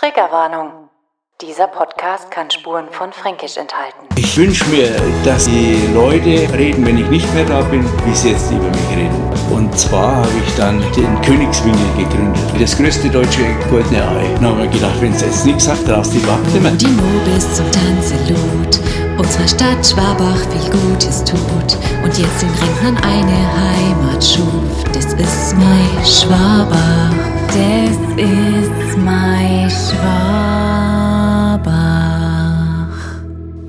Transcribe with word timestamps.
Triggerwarnung. 0.00 0.88
Dieser 1.42 1.66
Podcast 1.66 2.30
kann 2.30 2.50
Spuren 2.50 2.88
von 2.90 3.12
Fränkisch 3.12 3.58
enthalten. 3.58 4.08
Ich 4.16 4.34
wünsche 4.34 4.64
mir, 4.70 4.88
dass 5.26 5.44
die 5.44 5.76
Leute 5.92 6.50
reden, 6.56 6.86
wenn 6.86 6.96
ich 6.96 7.06
nicht 7.10 7.34
mehr 7.34 7.44
da 7.44 7.60
bin, 7.60 7.84
wie 8.06 8.14
sie 8.14 8.30
jetzt 8.30 8.50
über 8.50 8.64
mich 8.64 8.96
reden. 8.96 9.30
Und 9.50 9.78
zwar 9.78 10.16
habe 10.16 10.32
ich 10.42 10.54
dann 10.54 10.80
den 10.96 11.20
Königswinkel 11.20 11.84
gegründet. 11.98 12.42
Das 12.58 12.78
größte 12.78 13.10
deutsche 13.10 13.42
goldene 13.68 14.02
Ei. 14.02 14.24
Dann 14.36 14.46
haben 14.46 14.58
wir 14.60 14.68
gedacht, 14.68 14.98
wenn 15.02 15.12
es 15.12 15.20
jetzt 15.20 15.44
nichts 15.44 15.66
sagt, 15.66 15.86
du 15.86 16.00
die 16.14 16.26
mehr. 16.60 16.70
Die 16.70 16.86
Nobis 16.86 17.54
zum 17.54 17.70
Tanzelot. 17.70 18.80
Unserer 19.18 19.48
Stadt 19.48 19.86
Schwabach 19.86 20.40
viel 20.48 20.70
Gutes 20.80 21.22
tut 21.24 21.76
und 22.02 22.16
jetzt 22.16 22.40
den 22.40 22.48
Rentnern 22.48 22.96
eine 23.04 23.38
Heimat 23.60 24.24
schuf. 24.24 24.82
Das 24.94 25.12
ist 25.12 25.54
mein 25.58 26.06
Schwabach, 26.06 27.39
das 27.50 27.96
ist 28.16 28.96
mein 28.98 29.68
Schwabach. 29.68 30.50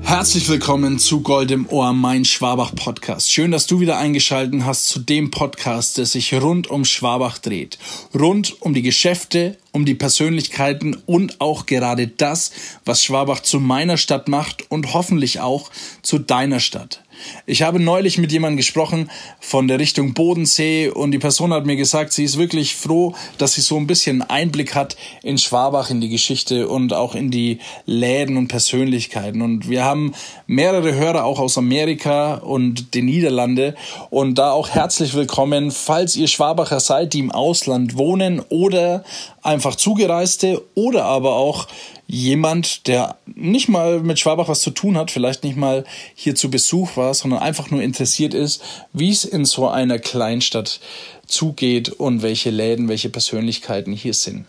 Herzlich 0.02 0.48
willkommen 0.48 1.00
zu 1.00 1.22
Gold 1.22 1.50
im 1.50 1.68
Ohr, 1.68 1.92
mein 1.92 2.24
Schwabach 2.24 2.76
Podcast. 2.76 3.32
Schön, 3.32 3.50
dass 3.50 3.66
du 3.66 3.80
wieder 3.80 3.98
eingeschaltet 3.98 4.64
hast 4.64 4.86
zu 4.86 5.00
dem 5.00 5.32
Podcast, 5.32 5.98
der 5.98 6.06
sich 6.06 6.32
rund 6.34 6.68
um 6.70 6.84
Schwabach 6.84 7.38
dreht. 7.38 7.76
Rund 8.14 8.62
um 8.62 8.72
die 8.72 8.82
Geschäfte, 8.82 9.58
um 9.72 9.84
die 9.84 9.96
Persönlichkeiten 9.96 11.02
und 11.06 11.40
auch 11.40 11.66
gerade 11.66 12.06
das, 12.06 12.52
was 12.84 13.02
Schwabach 13.02 13.40
zu 13.40 13.58
meiner 13.58 13.96
Stadt 13.96 14.28
macht 14.28 14.70
und 14.70 14.94
hoffentlich 14.94 15.40
auch 15.40 15.72
zu 16.02 16.20
deiner 16.20 16.60
Stadt. 16.60 17.01
Ich 17.46 17.62
habe 17.62 17.80
neulich 17.80 18.18
mit 18.18 18.32
jemandem 18.32 18.56
gesprochen 18.56 19.10
von 19.40 19.68
der 19.68 19.78
Richtung 19.78 20.14
Bodensee 20.14 20.88
und 20.88 21.12
die 21.12 21.18
Person 21.18 21.52
hat 21.52 21.66
mir 21.66 21.76
gesagt, 21.76 22.12
sie 22.12 22.24
ist 22.24 22.38
wirklich 22.38 22.74
froh, 22.74 23.14
dass 23.38 23.54
sie 23.54 23.60
so 23.60 23.76
ein 23.76 23.86
bisschen 23.86 24.22
Einblick 24.22 24.74
hat 24.74 24.96
in 25.22 25.38
Schwabach, 25.38 25.90
in 25.90 26.00
die 26.00 26.08
Geschichte 26.08 26.68
und 26.68 26.92
auch 26.92 27.14
in 27.14 27.30
die 27.30 27.58
Läden 27.86 28.36
und 28.36 28.48
Persönlichkeiten. 28.48 29.42
Und 29.42 29.68
wir 29.68 29.84
haben 29.84 30.14
mehrere 30.46 30.94
Hörer 30.94 31.24
auch 31.24 31.38
aus 31.38 31.58
Amerika 31.58 32.34
und 32.34 32.94
den 32.94 33.06
Niederlande 33.06 33.74
und 34.10 34.36
da 34.36 34.52
auch 34.52 34.68
herzlich 34.68 35.14
willkommen, 35.14 35.70
falls 35.70 36.16
ihr 36.16 36.28
Schwabacher 36.28 36.80
seid, 36.80 37.14
die 37.14 37.20
im 37.20 37.32
Ausland 37.32 37.96
wohnen 37.96 38.40
oder 38.48 39.04
einfach 39.42 39.74
Zugereiste 39.74 40.62
oder 40.74 41.04
aber 41.04 41.34
auch 41.34 41.68
jemand, 42.06 42.86
der 42.86 43.16
nicht 43.26 43.68
mal 43.68 44.00
mit 44.00 44.18
Schwabach 44.18 44.48
was 44.48 44.60
zu 44.60 44.70
tun 44.70 44.96
hat, 44.96 45.10
vielleicht 45.10 45.44
nicht 45.44 45.56
mal 45.56 45.84
hier 46.14 46.34
zu 46.34 46.50
Besuch 46.50 46.96
war, 46.96 47.14
sondern 47.14 47.40
einfach 47.40 47.70
nur 47.70 47.82
interessiert 47.82 48.34
ist, 48.34 48.62
wie 48.92 49.10
es 49.10 49.24
in 49.24 49.44
so 49.44 49.68
einer 49.68 49.98
Kleinstadt 49.98 50.80
zugeht 51.26 51.88
und 51.88 52.22
welche 52.22 52.50
Läden, 52.50 52.88
welche 52.88 53.08
Persönlichkeiten 53.08 53.92
hier 53.92 54.14
sind. 54.14 54.46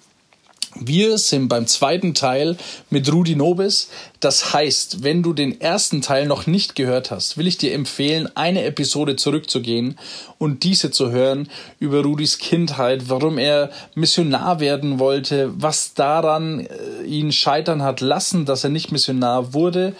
Wir 0.75 1.17
sind 1.17 1.49
beim 1.49 1.67
zweiten 1.67 2.13
Teil 2.13 2.57
mit 2.89 3.11
Rudi 3.11 3.35
Nobis. 3.35 3.89
Das 4.19 4.53
heißt, 4.53 5.03
wenn 5.03 5.21
du 5.21 5.33
den 5.33 5.61
ersten 5.61 6.01
Teil 6.01 6.25
noch 6.25 6.47
nicht 6.47 6.75
gehört 6.75 7.11
hast, 7.11 7.37
will 7.37 7.47
ich 7.47 7.57
dir 7.57 7.73
empfehlen, 7.73 8.29
eine 8.35 8.63
Episode 8.63 9.15
zurückzugehen 9.15 9.99
und 10.39 10.63
diese 10.63 10.89
zu 10.89 11.11
hören 11.11 11.49
über 11.79 12.01
Rudis 12.03 12.37
Kindheit, 12.37 13.09
warum 13.09 13.37
er 13.37 13.69
Missionar 13.95 14.59
werden 14.59 14.99
wollte, 14.99 15.51
was 15.55 15.93
daran 15.93 16.61
äh, 16.61 17.03
ihn 17.05 17.31
scheitern 17.31 17.83
hat 17.83 18.01
lassen, 18.01 18.45
dass 18.45 18.63
er 18.63 18.69
nicht 18.71 18.91
Missionar 18.91 19.53
wurde 19.53 19.95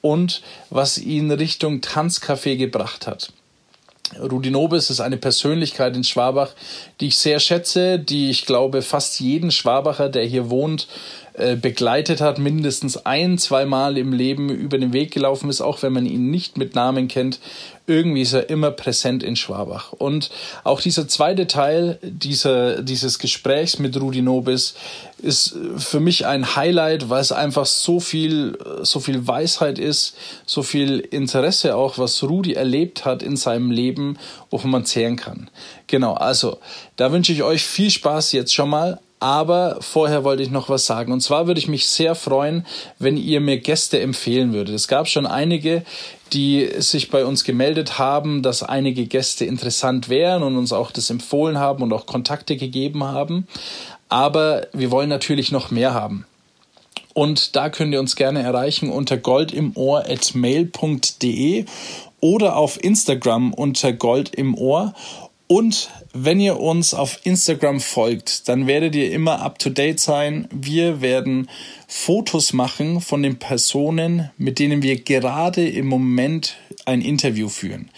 und 0.00 0.42
was 0.70 0.98
ihn 0.98 1.30
Richtung 1.30 1.80
Tanzcafé 1.80 2.56
gebracht 2.56 3.06
hat. 3.06 3.32
Rudi 4.18 4.50
Nobis 4.50 4.90
ist 4.90 5.00
eine 5.00 5.16
Persönlichkeit 5.16 5.96
in 5.96 6.04
Schwabach, 6.04 6.50
die 7.00 7.08
ich 7.08 7.18
sehr 7.18 7.40
schätze, 7.40 7.98
die 7.98 8.30
ich 8.30 8.46
glaube 8.46 8.82
fast 8.82 9.20
jeden 9.20 9.50
Schwabacher, 9.50 10.08
der 10.08 10.24
hier 10.24 10.50
wohnt, 10.50 10.88
äh, 11.34 11.56
begleitet 11.56 12.20
hat, 12.20 12.38
mindestens 12.38 13.04
ein, 13.04 13.38
zwei 13.38 13.64
Mal 13.64 13.98
im 13.98 14.12
Leben 14.12 14.48
über 14.48 14.78
den 14.78 14.92
Weg 14.92 15.12
gelaufen 15.12 15.50
ist, 15.50 15.60
auch 15.60 15.82
wenn 15.82 15.92
man 15.92 16.06
ihn 16.06 16.30
nicht 16.30 16.58
mit 16.58 16.74
Namen 16.74 17.06
kennt. 17.06 17.38
Irgendwie 17.88 18.20
ist 18.20 18.34
er 18.34 18.50
immer 18.50 18.70
präsent 18.70 19.22
in 19.22 19.34
Schwabach. 19.34 19.92
Und 19.92 20.30
auch 20.62 20.80
dieser 20.80 21.08
zweite 21.08 21.46
Teil 21.46 21.98
dieser, 22.02 22.82
dieses 22.82 23.18
Gesprächs 23.18 23.78
mit 23.78 23.98
Rudi 23.98 24.20
Nobis 24.20 24.74
ist 25.22 25.56
für 25.78 25.98
mich 25.98 26.26
ein 26.26 26.54
Highlight, 26.54 27.08
weil 27.08 27.22
es 27.22 27.32
einfach 27.32 27.66
so 27.66 27.98
viel, 27.98 28.58
so 28.82 29.00
viel 29.00 29.26
Weisheit 29.26 29.78
ist, 29.78 30.14
so 30.44 30.62
viel 30.62 31.00
Interesse 31.00 31.74
auch, 31.74 31.98
was 31.98 32.22
Rudi 32.22 32.52
erlebt 32.52 33.06
hat 33.06 33.22
in 33.22 33.36
seinem 33.36 33.70
Leben, 33.70 34.18
wovon 34.50 34.70
man 34.70 34.84
zehren 34.84 35.16
kann. 35.16 35.48
Genau, 35.86 36.12
also 36.12 36.58
da 36.96 37.10
wünsche 37.10 37.32
ich 37.32 37.42
euch 37.42 37.64
viel 37.64 37.90
Spaß 37.90 38.32
jetzt 38.32 38.54
schon 38.54 38.68
mal. 38.68 39.00
Aber 39.20 39.78
vorher 39.80 40.22
wollte 40.22 40.42
ich 40.42 40.50
noch 40.50 40.68
was 40.68 40.86
sagen. 40.86 41.12
Und 41.12 41.20
zwar 41.20 41.46
würde 41.46 41.58
ich 41.58 41.68
mich 41.68 41.88
sehr 41.88 42.14
freuen, 42.14 42.64
wenn 42.98 43.16
ihr 43.16 43.40
mir 43.40 43.58
Gäste 43.58 44.00
empfehlen 44.00 44.52
würdet. 44.52 44.74
Es 44.74 44.86
gab 44.86 45.08
schon 45.08 45.26
einige, 45.26 45.82
die 46.32 46.68
sich 46.78 47.10
bei 47.10 47.24
uns 47.24 47.44
gemeldet 47.44 47.98
haben, 47.98 48.42
dass 48.42 48.62
einige 48.62 49.06
Gäste 49.06 49.44
interessant 49.44 50.08
wären 50.08 50.42
und 50.42 50.56
uns 50.56 50.72
auch 50.72 50.90
das 50.90 51.10
empfohlen 51.10 51.58
haben 51.58 51.82
und 51.82 51.92
auch 51.92 52.06
Kontakte 52.06 52.56
gegeben 52.56 53.04
haben. 53.04 53.46
Aber 54.08 54.66
wir 54.72 54.90
wollen 54.90 55.08
natürlich 55.08 55.52
noch 55.52 55.70
mehr 55.70 55.94
haben. 55.94 56.26
Und 57.14 57.56
da 57.56 57.70
könnt 57.70 57.92
ihr 57.92 58.00
uns 58.00 58.14
gerne 58.14 58.42
erreichen 58.42 58.90
unter 58.90 59.16
goldimohr.mail.de 59.16 61.64
oder 62.20 62.56
auf 62.56 62.82
Instagram 62.82 63.52
unter 63.52 63.92
Gold 63.92 64.34
im 64.34 64.56
Ohr. 64.56 64.94
Und 65.48 65.90
wenn 66.12 66.40
ihr 66.40 66.58
uns 66.58 66.94
auf 66.94 67.20
Instagram 67.24 67.80
folgt, 67.80 68.48
dann 68.48 68.66
werdet 68.66 68.94
ihr 68.94 69.12
immer 69.12 69.40
up 69.40 69.58
to 69.58 69.70
date 69.70 70.00
sein. 70.00 70.48
Wir 70.50 71.00
werden 71.00 71.48
Fotos 71.86 72.52
machen 72.52 73.00
von 73.00 73.22
den 73.22 73.38
Personen, 73.38 74.30
mit 74.38 74.58
denen 74.58 74.82
wir 74.82 75.00
gerade 75.00 75.68
im 75.68 75.86
Moment 75.86 76.56
ein 76.86 77.02
Interview 77.02 77.48
führen. 77.48 77.90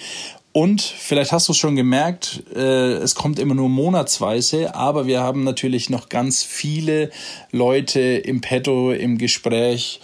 Und 0.52 0.82
vielleicht 0.82 1.30
hast 1.30 1.46
du 1.46 1.52
es 1.52 1.58
schon 1.58 1.76
gemerkt, 1.76 2.42
äh, 2.54 2.94
es 2.94 3.14
kommt 3.14 3.38
immer 3.38 3.54
nur 3.54 3.68
monatsweise, 3.68 4.74
aber 4.74 5.06
wir 5.06 5.20
haben 5.20 5.44
natürlich 5.44 5.90
noch 5.90 6.08
ganz 6.08 6.42
viele 6.42 7.10
Leute 7.52 8.00
im 8.00 8.40
Petto, 8.40 8.90
im 8.90 9.16
Gespräch, 9.16 10.00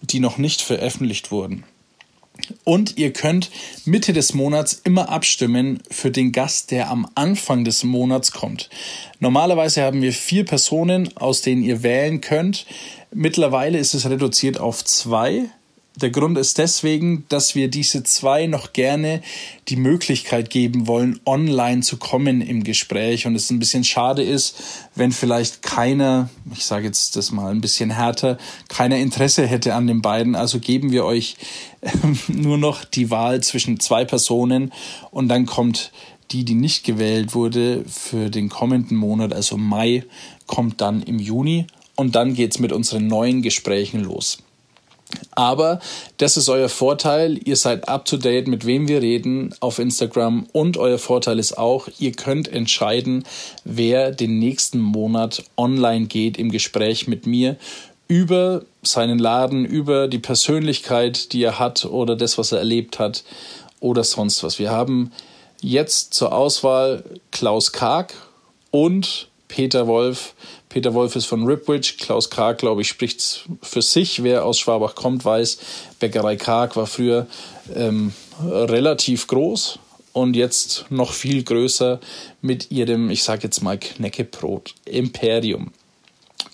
die 0.00 0.20
noch 0.20 0.38
nicht 0.38 0.60
veröffentlicht 0.60 1.32
wurden. 1.32 1.64
Und 2.64 2.98
ihr 2.98 3.12
könnt 3.12 3.50
Mitte 3.84 4.12
des 4.12 4.34
Monats 4.34 4.80
immer 4.84 5.08
abstimmen 5.08 5.80
für 5.90 6.10
den 6.10 6.32
Gast, 6.32 6.70
der 6.70 6.90
am 6.90 7.08
Anfang 7.14 7.64
des 7.64 7.84
Monats 7.84 8.32
kommt. 8.32 8.70
Normalerweise 9.20 9.82
haben 9.82 10.02
wir 10.02 10.12
vier 10.12 10.44
Personen, 10.44 11.16
aus 11.16 11.42
denen 11.42 11.62
ihr 11.62 11.82
wählen 11.82 12.20
könnt. 12.20 12.66
Mittlerweile 13.12 13.78
ist 13.78 13.94
es 13.94 14.08
reduziert 14.08 14.60
auf 14.60 14.84
zwei. 14.84 15.48
Der 16.00 16.10
Grund 16.10 16.38
ist 16.38 16.58
deswegen, 16.58 17.24
dass 17.28 17.56
wir 17.56 17.66
diese 17.66 18.04
zwei 18.04 18.46
noch 18.46 18.72
gerne 18.72 19.20
die 19.66 19.74
Möglichkeit 19.74 20.48
geben 20.48 20.86
wollen, 20.86 21.18
online 21.26 21.80
zu 21.80 21.96
kommen 21.96 22.40
im 22.40 22.62
Gespräch 22.62 23.26
und 23.26 23.34
es 23.34 23.50
ein 23.50 23.58
bisschen 23.58 23.82
schade 23.82 24.22
ist, 24.22 24.62
wenn 24.94 25.10
vielleicht 25.10 25.60
keiner, 25.62 26.30
ich 26.54 26.64
sage 26.64 26.86
jetzt 26.86 27.16
das 27.16 27.32
mal 27.32 27.50
ein 27.50 27.60
bisschen 27.60 27.90
härter, 27.90 28.38
keiner 28.68 28.96
Interesse 28.96 29.44
hätte 29.44 29.74
an 29.74 29.88
den 29.88 30.00
beiden. 30.00 30.36
Also 30.36 30.60
geben 30.60 30.92
wir 30.92 31.04
euch 31.04 31.36
nur 32.28 32.58
noch 32.58 32.84
die 32.84 33.10
Wahl 33.10 33.42
zwischen 33.42 33.80
zwei 33.80 34.04
Personen 34.04 34.72
und 35.10 35.26
dann 35.26 35.46
kommt 35.46 35.90
die, 36.30 36.44
die 36.44 36.54
nicht 36.54 36.84
gewählt 36.84 37.34
wurde 37.34 37.84
für 37.88 38.30
den 38.30 38.48
kommenden 38.48 38.96
Monat, 38.96 39.32
also 39.32 39.56
Mai, 39.56 40.04
kommt 40.46 40.80
dann 40.80 41.02
im 41.02 41.18
Juni 41.18 41.66
und 41.96 42.14
dann 42.14 42.34
geht's 42.34 42.60
mit 42.60 42.70
unseren 42.70 43.08
neuen 43.08 43.42
Gesprächen 43.42 44.04
los. 44.04 44.38
Aber 45.32 45.80
das 46.18 46.36
ist 46.36 46.48
euer 46.48 46.68
Vorteil. 46.68 47.38
Ihr 47.42 47.56
seid 47.56 47.88
up 47.88 48.04
to 48.04 48.16
date, 48.16 48.48
mit 48.48 48.66
wem 48.66 48.88
wir 48.88 49.00
reden 49.00 49.54
auf 49.60 49.78
Instagram. 49.78 50.46
Und 50.52 50.76
euer 50.76 50.98
Vorteil 50.98 51.38
ist 51.38 51.56
auch, 51.56 51.88
ihr 51.98 52.12
könnt 52.12 52.48
entscheiden, 52.48 53.24
wer 53.64 54.10
den 54.10 54.38
nächsten 54.38 54.80
Monat 54.80 55.44
online 55.56 56.06
geht 56.06 56.38
im 56.38 56.50
Gespräch 56.50 57.08
mit 57.08 57.26
mir 57.26 57.56
über 58.08 58.64
seinen 58.82 59.18
Laden, 59.18 59.64
über 59.64 60.08
die 60.08 60.18
Persönlichkeit, 60.18 61.32
die 61.32 61.42
er 61.42 61.58
hat 61.58 61.84
oder 61.84 62.16
das, 62.16 62.38
was 62.38 62.52
er 62.52 62.58
erlebt 62.58 62.98
hat 62.98 63.22
oder 63.80 64.02
sonst 64.02 64.42
was. 64.42 64.58
Wir 64.58 64.70
haben 64.70 65.12
jetzt 65.60 66.14
zur 66.14 66.32
Auswahl 66.32 67.04
Klaus 67.30 67.72
Karg 67.72 68.14
und 68.70 69.28
Peter 69.48 69.86
Wolf 69.86 70.34
Peter 70.68 70.94
Wolf 70.94 71.16
ist 71.16 71.26
von 71.26 71.44
Ripwich. 71.44 71.98
Klaus 71.98 72.30
Krag, 72.30 72.58
glaube 72.58 72.82
ich, 72.82 72.88
spricht 72.88 73.46
für 73.62 73.82
sich. 73.82 74.22
Wer 74.22 74.44
aus 74.44 74.58
Schwabach 74.58 74.94
kommt, 74.94 75.24
weiß, 75.24 75.58
Bäckerei 75.98 76.36
Krag 76.36 76.76
war 76.76 76.86
früher 76.86 77.26
ähm, 77.74 78.12
relativ 78.42 79.26
groß 79.26 79.78
und 80.12 80.34
jetzt 80.34 80.86
noch 80.90 81.12
viel 81.12 81.42
größer 81.42 82.00
mit 82.40 82.70
ihrem, 82.70 83.10
ich 83.10 83.22
sage 83.22 83.44
jetzt 83.44 83.62
mal, 83.62 83.78
Knäckebrot 83.78 84.74
Imperium. 84.84 85.72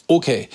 Okay, 0.07 0.49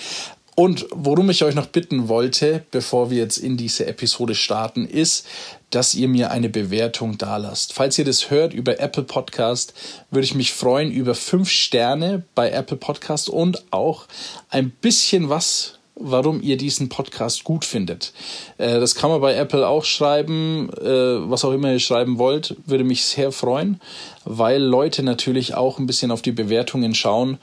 Und 0.59 0.88
worum 0.91 1.29
ich 1.29 1.41
euch 1.45 1.56
noch 1.56 1.67
bitten 1.67 2.09
wollte, 2.09 2.65
bevor 2.71 3.09
wir 3.09 3.17
jetzt 3.17 3.38
in 3.38 3.56
diese 3.56 3.85
Episode 3.85 4.35
starten, 4.35 4.85
ist, 4.85 5.25
dass 5.69 5.95
ihr 5.95 6.07
mir 6.07 6.31
eine 6.31 6.50
Bewertung 6.50 7.18
dalasst. 7.18 7.74
Falls 7.74 7.98
ihr 7.98 8.06
das 8.06 8.30
hört 8.30 8.54
über 8.54 8.80
Apple 8.80 9.04
Podcast, 9.04 9.74
würde 10.12 10.25
ich 10.25 10.36
mich 10.36 10.54
freuen 10.54 10.92
über 10.92 11.16
fünf 11.16 11.50
Sterne 11.50 12.24
bei 12.36 12.51
Apple 12.51 12.77
Podcast 12.77 13.30
und 13.30 13.63
auch 13.71 14.06
ein 14.50 14.69
bisschen 14.69 15.30
was 15.30 15.80
warum 16.00 16.42
ihr 16.42 16.57
diesen 16.57 16.89
Podcast 16.89 17.44
gut 17.44 17.66
findet. 17.66 18.13
Äh, 18.57 18.80
das 18.80 18.95
kann 18.95 19.10
man 19.10 19.21
bei 19.21 19.36
Apple 19.36 19.68
auch 19.68 19.83
schreiben, 19.83 20.69
äh, 20.81 21.30
was 21.30 21.44
auch 21.45 21.51
immer 21.51 21.74
ihr 21.74 21.80
schreiben 21.80 22.18
wollt, 22.18 22.56
würde 22.66 22.83
mich 22.83 23.04
sehr 23.04 23.31
freuen, 23.31 23.81
weil 24.25 24.62
Leute 24.62 25.04
natürlich 25.04 25.56
auch 25.56 25.77
ein 25.77 25.88
bisschen 25.88 26.12
auf 26.12 26.21
die 26.21 26.31
Bewertungen 26.31 26.95
schauen 26.95 27.38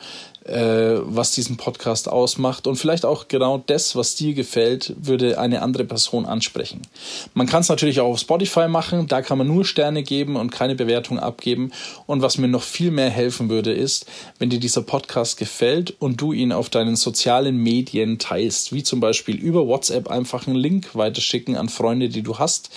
äh, 0.47 1.01
was 1.03 1.33
diesen 1.33 1.57
Podcast 1.57 2.09
ausmacht 2.09 2.67
und 2.67 2.77
vielleicht 2.77 3.05
auch 3.05 3.29
genau 3.29 3.63
das, 3.67 3.97
was 3.97 4.15
dir 4.15 4.35
gefällt, 4.35 4.95
würde 4.97 5.39
eine 5.39 5.63
andere 5.63 5.85
Person 5.85 6.25
ansprechen. 6.25 6.83
Man 7.35 7.47
kann 7.47 7.63
es 7.63 7.69
natürlich 7.69 8.01
auch 8.01 8.11
auf 8.11 8.21
Spotify 8.21 8.69
machen, 8.69 9.09
da 9.09 9.23
kann 9.23 9.39
man 9.39 9.49
nur 9.49 9.65
Sterne 9.65 10.03
geben 10.03 10.37
und 10.37 10.51
keine 10.51 10.75
Bewertung 10.75 11.19
abgeben. 11.19 11.73
Und 12.07 12.23
was 12.23 12.39
mir 12.39 12.49
noch 12.49 12.63
viel 12.63 12.91
mehr 12.91 13.11
helfen 13.11 13.49
würde, 13.49 13.73
ist, 13.73 14.07
wenn 14.39 14.51
dir 14.51 14.61
dieser 14.61 14.83
Podcast 14.83 15.37
gefällt 15.37 15.95
und 15.99 16.21
du 16.21 16.33
ihn 16.33 16.53
auf 16.53 16.71
deinen 16.71 16.97
sozialen 16.97 17.57
Medien 17.57 18.19
teilst, 18.19 18.73
wie 18.73 18.83
zum 18.83 19.01
Beispiel 19.01 19.37
über 19.37 19.67
WhatsApp 19.67 20.09
einfach 20.09 20.47
einen 20.47 20.57
Link 20.57 20.95
weiterschicken 20.95 21.57
an 21.57 21.69
Freunde, 21.69 22.09
die 22.09 22.23
du 22.23 22.39
hast, 22.39 22.71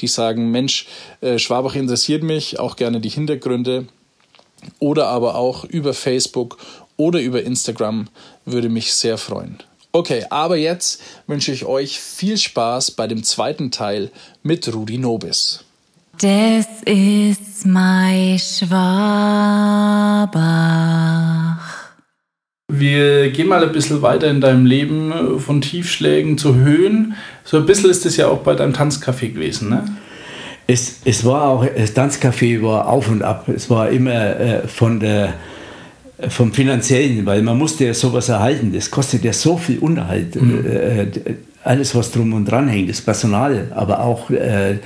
die 0.00 0.08
sagen, 0.08 0.50
Mensch, 0.50 0.86
äh, 1.20 1.38
Schwabach 1.38 1.74
interessiert 1.74 2.22
mich, 2.22 2.60
auch 2.60 2.76
gerne 2.76 3.00
die 3.00 3.08
Hintergründe 3.08 3.86
oder 4.78 5.08
aber 5.08 5.34
auch 5.34 5.64
über 5.64 5.94
Facebook 5.94 6.58
oder 6.96 7.20
über 7.20 7.42
Instagram 7.42 8.08
würde 8.44 8.68
mich 8.68 8.94
sehr 8.94 9.18
freuen. 9.18 9.58
Okay, 9.92 10.24
aber 10.30 10.56
jetzt 10.56 11.00
wünsche 11.28 11.52
ich 11.52 11.64
euch 11.64 12.00
viel 12.00 12.36
Spaß 12.36 12.90
bei 12.92 13.06
dem 13.06 13.22
zweiten 13.22 13.70
Teil 13.70 14.10
mit 14.42 14.74
Rudi 14.74 14.98
Nobis. 14.98 15.64
Das 16.20 16.66
ist 16.84 17.64
mein 17.64 18.38
Schwabach. 18.38 18.74
Wir 22.72 23.30
gehen 23.30 23.46
mal 23.46 23.62
ein 23.62 23.72
bisschen 23.72 24.02
weiter 24.02 24.28
in 24.28 24.40
deinem 24.40 24.66
Leben 24.66 25.38
von 25.38 25.60
Tiefschlägen 25.60 26.38
zu 26.38 26.54
Höhen. 26.56 27.14
So 27.44 27.58
ein 27.58 27.66
bisschen 27.66 27.90
ist 27.90 28.06
es 28.06 28.16
ja 28.16 28.28
auch 28.28 28.38
bei 28.38 28.54
deinem 28.54 28.72
Tanzcafé 28.72 29.28
gewesen, 29.28 29.68
ne? 29.68 29.84
Es, 30.66 31.02
es 31.04 31.24
war 31.24 31.42
auch, 31.42 31.66
das 31.66 31.94
Tanzcafé 31.94 32.62
war 32.62 32.88
auf 32.88 33.08
und 33.08 33.22
ab. 33.22 33.48
Es 33.48 33.68
war 33.68 33.90
immer 33.90 34.40
äh, 34.40 34.66
von 34.66 34.98
der 34.98 35.34
vom 36.28 36.52
Finanziellen, 36.52 37.26
weil 37.26 37.42
man 37.42 37.58
musste 37.58 37.86
ja 37.86 37.94
sowas 37.94 38.28
erhalten. 38.28 38.72
Das 38.72 38.90
kostet 38.90 39.24
ja 39.24 39.32
so 39.32 39.56
viel 39.56 39.78
Unterhalt. 39.78 40.40
Mhm. 40.40 40.64
Äh, 40.66 41.06
alles, 41.64 41.94
was 41.94 42.12
drum 42.12 42.34
und 42.34 42.44
dran 42.44 42.68
hängt, 42.68 42.90
das 42.90 43.00
Personal, 43.00 43.72
aber 43.74 44.00
auch 44.00 44.30
äh, 44.30 44.76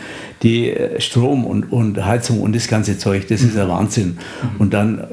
die 0.43 0.73
Strom 0.99 1.45
und, 1.45 1.73
und 1.73 2.05
Heizung 2.05 2.41
und 2.41 2.55
das 2.55 2.69
ganze 2.69 2.97
Zeug, 2.97 3.27
das 3.27 3.43
mhm. 3.43 3.49
ist 3.49 3.59
ein 3.59 3.69
Wahnsinn. 3.69 4.07
Mhm. 4.07 4.61
Und 4.61 4.75
dann, 4.75 5.05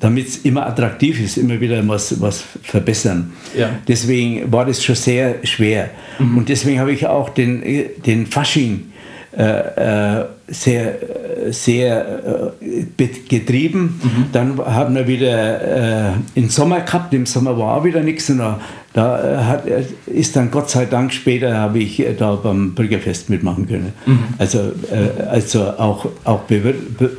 damit 0.00 0.28
es 0.28 0.36
immer 0.38 0.66
attraktiv 0.66 1.20
ist, 1.20 1.38
immer 1.38 1.60
wieder 1.60 1.86
was, 1.88 2.20
was 2.20 2.44
verbessern. 2.62 3.32
Ja. 3.56 3.70
Deswegen 3.88 4.52
war 4.52 4.66
das 4.66 4.84
schon 4.84 4.96
sehr 4.96 5.36
schwer. 5.44 5.90
Mhm. 6.18 6.38
Und 6.38 6.48
deswegen 6.50 6.78
habe 6.78 6.92
ich 6.92 7.06
auch 7.06 7.30
den, 7.30 7.62
den 8.04 8.26
Fasching 8.26 8.92
äh, 9.36 10.20
äh, 10.20 10.24
sehr, 10.46 10.98
sehr 11.50 12.52
äh, 12.98 13.06
getrieben. 13.28 14.00
Mhm. 14.02 14.24
Dann 14.32 14.58
haben 14.58 14.94
wir 14.94 15.06
wieder 15.08 16.10
äh, 16.10 16.12
den 16.36 16.48
Sommer 16.50 16.80
gehabt. 16.80 17.14
Im 17.14 17.26
Sommer 17.26 17.58
war 17.58 17.76
auch 17.76 17.84
wieder 17.84 18.00
nichts. 18.00 18.28
Und 18.30 18.38
da, 18.38 18.60
da 18.92 19.44
hat, 19.46 19.64
ist 20.06 20.36
dann 20.36 20.50
Gott 20.50 20.70
sei 20.70 20.86
Dank 20.86 21.12
später 21.12 21.56
habe 21.56 21.78
ich 21.78 22.04
da 22.18 22.36
beim 22.36 22.74
Bürgerfest 22.74 23.30
mitmachen 23.30 23.66
können. 23.66 23.92
Mhm. 24.06 24.18
Also, 24.38 24.58
äh, 24.58 25.22
also 25.30 25.62
auch, 25.78 26.06
auch 26.24 26.40
bewir 26.40 26.74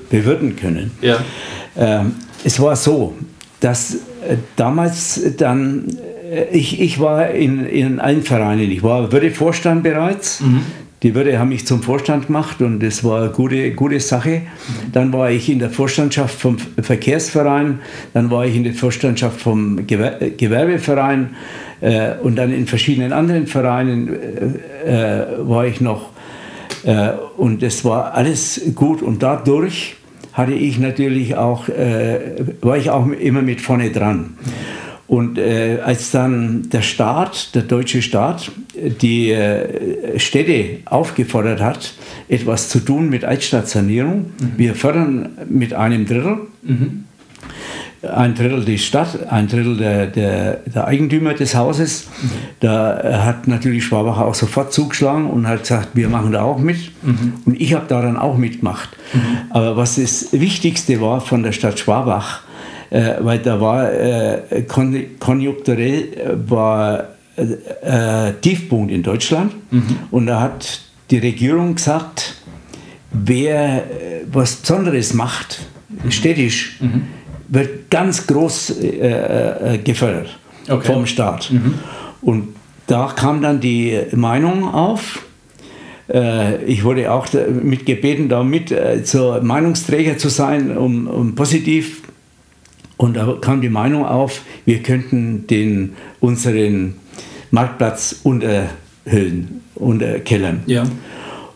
bewirten 0.10 0.56
können. 0.56 0.92
Ja. 1.01 1.18
Ähm, 1.77 2.16
es 2.44 2.60
war 2.60 2.75
so, 2.75 3.16
dass 3.60 3.98
damals 4.56 5.22
dann 5.38 5.88
ich, 6.51 6.81
ich 6.81 7.00
war 7.00 7.30
in, 7.30 7.66
in 7.66 8.00
allen 8.00 8.24
Vereinen. 8.24 8.72
Ich 8.72 8.83
war 8.83 9.12
Würdevorstand 9.12 9.83
bereits. 9.83 10.42
Mhm. 10.42 10.62
Die 11.04 11.14
Würde 11.14 11.38
haben 11.38 11.50
mich 11.50 11.68
zum 11.68 11.84
Vorstand 11.84 12.28
gemacht 12.28 12.62
und 12.62 12.80
das 12.80 13.04
war 13.04 13.22
eine 13.22 13.30
gute, 13.30 13.72
gute 13.72 14.00
Sache. 14.00 14.44
Dann 14.92 15.12
war 15.12 15.30
ich 15.30 15.50
in 15.50 15.60
der 15.60 15.70
Vorstandschaft 15.70 16.40
vom 16.40 16.58
Verkehrsverein, 16.58 17.80
dann 18.14 18.32
war 18.32 18.46
ich 18.46 18.56
in 18.56 18.64
der 18.64 18.74
Vorstandschaft 18.74 19.42
vom 19.42 19.86
Gewer 19.86 20.18
Gewerbeverein 20.38 21.36
äh, 21.82 22.14
und 22.24 22.38
dann 22.38 22.54
in 22.54 22.66
verschiedenen 22.66 23.12
anderen 23.12 23.46
Vereinen 23.46 24.16
äh, 24.86 25.22
äh, 25.22 25.26
war 25.40 25.68
ich 25.68 25.82
noch. 25.82 26.10
Äh, 26.86 27.10
und 27.38 27.62
das 27.62 27.84
war 27.84 28.14
alles 28.14 28.62
gut 28.74 29.02
und 29.02 29.22
dadurch 29.22 29.98
hatte 30.34 30.54
ich 30.54 30.80
natürlich 30.80 31.36
auch, 31.36 31.70
äh, 31.70 32.20
war 32.62 32.78
ich 32.78 32.90
auch 32.90 33.08
immer 33.08 33.42
mit 33.42 33.62
vorne 33.62 33.92
dran. 33.92 34.38
Und 35.07 35.38
äh, 35.38 35.80
als 35.84 36.10
dann 36.12 36.68
der 36.69 36.81
Staat, 36.81 37.54
der 37.54 37.62
deutsche 37.62 38.02
Staat, 38.02 38.52
die 38.74 39.31
äh, 39.31 40.18
Städte 40.19 40.80
aufgefordert 40.86 41.62
hat, 41.62 41.94
etwas 42.28 42.69
zu 42.69 42.80
tun 42.80 43.10
mit 43.10 43.24
Altstadtsanierung, 43.24 44.18
mhm. 44.18 44.54
wir 44.57 44.74
fördern 44.74 45.30
mit 45.48 45.75
einem 45.75 46.07
Drittel, 46.07 46.38
mhm. 46.63 47.04
ein 48.02 48.34
Drittel 48.34 48.66
die 48.66 48.80
Stadt, 48.80 49.31
ein 49.31 49.48
Drittel 49.48 49.78
der, 49.78 50.07
der, 50.07 50.54
der 50.74 50.88
Eigentümer 50.88 51.36
des 51.36 51.54
Hauses. 51.54 52.08
Mhm. 52.24 52.30
Da 52.62 53.24
hat 53.24 53.48
natürlich 53.48 53.86
Schwabach 53.86 54.18
auch 54.18 54.34
sofort 54.34 54.74
zugeschlagen 54.74 55.30
und 55.30 55.48
hat 55.48 55.62
gesagt, 55.62 55.90
wir 55.94 56.10
machen 56.10 56.31
da 56.31 56.42
auch 56.42 56.58
mit. 56.58 56.78
Mhm. 57.04 57.34
Und 57.46 57.62
ich 57.62 57.75
habe 57.75 57.86
da 57.88 58.01
dann 58.01 58.18
auch 58.18 58.38
mitgemacht. 58.38 58.90
Mhm. 59.13 59.19
Aber 59.51 59.78
was 59.78 59.98
das 59.98 60.30
Wichtigste 60.31 61.00
war 61.00 61.22
von 61.22 61.44
der 61.44 61.51
Stadt 61.51 61.78
Schwabach, 61.78 62.42
äh, 62.96 63.18
weil 63.20 63.40
da 63.40 63.60
war 63.60 63.92
äh, 63.92 64.62
kon 64.62 64.96
konjunkturell 65.20 66.14
äh, 66.14 66.50
war 66.50 67.10
äh, 67.36 68.32
Tiefpunkt 68.40 68.90
in 68.90 69.04
Deutschland 69.04 69.52
mhm. 69.70 69.98
und 70.12 70.28
da 70.28 70.40
hat 70.40 70.80
die 71.12 71.18
Regierung 71.18 71.76
gesagt, 71.76 72.36
wer 73.12 73.84
was 74.32 74.56
Besonderes 74.56 75.14
macht, 75.14 75.60
mhm. 75.90 76.10
städtisch, 76.10 76.78
mhm. 76.80 77.02
wird 77.50 77.92
ganz 77.92 78.26
groß 78.26 78.80
äh, 78.80 79.80
gefördert 79.84 80.40
okay. 80.70 80.94
vom 80.94 81.06
Staat. 81.06 81.52
Mhm. 81.52 81.74
Und 82.22 82.56
da 82.88 83.12
kam 83.14 83.42
dann 83.42 83.60
die 83.60 84.00
Meinung 84.14 84.74
auf, 84.74 85.22
ich 86.68 86.84
wurde 86.84 87.12
auch 87.12 87.28
mitgebeten, 87.64 88.30
da 88.30 88.44
mit 88.44 88.72
so 89.04 89.40
Meinungsträger 89.42 90.20
zu 90.20 90.30
sein, 90.30 90.78
um, 90.78 91.08
um 91.08 91.34
positiv 91.34 92.04
und 92.98 93.16
da 93.16 93.38
kam 93.42 93.62
die 93.62 93.70
Meinung 93.70 94.06
auf, 94.06 94.42
wir 94.66 94.82
könnten 94.82 95.48
den, 95.48 95.94
unseren 96.20 96.96
Marktplatz 97.52 98.22
unterhüllen, 98.24 99.62
unterkellern. 99.75 100.64
Ja. 100.66 100.84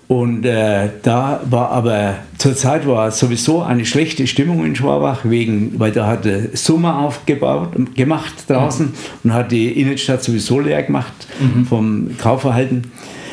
Und 0.10 0.44
äh, 0.44 0.90
da 1.04 1.40
war 1.48 1.70
aber 1.70 2.16
zur 2.40 2.56
Zeit 2.56 2.88
war 2.88 3.12
sowieso 3.12 3.62
eine 3.62 3.86
schlechte 3.86 4.26
Stimmung 4.26 4.66
in 4.66 4.76
Schwabach, 4.76 5.20
wegen, 5.24 5.80
weil 5.80 5.92
da 5.92 6.08
hatte 6.08 6.50
Sommer 6.54 6.98
aufgebaut 6.98 7.74
gemacht 7.94 8.34
draußen 8.48 8.88
mhm. 8.88 8.94
und 9.24 9.34
hat 9.34 9.52
die 9.52 9.80
Innenstadt 9.80 10.24
sowieso 10.24 10.60
leer 10.62 10.82
gemacht 10.82 11.14
mhm. 11.40 11.66
vom 11.68 12.18
Kaufverhalten 12.18 12.86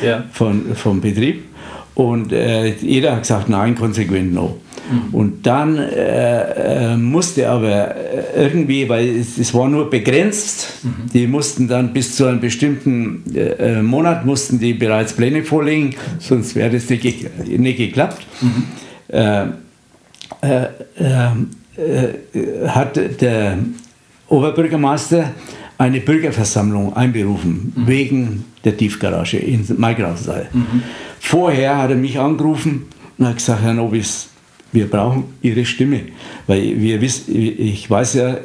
ja. 0.05 0.25
von, 0.31 0.75
vom 0.75 1.01
Betrieb. 1.01 1.45
Und 1.95 2.31
äh, 2.31 2.75
jeder 2.75 3.13
hat 3.13 3.21
gesagt, 3.23 3.49
nein, 3.49 3.73
konsequent 3.73 4.31
no. 4.31 4.57
Mhm. 4.89 5.13
Und 5.13 5.45
dann 5.45 5.77
äh, 5.77 6.93
äh, 6.93 6.97
musste 6.97 7.49
aber 7.49 7.95
äh, 7.95 8.43
irgendwie, 8.43 8.87
weil 8.89 9.07
es, 9.17 9.37
es 9.37 9.53
war 9.53 9.67
nur 9.69 9.89
begrenzt, 9.89 10.83
mhm. 10.83 11.11
die 11.13 11.27
mussten 11.27 11.67
dann 11.67 11.93
bis 11.93 12.15
zu 12.15 12.25
einem 12.25 12.39
bestimmten 12.39 13.23
äh, 13.33 13.77
äh 13.77 13.81
Monat 13.81 14.25
mussten 14.25 14.59
die 14.59 14.73
bereits 14.73 15.13
Pläne 15.13 15.43
vorlegen, 15.43 15.95
sonst 16.19 16.55
wäre 16.55 16.71
das 16.71 16.89
nicht, 16.89 17.03
nicht 17.47 17.77
geklappt. 17.77 18.25
Mhm. 18.41 18.63
Hat 22.67 23.21
der 23.21 23.57
Oberbürgermeister 24.27 25.31
eine 25.77 25.99
Bürgerversammlung 25.99 26.95
einberufen, 26.95 27.73
mhm. 27.75 27.87
wegen 27.87 28.45
der 28.63 28.75
Tiefgarage 28.75 29.37
in 29.37 29.65
Maigrasal. 29.77 30.49
Mhm. 30.51 30.83
Vorher 31.19 31.77
hat 31.77 31.91
er 31.91 31.95
mich 31.95 32.19
angerufen 32.19 32.87
und 33.17 33.27
hat 33.27 33.37
gesagt, 33.37 33.61
Herr 33.61 33.73
Nobis, 33.73 34.29
wir 34.71 34.89
brauchen 34.89 35.25
Ihre 35.41 35.65
Stimme, 35.65 36.01
weil 36.45 36.79
wir 36.79 37.01
wissen, 37.01 37.33
ich 37.35 37.89
weiß 37.89 38.13
ja, 38.15 38.37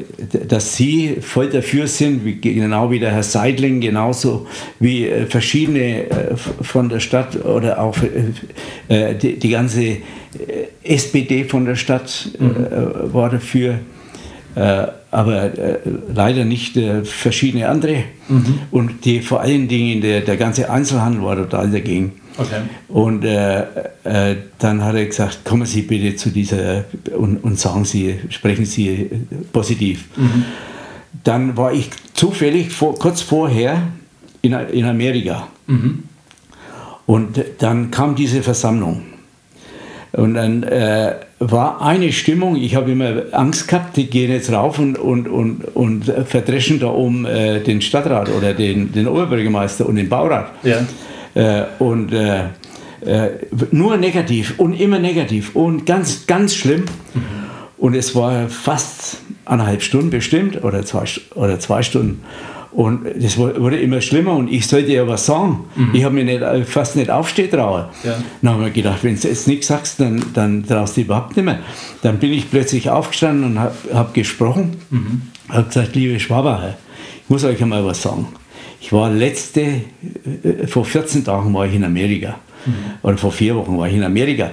dass 0.49 0.77
Sie 0.77 1.17
voll 1.21 1.51
dafür 1.51 1.87
sind, 1.87 2.25
wie, 2.25 2.41
genau 2.41 2.91
wie 2.91 3.01
der 3.01 3.13
Herr 3.13 3.23
Seidling, 3.23 3.81
genauso 3.81 4.47
wie 4.79 5.07
äh, 5.07 5.27
verschiedene 5.27 6.11
äh, 6.11 6.37
von 6.37 6.89
der 6.89 7.01
Stadt 7.01 7.45
oder 7.45 7.81
auch 7.81 7.97
äh, 8.89 9.15
die, 9.15 9.39
die 9.39 9.49
ganze 9.49 9.97
SPD 10.83 11.45
von 11.45 11.67
der 11.67 11.77
Stadt 11.77 12.31
mhm. 12.39 13.13
war 13.13 13.29
dafür. 13.29 13.81
äh, 14.55 14.87
aber 15.11 15.59
äh, 15.59 15.79
leider 16.15 16.45
nicht 16.45 16.77
äh, 16.77 17.05
verschiedene 17.05 17.69
andere. 17.69 18.05
Mhm. 18.29 18.61
Und 18.71 19.05
die 19.05 19.21
vor 19.21 19.41
allen 19.41 19.69
Dingen 19.69 20.01
der, 20.01 20.23
der 20.23 20.37
ganze 20.37 20.71
Einzelhandel 20.71 21.23
war 21.23 21.37
total 21.37 21.71
dagegen. 21.71 22.13
Okay. 22.37 22.63
Und 22.89 23.25
äh, 23.25 23.61
äh, 24.05 24.37
dann 24.59 24.83
hat 24.85 24.95
er 24.95 25.07
gesagt, 25.07 25.45
kommen 25.45 25.67
Sie 25.67 25.83
bitte 25.83 26.17
zu 26.17 26.31
dieser 26.31 26.85
und, 27.17 27.39
und 27.45 27.59
sagen 27.59 27.85
Sie, 27.85 28.19
sprechen 28.31 28.65
Sie 28.65 29.11
positiv. 29.53 30.07
Mhm. 30.17 30.45
Dann 31.25 31.57
war 31.57 31.73
ich 31.73 31.91
zufällig 32.15 32.73
vor, 32.73 32.99
kurz 32.99 33.21
vorher 33.21 33.83
in, 34.41 34.53
in 34.53 34.85
Amerika. 34.87 35.49
Mhm. 35.67 36.05
Und 37.07 37.43
dann 37.59 37.91
kam 37.91 38.15
diese 38.15 38.43
Versammlung. 38.43 39.03
Und 40.13 40.35
dann 40.35 40.63
äh, 40.63 41.15
war 41.39 41.81
eine 41.81 42.13
Stimmung, 42.13 42.57
ich 42.57 42.75
habe 42.75 42.93
immer 42.93 43.23
Angst 43.33 43.67
gehabt, 43.67 43.97
die 43.97 44.09
gehen 44.09 44.31
jetzt 44.31 44.53
rauf 44.53 44.79
und, 44.79 44.99
und, 44.99 45.27
und, 45.27 45.65
und 45.75 46.05
verdreschen 46.27 46.81
da 46.81 46.89
oben 46.89 47.25
äh, 47.25 47.61
den 47.61 47.81
Stadtrat 47.81 48.29
oder 48.29 48.53
den, 48.53 48.93
den 48.93 49.09
Oberbürgermeister 49.09 49.87
und 49.87 49.97
den 49.97 50.09
Baurat. 50.09 50.53
Ja. 50.63 50.81
Äh, 51.35 51.63
und 51.79 52.13
äh, 52.13 52.45
äh, 53.05 53.31
nur 53.71 53.97
negativ 53.97 54.55
und 54.59 54.75
immer 54.75 54.99
negativ 54.99 55.57
und 55.57 55.87
ganz, 55.87 56.27
ganz 56.27 56.55
schlimm. 56.55 56.85
Mhm. 57.15 57.23
Und 57.79 57.95
es 57.95 58.15
war 58.15 58.49
fast 58.49 59.19
eineinhalb 59.45 59.83
Stunden 59.83 60.11
bestimmt 60.11 60.63
oder 60.63 60.85
zwei, 60.85 61.05
oder 61.35 61.59
zwei 61.59 61.83
Stunden. 61.83 62.23
Und 62.71 63.05
das 63.21 63.37
wurde 63.37 63.79
immer 63.79 64.01
schlimmer 64.01 64.35
und 64.35 64.51
ich 64.51 64.67
sollte 64.67 64.93
ja 64.93 65.07
was 65.07 65.27
sagen. 65.27 65.65
Mhm. 65.75 65.91
Ich 65.93 66.05
habe 66.05 66.15
mich 66.15 66.25
nicht, 66.25 66.41
äh, 66.41 66.65
fast 66.65 66.97
nicht 66.97 67.11
aufstehen 67.11 67.51
trauen. 67.51 67.85
Ja. 68.03 68.15
Dann 68.41 68.55
habe 68.55 68.69
ich 68.69 68.75
gedacht, 68.75 69.05
wenn 69.05 69.21
du 69.21 69.29
jetzt 69.29 69.47
nichts 69.47 69.67
sagst, 69.67 70.01
dann, 70.01 70.25
dann 70.33 70.65
traust 70.67 70.97
du 70.97 71.03
überhaupt 71.03 71.37
nicht 71.37 71.45
mehr. 71.45 71.59
Dann 72.01 72.19
bin 72.19 72.33
ich 72.33 72.51
plötzlich 72.51 72.89
aufgestanden 72.89 73.45
und 73.45 73.59
habe 73.59 73.75
hab 73.93 74.15
gesprochen. 74.15 74.77
Mhm. 74.89 75.23
Habe 75.51 75.67
gesagt, 75.67 75.95
liebe 75.95 76.19
Schwaber, 76.19 76.77
ich 77.23 77.29
muss 77.29 77.45
euch 77.45 77.61
einmal 77.63 77.85
was 77.85 78.01
sagen. 78.01 78.29
Ich 78.83 78.93
war 78.93 79.11
letzte, 79.11 79.61
äh, 79.61 80.67
vor 80.67 80.85
14 80.85 81.25
Tagen 81.25 81.55
war 81.55 81.67
ich 81.67 81.75
in 81.75 81.85
Amerika. 81.85 82.41
Mhm. 82.67 82.75
Oder 83.03 83.17
vor 83.17 83.31
vier 83.31 83.55
Wochen 83.55 83.79
war 83.79 83.87
ich 83.87 83.95
in 83.95 84.03
Amerika. 84.03 84.51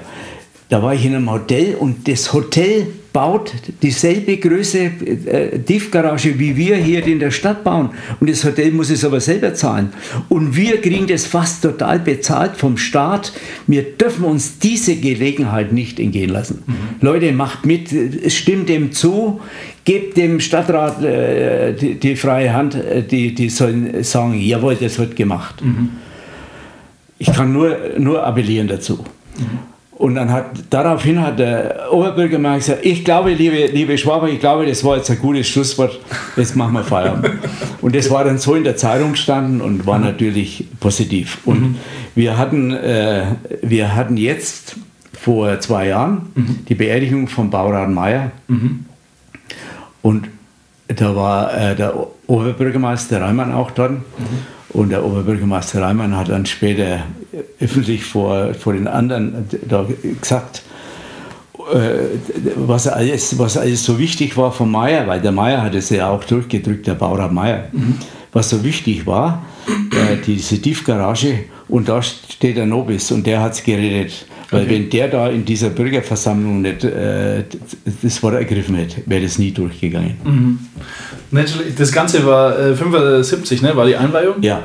Da 0.69 0.83
war 0.83 0.93
ich 0.93 1.03
in 1.03 1.15
einem 1.15 1.31
Hotel 1.31 1.73
und 1.73 2.07
das 2.07 2.31
Hotel 2.31 2.87
baut 3.11 3.53
dieselbe 3.81 4.37
Größe 4.37 4.79
äh, 4.79 5.59
Tiefgarage, 5.59 6.37
wie 6.37 6.55
wir 6.55 6.77
hier 6.77 7.05
in 7.05 7.19
der 7.19 7.31
Stadt 7.31 7.63
bauen. 7.63 7.89
Und 8.19 8.29
das 8.29 8.43
Hotel 8.43 8.71
muss 8.71 8.89
es 8.89 9.03
aber 9.03 9.19
selber 9.19 9.53
zahlen. 9.53 9.93
Und 10.29 10.55
wir 10.55 10.79
kriegen 10.81 11.07
das 11.07 11.25
fast 11.25 11.63
total 11.63 11.99
bezahlt 11.99 12.55
vom 12.55 12.77
Staat. 12.77 13.33
Wir 13.67 13.83
dürfen 13.83 14.25
uns 14.25 14.59
diese 14.59 14.95
Gelegenheit 14.95 15.73
nicht 15.73 15.99
entgehen 15.99 16.29
lassen. 16.29 16.63
Mhm. 16.65 16.73
Leute, 17.01 17.31
macht 17.31 17.65
mit, 17.65 17.89
stimmt 18.31 18.69
dem 18.69 18.91
zu, 18.91 19.41
gebt 19.85 20.17
dem 20.17 20.39
Stadtrat 20.39 21.03
äh, 21.03 21.73
die, 21.73 21.95
die, 21.95 22.15
freie 22.15 22.53
Hand, 22.53 22.75
äh, 22.75 23.01
die, 23.01 23.33
die 23.33 23.49
sollen 23.49 24.03
sagen, 24.03 24.39
jawohl, 24.39 24.75
das 24.75 24.99
wird 24.99 25.15
gemacht. 25.15 25.63
Mhm. 25.63 25.89
Ich 27.17 27.33
kann 27.33 27.51
nur, 27.51 27.75
nur 27.97 28.25
appellieren 28.25 28.67
dazu. 28.67 29.03
Mhm. 29.37 29.78
Und 29.99 30.15
dann 30.15 30.31
hat, 30.31 30.45
daraufhin 30.69 31.21
hat 31.21 31.39
der 31.39 31.89
Oberbürgermeister 31.91 32.75
gesagt, 32.75 32.85
ich 32.85 33.03
glaube, 33.03 33.33
liebe, 33.33 33.65
liebe 33.65 33.97
Schwaber, 33.97 34.29
ich 34.29 34.39
glaube, 34.39 34.65
das 34.65 34.81
war 34.85 34.95
jetzt 34.95 35.11
ein 35.11 35.19
gutes 35.19 35.49
Schlusswort, 35.49 35.99
jetzt 36.37 36.55
machen 36.55 36.71
wir 36.71 36.85
Feierabend. 36.85 37.31
und 37.81 37.93
das 37.93 38.09
war 38.09 38.23
dann 38.23 38.37
so 38.37 38.55
in 38.55 38.63
der 38.63 38.77
Zeitung 38.77 39.11
gestanden 39.11 39.59
und 39.59 39.85
war 39.85 39.99
natürlich 39.99 40.67
positiv. 40.79 41.39
Und 41.43 41.61
mhm. 41.61 41.75
wir, 42.15 42.37
hatten, 42.37 42.71
äh, 42.71 43.25
wir 43.61 43.93
hatten 43.93 44.15
jetzt 44.15 44.77
vor 45.11 45.59
zwei 45.59 45.87
Jahren 45.89 46.31
mhm. 46.33 46.59
die 46.69 46.75
Beerdigung 46.75 47.27
von 47.27 47.49
Baurat 47.49 47.89
Meier. 47.89 48.31
Mhm. 48.47 48.85
Und 50.01 50.29
da 50.87 51.13
war 51.13 51.53
äh, 51.53 51.75
der 51.75 52.07
Oberbürgermeister 52.25 53.19
Reimann 53.19 53.51
auch 53.51 53.71
dort. 53.71 53.97
Und 54.69 54.89
der 54.89 55.03
Oberbürgermeister 55.03 55.81
Reimann 55.81 56.15
hat 56.15 56.29
dann 56.29 56.45
später 56.45 57.03
öffentlich 57.59 58.03
vor, 58.03 58.53
vor 58.53 58.73
den 58.73 58.87
anderen 58.87 59.47
da 59.67 59.87
gesagt, 60.21 60.61
äh, 61.73 62.17
was 62.55 62.87
alles, 62.87 63.37
was 63.37 63.57
alles 63.57 63.83
so 63.83 63.97
wichtig 63.97 64.37
war 64.37 64.51
von 64.51 64.71
Meier, 64.71 65.07
weil 65.07 65.21
der 65.21 65.31
Meier 65.31 65.61
hat 65.61 65.75
es 65.75 65.89
ja 65.89 66.09
auch 66.09 66.23
durchgedrückt, 66.23 66.87
der 66.87 66.93
Baurat 66.93 67.31
Meier, 67.31 67.67
mhm. 67.71 67.95
was 68.31 68.49
so 68.49 68.63
wichtig 68.63 69.05
war, 69.05 69.43
äh, 69.67 70.17
diese 70.25 70.61
Tiefgarage 70.61 71.45
und 71.67 71.89
da 71.89 72.01
steht 72.01 72.57
der 72.57 72.65
Nobis 72.65 73.11
und 73.11 73.25
der 73.25 73.41
hat 73.41 73.53
es 73.53 73.63
geredet. 73.63 74.25
Weil 74.51 74.63
okay. 74.63 74.71
wenn 74.71 74.89
der 74.89 75.07
da 75.09 75.29
in 75.29 75.45
dieser 75.45 75.69
Bürgerversammlung 75.69 76.61
nicht 76.61 76.83
äh, 76.83 77.43
das 78.01 78.23
Wort 78.23 78.35
ergriffen 78.35 78.75
hätte, 78.75 79.01
wäre 79.05 79.21
das 79.21 79.37
nie 79.37 79.51
durchgegangen. 79.51 80.15
Mhm. 80.23 80.59
Das 81.77 81.91
Ganze 81.91 82.25
war 82.25 82.57
äh, 82.57 82.75
75, 82.75 83.61
ne? 83.61 83.75
war 83.75 83.85
die 83.85 83.95
Einweihung? 83.95 84.41
Ja. 84.41 84.63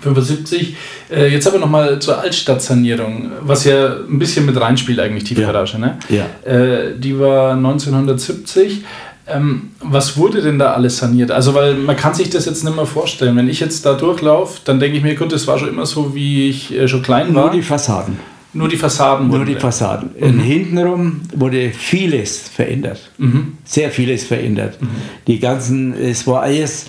75. 0.00 0.76
Äh, 1.10 1.28
jetzt 1.28 1.46
aber 1.46 1.58
nochmal 1.58 1.98
zur 2.00 2.18
Altstadtsanierung, 2.18 3.30
was 3.42 3.64
ja 3.64 3.96
ein 3.96 4.18
bisschen 4.18 4.46
mit 4.46 4.60
reinspielt 4.60 4.98
eigentlich, 4.98 5.24
Tiefgarage. 5.24 5.74
Ja. 5.74 5.78
Ne? 5.78 5.98
Ja. 6.08 6.50
Äh, 6.50 6.98
die 6.98 7.18
war 7.18 7.52
1970. 7.52 8.84
Ähm, 9.28 9.70
was 9.80 10.16
wurde 10.16 10.40
denn 10.40 10.58
da 10.58 10.72
alles 10.72 10.98
saniert? 10.98 11.32
Also, 11.32 11.54
weil 11.54 11.74
man 11.74 11.96
kann 11.96 12.14
sich 12.14 12.30
das 12.30 12.44
jetzt 12.46 12.62
nicht 12.62 12.76
mehr 12.76 12.86
vorstellen. 12.86 13.36
Wenn 13.36 13.48
ich 13.48 13.58
jetzt 13.58 13.84
da 13.84 13.94
durchlaufe, 13.94 14.60
dann 14.64 14.78
denke 14.78 14.98
ich 14.98 15.02
mir, 15.02 15.16
gut, 15.16 15.32
das 15.32 15.48
war 15.48 15.58
schon 15.58 15.68
immer 15.68 15.86
so, 15.86 16.14
wie 16.14 16.48
ich 16.48 16.72
äh, 16.72 16.86
schon 16.86 17.02
klein 17.02 17.34
war. 17.34 17.46
Nur 17.46 17.50
die 17.52 17.62
Fassaden. 17.62 18.18
Nur 18.56 18.68
die 18.68 18.76
Fassaden 18.76 19.28
wurden. 19.28 19.44
Nur 19.44 19.46
die 19.46 19.60
Fassaden. 19.60 20.10
Mhm. 20.18 20.40
Hintenrum 20.40 21.20
wurde 21.34 21.70
vieles 21.70 22.48
verändert. 22.48 23.10
Mhm. 23.18 23.58
Sehr 23.64 23.90
vieles 23.90 24.24
verändert. 24.24 24.80
Mhm. 24.80 24.88
Die 25.26 25.38
ganzen, 25.38 25.94
es 25.94 26.26
war 26.26 26.42
alles, 26.42 26.86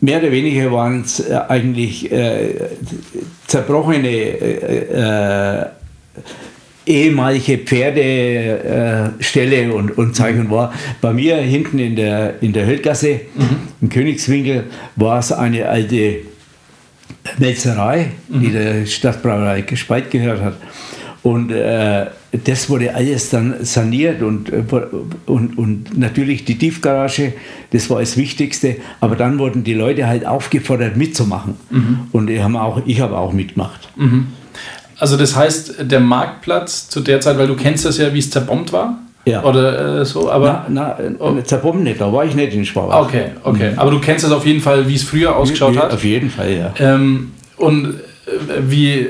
mehr 0.00 0.18
oder 0.18 0.30
weniger 0.30 0.70
waren 0.72 1.02
es 1.02 1.20
äh, 1.20 1.38
eigentlich 1.48 2.10
äh, 2.12 2.54
zerbrochene 3.46 4.08
äh, 4.08 5.62
äh, 5.62 5.66
ehemalige 6.86 7.58
Pferdeställe 7.58 9.64
äh, 9.64 9.70
und, 9.70 9.98
und 9.98 10.14
Zeichen 10.14 10.50
war. 10.50 10.72
Bei 11.00 11.12
mir 11.12 11.36
hinten 11.36 11.78
in 11.78 11.96
der, 11.96 12.42
in 12.42 12.52
der 12.52 12.66
Höllgasse, 12.66 13.20
mhm. 13.34 13.58
im 13.80 13.88
Königswinkel, 13.88 14.64
war 14.94 15.18
es 15.18 15.32
eine 15.32 15.68
alte 15.68 16.18
Melzerei, 17.38 18.10
die 18.28 18.48
mhm. 18.48 18.52
der 18.52 18.86
Stadtbrauerei 18.86 19.62
Gespeit 19.62 20.10
gehört 20.10 20.42
hat. 20.42 20.56
Und 21.26 21.50
äh, 21.50 22.06
das 22.44 22.70
wurde 22.70 22.94
alles 22.94 23.30
dann 23.30 23.56
saniert 23.62 24.22
und, 24.22 24.48
äh, 24.52 24.62
und, 25.26 25.58
und 25.58 25.98
natürlich 25.98 26.44
die 26.44 26.56
Tiefgarage, 26.56 27.32
das 27.72 27.90
war 27.90 27.98
das 27.98 28.16
Wichtigste. 28.16 28.76
Aber 29.00 29.16
dann 29.16 29.40
wurden 29.40 29.64
die 29.64 29.74
Leute 29.74 30.06
halt 30.06 30.24
aufgefordert 30.24 30.96
mitzumachen. 30.96 31.54
Mhm. 31.70 31.98
Und 32.12 32.30
ich 32.30 32.40
habe 32.40 32.60
auch, 32.60 32.80
hab 32.80 33.10
auch 33.10 33.32
mitgemacht. 33.32 33.88
Mhm. 33.96 34.28
Also 35.00 35.16
das 35.16 35.34
heißt, 35.34 35.90
der 35.90 35.98
Marktplatz 35.98 36.88
zu 36.88 37.00
der 37.00 37.20
Zeit, 37.20 37.36
weil 37.38 37.48
du 37.48 37.56
kennst 37.56 37.84
das 37.84 37.98
ja, 37.98 38.14
wie 38.14 38.20
es 38.20 38.30
zerbombt 38.30 38.72
war? 38.72 39.00
Ja. 39.24 39.42
Oder 39.42 40.02
äh, 40.02 40.04
so, 40.04 40.30
aber. 40.30 40.66
Na, 40.68 40.96
na 40.96 41.16
oh. 41.18 41.40
zerbombt 41.40 41.82
nicht, 41.82 42.00
da 42.00 42.12
war 42.12 42.24
ich 42.24 42.36
nicht 42.36 42.54
in 42.54 42.64
Schwabach. 42.64 43.04
Okay, 43.04 43.30
okay. 43.42 43.72
Mhm. 43.72 43.78
Aber 43.80 43.90
du 43.90 43.98
kennst 43.98 44.24
das 44.24 44.30
auf 44.30 44.46
jeden 44.46 44.60
Fall, 44.60 44.86
wie 44.86 44.94
es 44.94 45.02
früher 45.02 45.34
ausgeschaut 45.34 45.76
hat? 45.76 45.92
Auf 45.92 46.04
jeden 46.04 46.30
Fall, 46.30 46.52
ja. 46.52 46.72
Ähm, 46.78 47.32
und 47.56 47.86
äh, 47.86 48.60
wie 48.60 49.08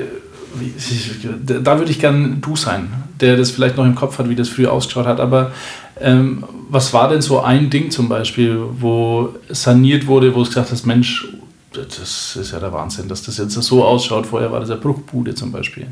da 1.45 1.79
würde 1.79 1.91
ich 1.91 1.99
gern 1.99 2.41
du 2.41 2.55
sein, 2.55 2.89
der 3.19 3.37
das 3.37 3.51
vielleicht 3.51 3.77
noch 3.77 3.85
im 3.85 3.95
Kopf 3.95 4.19
hat, 4.19 4.29
wie 4.29 4.35
das 4.35 4.49
früher 4.49 4.71
ausgeschaut 4.71 5.05
hat. 5.05 5.19
Aber 5.19 5.51
ähm, 5.99 6.43
was 6.69 6.93
war 6.93 7.09
denn 7.09 7.21
so 7.21 7.41
ein 7.41 7.69
Ding 7.69 7.91
zum 7.91 8.09
Beispiel, 8.09 8.59
wo 8.79 9.29
saniert 9.49 10.07
wurde, 10.07 10.33
wo 10.33 10.39
du 10.39 10.45
gesagt 10.47 10.71
hast, 10.71 10.85
Mensch, 10.85 11.27
das 11.73 12.35
ist 12.35 12.51
ja 12.51 12.59
der 12.59 12.73
Wahnsinn, 12.73 13.07
dass 13.07 13.23
das 13.23 13.37
jetzt 13.37 13.53
so 13.53 13.83
ausschaut. 13.83 14.25
Vorher 14.25 14.51
war 14.51 14.59
das 14.59 14.69
ja 14.69 14.75
Bruchbude 14.75 15.35
zum 15.35 15.51
Beispiel. 15.51 15.87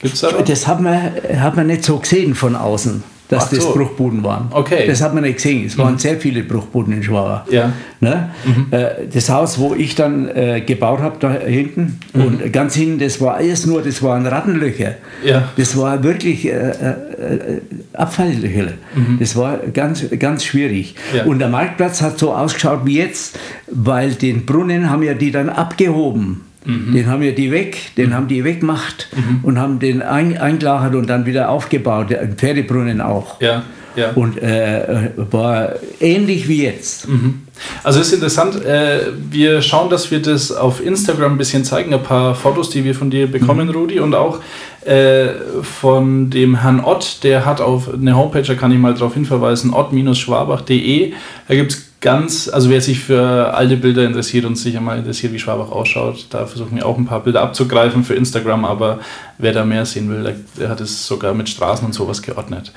Gibt's 0.00 0.20
da? 0.20 0.30
Das 0.32 0.66
hat 0.66 0.80
man, 0.80 1.12
hat 1.36 1.56
man 1.56 1.66
nicht 1.66 1.84
so 1.84 1.98
gesehen 1.98 2.34
von 2.34 2.56
außen 2.56 3.02
dass 3.30 3.44
Ach 3.44 3.50
das 3.50 3.62
so. 3.62 3.72
Bruchbuden 3.72 4.24
waren. 4.24 4.48
Okay. 4.50 4.86
Das 4.86 5.00
hat 5.00 5.14
man 5.14 5.22
nicht 5.22 5.36
gesehen. 5.36 5.64
Es 5.64 5.78
waren 5.78 5.94
mhm. 5.94 5.98
sehr 5.98 6.18
viele 6.18 6.42
Bruchbuden 6.42 6.92
in 6.92 7.02
Schwager. 7.02 7.46
Ja. 7.50 7.72
Ne? 8.00 8.30
Mhm. 8.44 8.66
Äh, 8.72 9.06
das 9.12 9.30
Haus, 9.30 9.58
wo 9.58 9.74
ich 9.74 9.94
dann 9.94 10.28
äh, 10.28 10.60
gebaut 10.60 10.98
habe, 11.00 11.16
da 11.20 11.32
hinten, 11.32 12.00
mhm. 12.12 12.22
und 12.22 12.52
ganz 12.52 12.74
hinten, 12.74 12.98
das 12.98 13.20
war 13.20 13.36
alles 13.36 13.66
nur, 13.66 13.82
das 13.82 14.02
waren 14.02 14.26
Rattenlöcher. 14.26 14.96
Ja. 15.24 15.48
Das 15.56 15.76
war 15.76 16.02
wirklich 16.02 16.46
äh, 16.46 16.50
äh, 16.50 16.88
äh 16.88 17.60
Abfalllöcher. 17.92 18.72
Mhm. 18.94 19.18
Das 19.20 19.36
war 19.36 19.58
ganz, 19.72 20.04
ganz 20.18 20.44
schwierig. 20.44 20.96
Ja. 21.14 21.24
Und 21.24 21.38
der 21.38 21.48
Marktplatz 21.48 22.02
hat 22.02 22.18
so 22.18 22.34
ausgeschaut 22.34 22.80
wie 22.84 22.98
jetzt, 22.98 23.38
weil 23.70 24.12
den 24.12 24.44
Brunnen 24.44 24.90
haben 24.90 25.04
ja 25.04 25.14
die 25.14 25.30
dann 25.30 25.48
abgehoben. 25.48 26.49
Mhm. 26.64 26.92
Den 26.92 27.06
haben 27.06 27.22
wir 27.22 27.34
die 27.34 27.50
weg, 27.50 27.94
den 27.96 28.10
mhm. 28.10 28.14
haben 28.14 28.28
die 28.28 28.44
weggemacht 28.44 29.08
mhm. 29.14 29.40
und 29.42 29.58
haben 29.58 29.78
den 29.78 30.02
ein, 30.02 30.36
eingelagert 30.36 30.94
und 30.94 31.08
dann 31.08 31.26
wieder 31.26 31.48
aufgebaut, 31.48 32.10
den 32.10 32.34
Pferdebrunnen 32.36 33.00
auch. 33.00 33.40
Ja, 33.40 33.62
ja. 33.96 34.10
Und 34.14 34.40
äh, 34.40 35.10
war 35.16 35.74
ähnlich 36.00 36.48
wie 36.48 36.62
jetzt. 36.62 37.08
Mhm. 37.08 37.42
Also 37.82 38.00
ist 38.00 38.12
interessant, 38.12 38.64
äh, 38.64 39.00
wir 39.30 39.62
schauen, 39.62 39.90
dass 39.90 40.10
wir 40.10 40.22
das 40.22 40.52
auf 40.52 40.84
Instagram 40.84 41.32
ein 41.32 41.38
bisschen 41.38 41.64
zeigen, 41.64 41.92
ein 41.92 42.02
paar 42.02 42.34
Fotos, 42.34 42.70
die 42.70 42.84
wir 42.84 42.94
von 42.94 43.10
dir 43.10 43.26
bekommen, 43.26 43.68
mhm. 43.68 43.74
Rudi, 43.74 44.00
und 44.00 44.14
auch 44.14 44.40
äh, 44.84 45.28
von 45.62 46.30
dem 46.30 46.62
Herrn 46.62 46.80
Ott, 46.80 47.20
der 47.22 47.44
hat 47.44 47.60
auf 47.60 47.92
eine 47.92 48.16
Homepage, 48.16 48.42
da 48.42 48.54
kann 48.54 48.72
ich 48.72 48.78
mal 48.78 48.94
darauf 48.94 49.14
hinverweisen, 49.14 49.74
ott-schwabach.de, 49.74 51.12
da 51.48 51.54
gibt 51.54 51.72
es 51.72 51.89
ganz, 52.00 52.48
also 52.48 52.70
wer 52.70 52.80
sich 52.80 53.00
für 53.00 53.52
alte 53.54 53.76
Bilder 53.76 54.04
interessiert 54.04 54.46
und 54.46 54.56
sich 54.56 54.76
einmal 54.76 54.98
interessiert, 54.98 55.32
wie 55.32 55.38
Schwabach 55.38 55.70
ausschaut, 55.70 56.26
da 56.30 56.46
versuchen 56.46 56.76
wir 56.76 56.86
auch 56.86 56.96
ein 56.96 57.04
paar 57.04 57.22
Bilder 57.22 57.42
abzugreifen 57.42 58.04
für 58.04 58.14
Instagram, 58.14 58.64
aber 58.64 59.00
wer 59.38 59.52
da 59.52 59.64
mehr 59.64 59.84
sehen 59.84 60.10
will, 60.10 60.34
der, 60.58 60.68
hat 60.70 60.80
es 60.80 61.06
sogar 61.06 61.34
mit 61.34 61.48
Straßen 61.48 61.84
und 61.84 61.92
sowas 61.92 62.22
geordnet. 62.22 62.72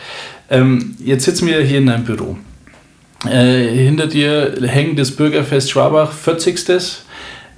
Ähm, 0.50 0.96
jetzt 1.00 1.24
sitzen 1.24 1.48
wir 1.48 1.62
hier 1.62 1.78
in 1.78 1.90
einem 1.90 2.04
Büro. 2.04 2.38
Äh, 3.26 3.68
hinter 3.70 4.08
dir 4.08 4.56
hängt 4.62 5.00
das 5.00 5.12
Bürgerfest 5.12 5.72
Schwabach, 5.72 6.12
40. 6.12 6.66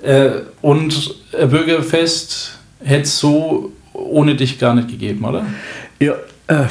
Äh, 0.03 0.29
und 0.61 1.15
ein 1.33 1.49
Bürgerfest 1.49 2.59
hätte 2.83 3.03
es 3.03 3.17
so 3.17 3.71
ohne 3.93 4.35
dich 4.35 4.59
gar 4.59 4.75
nicht 4.75 4.89
gegeben, 4.89 5.25
oder? 5.25 5.47
Ja, 5.99 6.13
äh, 6.45 6.65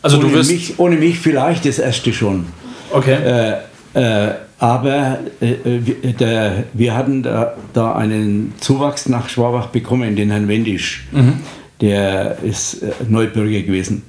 also 0.00 0.16
ohne, 0.16 0.28
du 0.28 0.32
wirst 0.32 0.50
mich, 0.50 0.78
ohne 0.78 0.96
mich 0.96 1.18
vielleicht 1.18 1.66
das 1.66 1.78
erste 1.78 2.14
schon. 2.14 2.46
Okay. 2.90 3.58
Äh, 3.94 4.28
äh, 4.28 4.30
aber 4.58 5.20
äh, 5.40 6.12
der, 6.18 6.64
wir 6.72 6.96
hatten 6.96 7.22
da, 7.22 7.54
da, 7.72 7.94
einen 7.94 8.54
Zuwachs 8.58 9.08
nach 9.08 9.28
Schwabach 9.28 9.68
bekommen, 9.68 10.16
den 10.16 10.30
Herrn 10.30 10.48
Wendisch. 10.48 11.06
Mhm. 11.12 11.34
Der 11.80 12.38
ist 12.42 12.84
Neubürger 13.08 13.62
gewesen. 13.62 14.02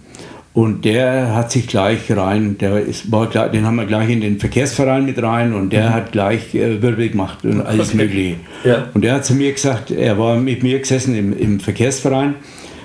Und 0.53 0.83
der 0.83 1.35
hat 1.35 1.51
sich 1.51 1.67
gleich 1.67 2.11
rein, 2.11 2.57
der 2.57 2.79
ist, 2.79 3.11
war, 3.11 3.27
den 3.27 3.65
haben 3.65 3.75
wir 3.75 3.85
gleich 3.85 4.09
in 4.09 4.19
den 4.19 4.39
Verkehrsverein 4.39 5.05
mit 5.05 5.21
rein 5.21 5.53
und 5.53 5.71
der 5.71 5.89
mhm. 5.89 5.93
hat 5.93 6.11
gleich 6.11 6.55
äh, 6.55 6.81
Wirbel 6.81 7.09
gemacht 7.09 7.45
und 7.45 7.61
alles 7.61 7.89
okay. 7.89 7.97
Mögliche. 7.97 8.35
Ja. 8.63 8.87
Und 8.93 9.03
der 9.03 9.13
hat 9.13 9.25
zu 9.25 9.35
mir 9.35 9.53
gesagt, 9.53 9.91
er 9.91 10.17
war 10.17 10.37
mit 10.37 10.63
mir 10.63 10.79
gesessen 10.79 11.15
im, 11.15 11.37
im 11.37 11.59
Verkehrsverein, 11.59 12.35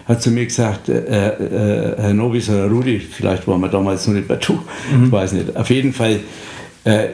hat 0.07 0.21
zu 0.21 0.31
mir 0.31 0.45
gesagt, 0.45 0.91
äh, 0.91 0.99
äh, 0.99 1.97
Herr 1.97 2.13
Nobis 2.13 2.51
oder 2.51 2.67
Rudi, 2.67 3.01
vielleicht 3.01 3.49
waren 3.49 3.63
wir 3.63 3.69
damals 3.69 4.07
noch 4.07 4.15
nicht 4.15 4.29
bei 4.29 4.37
Du, 4.37 4.53
mhm. 4.53 5.07
ich 5.07 5.13
weiß 5.13 5.33
nicht. 5.33 5.57
Auf 5.57 5.71
jeden 5.71 5.95
Fall, 5.95 6.13
äh, 6.13 6.19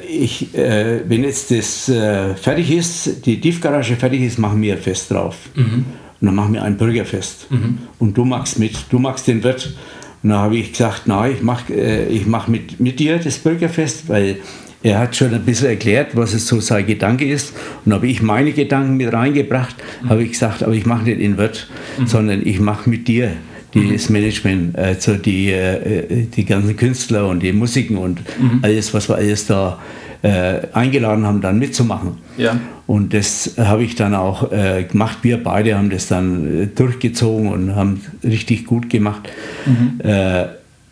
ich, 0.08 0.54
äh, 0.54 1.08
wenn 1.08 1.24
jetzt 1.24 1.50
das 1.50 1.88
äh, 1.88 2.34
fertig 2.34 2.72
ist, 2.72 3.24
die 3.24 3.40
Tiefgarage 3.40 3.96
fertig 3.96 4.22
ist, 4.22 4.38
machen 4.38 4.60
wir 4.60 4.74
ein 4.74 4.80
Fest 4.80 5.10
drauf. 5.10 5.36
Mhm. 5.54 5.84
Und 6.20 6.26
dann 6.26 6.34
machen 6.34 6.54
wir 6.54 6.62
ein 6.62 6.76
Bürgerfest. 6.76 7.50
Mhm. 7.50 7.78
Und 7.98 8.16
du 8.16 8.24
machst 8.24 8.58
mit, 8.58 8.72
du 8.90 8.98
machst 8.98 9.28
den 9.28 9.42
Wirt. 9.42 9.74
Und 10.22 10.30
da 10.30 10.38
habe 10.38 10.56
ich 10.56 10.72
gesagt, 10.72 11.06
nein, 11.06 11.32
ich 11.36 11.42
mache 11.42 11.72
äh, 11.72 12.08
ich 12.08 12.26
mach 12.26 12.48
mit, 12.48 12.80
mit 12.80 12.98
dir 12.98 13.18
das 13.18 13.38
Bürgerfest, 13.38 14.08
weil 14.08 14.38
er 14.82 14.98
hat 14.98 15.14
schon 15.14 15.32
ein 15.32 15.42
bisschen 15.42 15.68
erklärt, 15.68 16.16
was 16.16 16.34
es 16.34 16.46
so 16.46 16.60
sein 16.60 16.86
Gedanke 16.86 17.26
ist. 17.26 17.54
Und 17.84 17.92
habe 17.92 18.06
ich 18.06 18.22
meine 18.22 18.52
Gedanken 18.52 18.96
mit 18.96 19.12
reingebracht, 19.12 19.76
mhm. 20.02 20.08
habe 20.08 20.24
ich 20.24 20.32
gesagt, 20.32 20.62
aber 20.62 20.72
ich 20.72 20.84
mache 20.84 21.04
nicht 21.04 21.20
in 21.20 21.38
Wirt, 21.38 21.68
mhm. 21.98 22.06
sondern 22.06 22.46
ich 22.46 22.60
mache 22.60 22.90
mit 22.90 23.06
dir 23.06 23.32
das 23.74 24.08
mhm. 24.08 24.12
Management, 24.14 24.78
also 24.78 25.14
die, 25.14 25.50
äh, 25.50 26.26
die 26.26 26.44
ganzen 26.44 26.76
Künstler 26.76 27.28
und 27.28 27.42
die 27.42 27.52
Musiken 27.52 27.96
und 27.96 28.20
mhm. 28.38 28.60
alles, 28.62 28.92
was 28.94 29.08
wir 29.08 29.16
alles 29.16 29.46
da 29.46 29.78
äh, 30.22 30.60
eingeladen 30.72 31.26
haben, 31.26 31.40
dann 31.40 31.58
mitzumachen. 31.58 32.18
Ja. 32.36 32.58
Und 32.86 33.14
das 33.14 33.54
habe 33.56 33.84
ich 33.84 33.94
dann 33.94 34.14
auch 34.14 34.50
äh, 34.52 34.84
gemacht. 34.84 35.18
Wir 35.22 35.42
beide 35.42 35.76
haben 35.76 35.90
das 35.90 36.08
dann 36.08 36.62
äh, 36.62 36.66
durchgezogen 36.66 37.48
und 37.48 37.74
haben 37.74 38.00
richtig 38.24 38.66
gut 38.66 38.90
gemacht. 38.90 39.28
Mhm. 39.64 40.00
Äh, 40.02 40.46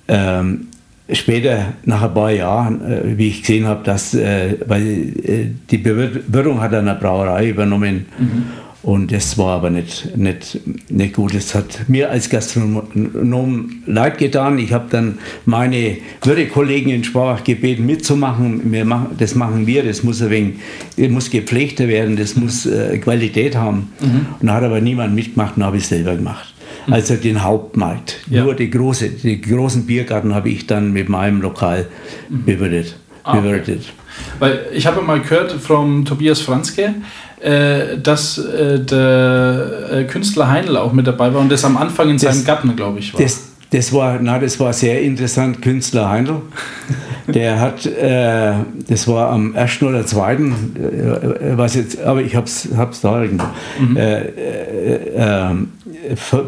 ähm, 0.09 0.69
später, 1.13 1.75
nach 1.85 2.03
ein 2.03 2.15
paar 2.15 2.31
Jahren, 2.31 2.81
äh, 2.81 3.19
wie 3.19 3.29
ich 3.29 3.41
gesehen 3.43 3.67
habe, 3.67 3.85
dass, 3.85 4.15
äh, 4.15 4.57
weil 4.67 5.13
die 5.71 5.79
Bewirtung 5.79 6.61
hat 6.61 6.73
eine 6.73 6.95
Brauerei 6.95 7.51
übernommen. 7.51 8.07
Mhm. 8.19 8.45
Und 8.83 9.11
das 9.11 9.37
war 9.37 9.57
aber 9.57 9.71
nicht, 9.71 10.17
nicht, 10.17 10.61
nicht 10.89 11.15
gut. 11.15 11.35
Es 11.35 11.55
hat 11.55 11.89
mir 11.89 12.11
als 12.11 12.31
Gastronom 12.31 13.83
leid 13.87 14.19
getan. 14.19 14.59
Ich 14.59 14.73
habe 14.73 14.87
dann 14.89 15.19
meine 15.47 15.97
Würdekollegen 16.23 16.93
in 16.93 17.03
Schwabach 17.03 17.43
gebeten, 17.43 17.87
mitzumachen. 17.87 18.71
Wir 18.71 18.85
machen, 18.85 19.17
das 19.19 19.35
machen 19.35 19.67
wir, 19.67 19.83
das 19.83 20.05
muss, 20.05 20.23
ein 20.23 20.31
wenig, 20.31 20.55
das 20.97 21.09
muss 21.09 21.29
gepflegter 21.31 21.89
werden, 21.89 22.17
das 22.17 22.37
muss 22.37 22.67
äh, 22.67 22.99
Qualität 22.99 23.57
haben. 23.57 23.93
Mhm. 24.01 24.27
Und 24.39 24.47
da 24.47 24.55
hat 24.55 24.63
aber 24.63 24.81
niemand 24.81 25.15
mitgemacht 25.15 25.57
und 25.57 25.65
habe 25.65 25.79
ich 25.79 25.87
selber 25.87 26.15
gemacht. 26.15 26.55
Mhm. 26.87 26.93
Also 26.93 27.17
den 27.17 27.43
Hauptmarkt. 27.43 28.19
Ja. 28.31 28.45
Nur 28.45 28.55
die, 28.55 28.71
große, 28.71 29.09
die 29.11 29.41
großen 29.41 29.87
Biergarten 29.87 30.37
habe 30.37 30.51
ich 30.51 30.69
dann 30.69 30.93
mit 30.93 31.09
meinem 31.09 31.43
Lokal 31.43 31.87
mhm. 32.29 32.45
bewirtet. 32.45 32.97
Ah, 33.29 33.37
bewirtet. 33.41 33.83
Weil 34.39 34.67
ich 34.73 34.87
habe 34.87 35.03
mal 35.03 35.21
gehört 35.21 35.53
von 35.53 36.05
Tobias 36.05 36.41
Franzke, 36.41 36.95
äh, 37.41 37.99
dass 38.03 38.39
äh, 38.39 38.81
der 38.81 39.91
äh, 39.93 40.05
Künstler 40.05 40.51
Heinl 40.51 40.77
auch 40.77 40.93
mit 40.93 41.07
dabei 41.07 41.35
war 41.35 41.41
und 41.41 41.53
das 41.53 41.65
am 41.65 41.77
Anfang 41.77 42.09
in 42.09 42.17
das, 42.17 42.35
seinem 42.35 42.45
Garten, 42.47 42.75
glaube 42.75 43.01
ich, 43.01 43.13
war. 43.13 43.21
Das, 43.21 43.49
das 43.71 43.93
war, 43.93 44.19
na, 44.21 44.39
das 44.39 44.59
war 44.59 44.73
sehr 44.73 45.03
interessant, 45.03 45.61
Künstler 45.61 46.09
Heinl. 46.09 46.41
Der 47.29 47.61
hat, 47.61 47.85
äh, 47.85 48.55
das 48.89 49.07
war 49.07 49.31
am 49.31 49.55
1. 49.55 49.83
oder 49.83 50.07
2. 50.07 50.33
Äh, 50.33 50.39
was 51.59 51.75
jetzt, 51.75 52.01
aber 52.01 52.23
ich 52.23 52.35
hab's, 52.35 52.69
hab's 52.75 53.03
da 53.03 53.23
irgendwo. 53.23 53.45
Mhm. 53.79 53.97
Äh, 53.99 54.21
äh, 54.23 55.51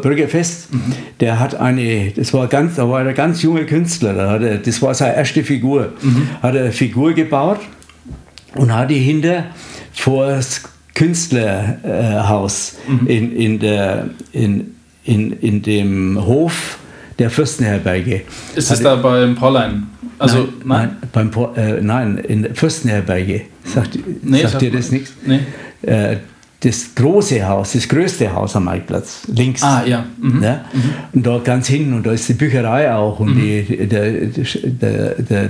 Bürgerfest, 0.01 0.73
mhm. 0.73 0.93
der 1.19 1.39
hat 1.39 1.55
eine, 1.55 2.11
das 2.11 2.33
war 2.33 2.47
ganz, 2.47 2.75
da 2.75 2.89
war 2.89 2.99
ein 2.99 3.13
ganz 3.13 3.41
junger 3.41 3.63
Künstler, 3.63 4.13
da 4.13 4.29
hat 4.31 4.41
er, 4.41 4.57
das 4.57 4.81
war 4.81 4.93
seine 4.93 5.15
erste 5.15 5.43
Figur, 5.43 5.93
mhm. 6.01 6.29
hat 6.41 6.55
er 6.55 6.63
eine 6.63 6.71
Figur 6.71 7.13
gebaut 7.13 7.59
und 8.55 8.73
hat 8.73 8.89
die 8.89 8.99
hinter 8.99 9.45
vor 9.93 10.27
das 10.27 10.61
Künstlerhaus 10.93 12.75
mhm. 12.87 13.07
in, 13.07 13.35
in, 13.35 13.59
der, 13.59 14.09
in, 14.31 14.75
in, 15.03 15.33
in 15.39 15.61
dem 15.61 16.25
Hof 16.25 16.77
der 17.19 17.29
Fürstenherberge. 17.29 18.21
Ist 18.55 18.71
das 18.71 18.81
da 18.81 18.95
beim 18.95 19.35
Paulein? 19.35 19.87
Also, 20.17 20.49
nein, 20.63 20.97
nein? 21.13 21.31
beim, 21.31 21.55
äh, 21.55 21.81
nein 21.81 22.17
in 22.17 22.43
der 22.43 22.55
Fürstenherberge. 22.55 23.41
Sagt, 23.63 23.97
nee, 24.21 24.41
sagt 24.41 24.61
dir 24.61 24.71
das 24.71 24.91
nichts? 24.91 25.13
Nee. 25.25 25.39
Äh, 25.81 26.17
das 26.63 26.93
große 26.93 27.47
Haus, 27.47 27.73
das 27.73 27.87
größte 27.87 28.33
Haus 28.33 28.55
am 28.55 28.65
Marktplatz, 28.65 29.23
links. 29.33 29.63
Ah, 29.63 29.83
ja. 29.83 30.05
Mhm. 30.19 30.43
ja? 30.43 30.65
Mhm. 30.71 30.93
Und 31.13 31.25
da 31.25 31.39
ganz 31.39 31.67
hinten, 31.67 31.93
und 31.93 32.05
da 32.05 32.11
ist 32.11 32.29
die 32.29 32.33
Bücherei 32.33 32.93
auch 32.93 33.19
und 33.19 33.35
mhm. 33.35 33.39
die, 33.39 33.87
der, 33.87 34.11
der, 34.11 35.15
der, 35.15 35.49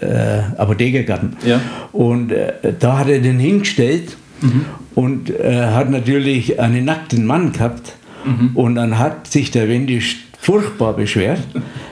äh, 0.00 0.60
Apothekergarten. 0.60 1.36
Ja. 1.46 1.60
Und 1.92 2.32
äh, 2.32 2.72
da 2.78 2.98
hat 2.98 3.08
er 3.08 3.20
den 3.20 3.38
hingestellt 3.38 4.16
mhm. 4.40 4.64
und 4.96 5.30
äh, 5.30 5.66
hat 5.66 5.90
natürlich 5.90 6.58
einen 6.58 6.84
nackten 6.84 7.24
Mann 7.24 7.52
gehabt. 7.52 7.92
Mhm. 8.24 8.50
Und 8.54 8.74
dann 8.74 8.98
hat 8.98 9.28
sich 9.28 9.52
der 9.52 9.68
Wendisch 9.68 10.24
furchtbar 10.42 10.94
beschwert. 10.94 11.38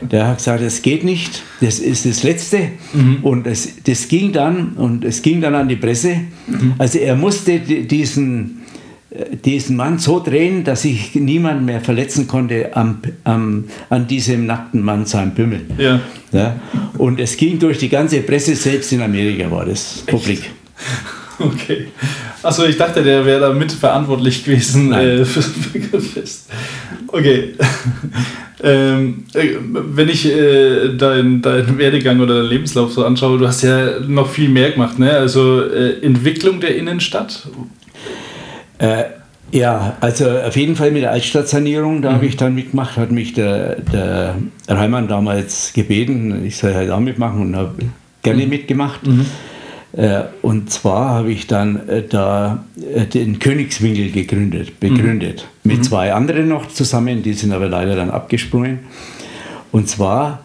Der 0.00 0.26
hat 0.26 0.38
gesagt, 0.38 0.60
das 0.60 0.82
geht 0.82 1.04
nicht, 1.04 1.42
das 1.60 1.78
ist 1.78 2.04
das 2.04 2.24
Letzte. 2.24 2.58
Mhm. 2.92 3.18
Und 3.22 3.46
das, 3.46 3.68
das 3.84 4.08
ging 4.08 4.32
dann 4.32 4.72
und 4.72 5.04
es 5.04 5.22
ging 5.22 5.40
dann 5.40 5.54
an 5.54 5.68
die 5.68 5.76
Presse. 5.76 6.16
Mhm. 6.48 6.74
Also 6.76 6.98
er 6.98 7.14
musste 7.14 7.60
diesen, 7.60 8.62
äh, 9.10 9.36
diesen 9.36 9.76
Mann 9.76 10.00
so 10.00 10.18
drehen, 10.18 10.64
dass 10.64 10.82
sich 10.82 11.14
niemand 11.14 11.64
mehr 11.64 11.80
verletzen 11.80 12.26
konnte 12.26 12.76
am, 12.76 12.98
am, 13.22 13.66
an 13.88 14.08
diesem 14.08 14.46
nackten 14.46 14.82
Mann 14.82 15.06
sein 15.06 15.32
Pimmel. 15.32 15.60
Ja. 15.78 16.00
ja. 16.32 16.56
Und 16.98 17.20
es 17.20 17.36
ging 17.36 17.60
durch 17.60 17.78
die 17.78 17.88
ganze 17.88 18.20
Presse, 18.20 18.56
selbst 18.56 18.90
in 18.90 19.00
Amerika 19.00 19.48
war 19.48 19.64
das 19.64 20.02
publik. 20.08 20.50
Okay. 21.40 21.88
Achso, 22.42 22.64
ich 22.64 22.76
dachte, 22.76 23.02
der 23.02 23.24
wäre 23.24 23.40
da 23.40 23.52
mitverantwortlich 23.52 24.44
gewesen 24.44 24.92
äh, 24.92 25.24
fürs 25.24 25.48
Bürgerfest. 25.48 26.50
Okay. 27.08 27.54
ähm, 28.62 29.24
äh, 29.34 29.56
wenn 29.60 30.08
ich 30.08 30.26
äh, 30.26 30.96
deinen 30.96 31.40
dein 31.40 31.78
Werdegang 31.78 32.20
oder 32.20 32.36
deinen 32.36 32.50
Lebenslauf 32.50 32.92
so 32.92 33.04
anschaue, 33.04 33.38
du 33.38 33.48
hast 33.48 33.62
ja 33.62 34.00
noch 34.00 34.28
viel 34.28 34.50
mehr 34.50 34.70
gemacht, 34.72 34.98
ne? 34.98 35.10
Also 35.12 35.62
äh, 35.62 36.04
Entwicklung 36.04 36.60
der 36.60 36.76
Innenstadt. 36.76 37.48
Äh, 38.78 39.04
ja, 39.52 39.96
also 40.00 40.30
auf 40.30 40.56
jeden 40.56 40.76
Fall 40.76 40.92
mit 40.92 41.02
der 41.02 41.10
Altstadtsanierung, 41.10 42.02
da 42.02 42.10
mhm. 42.10 42.14
habe 42.14 42.26
ich 42.26 42.36
dann 42.36 42.54
mitgemacht, 42.54 42.96
hat 42.96 43.10
mich 43.10 43.32
der, 43.32 43.76
der 43.76 44.36
Reimann 44.68 45.08
damals 45.08 45.72
gebeten, 45.72 46.44
ich 46.44 46.56
soll 46.56 46.74
halt 46.74 46.90
auch 46.90 47.00
mitmachen 47.00 47.40
und 47.40 47.56
habe 47.56 47.74
gerne 48.22 48.44
mhm. 48.44 48.50
mitgemacht. 48.50 49.06
Mhm. 49.06 49.26
Äh, 49.92 50.22
und 50.42 50.70
zwar 50.70 51.10
habe 51.10 51.32
ich 51.32 51.46
dann 51.46 51.88
äh, 51.88 52.02
da 52.02 52.64
äh, 52.94 53.06
den 53.06 53.38
Königswinkel 53.38 54.12
gegründet, 54.12 54.78
begründet. 54.78 55.46
Mhm. 55.64 55.70
Mit 55.70 55.78
mhm. 55.78 55.82
zwei 55.82 56.12
anderen 56.12 56.48
noch 56.48 56.68
zusammen, 56.68 57.22
die 57.22 57.32
sind 57.32 57.52
aber 57.52 57.68
leider 57.68 57.96
dann 57.96 58.10
abgesprungen. 58.10 58.80
Und 59.72 59.88
zwar, 59.88 60.40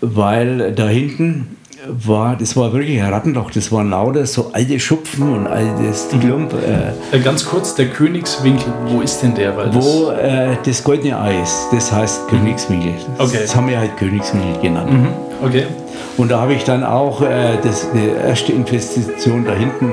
weil 0.00 0.72
da 0.72 0.88
hinten 0.88 1.56
war, 1.86 2.36
das 2.36 2.56
war 2.56 2.72
wirklich 2.72 3.00
ein 3.00 3.12
Rattenloch, 3.12 3.50
das 3.50 3.70
waren 3.72 3.90
lauter 3.90 4.26
so 4.26 4.50
alte 4.52 4.78
Schupfen 4.80 5.32
und 5.32 5.46
altes 5.46 6.08
Klump. 6.20 6.54
Äh, 6.54 7.18
Ganz 7.20 7.44
kurz, 7.44 7.74
der 7.74 7.88
Königswinkel, 7.88 8.72
wo 8.88 9.00
ist 9.00 9.20
denn 9.20 9.34
der? 9.34 9.56
Weil 9.56 9.74
wo 9.74 10.10
das, 10.10 10.20
äh, 10.20 10.56
das 10.64 10.82
goldene 10.82 11.20
Eis, 11.20 11.68
das 11.70 11.92
heißt 11.92 12.28
Königswinkel. 12.28 12.92
Okay. 13.18 13.38
Das 13.42 13.54
haben 13.54 13.68
wir 13.68 13.78
halt 13.78 13.96
Königswinkel 13.96 14.60
genannt. 14.62 14.92
Mhm. 14.92 15.08
Okay. 15.44 15.64
Und 16.16 16.30
da 16.30 16.40
habe 16.40 16.54
ich 16.54 16.64
dann 16.64 16.84
auch 16.84 17.22
äh, 17.22 17.58
das, 17.62 17.88
die 17.92 18.08
erste 18.26 18.52
Investition 18.52 19.44
da 19.44 19.52
hinten 19.52 19.92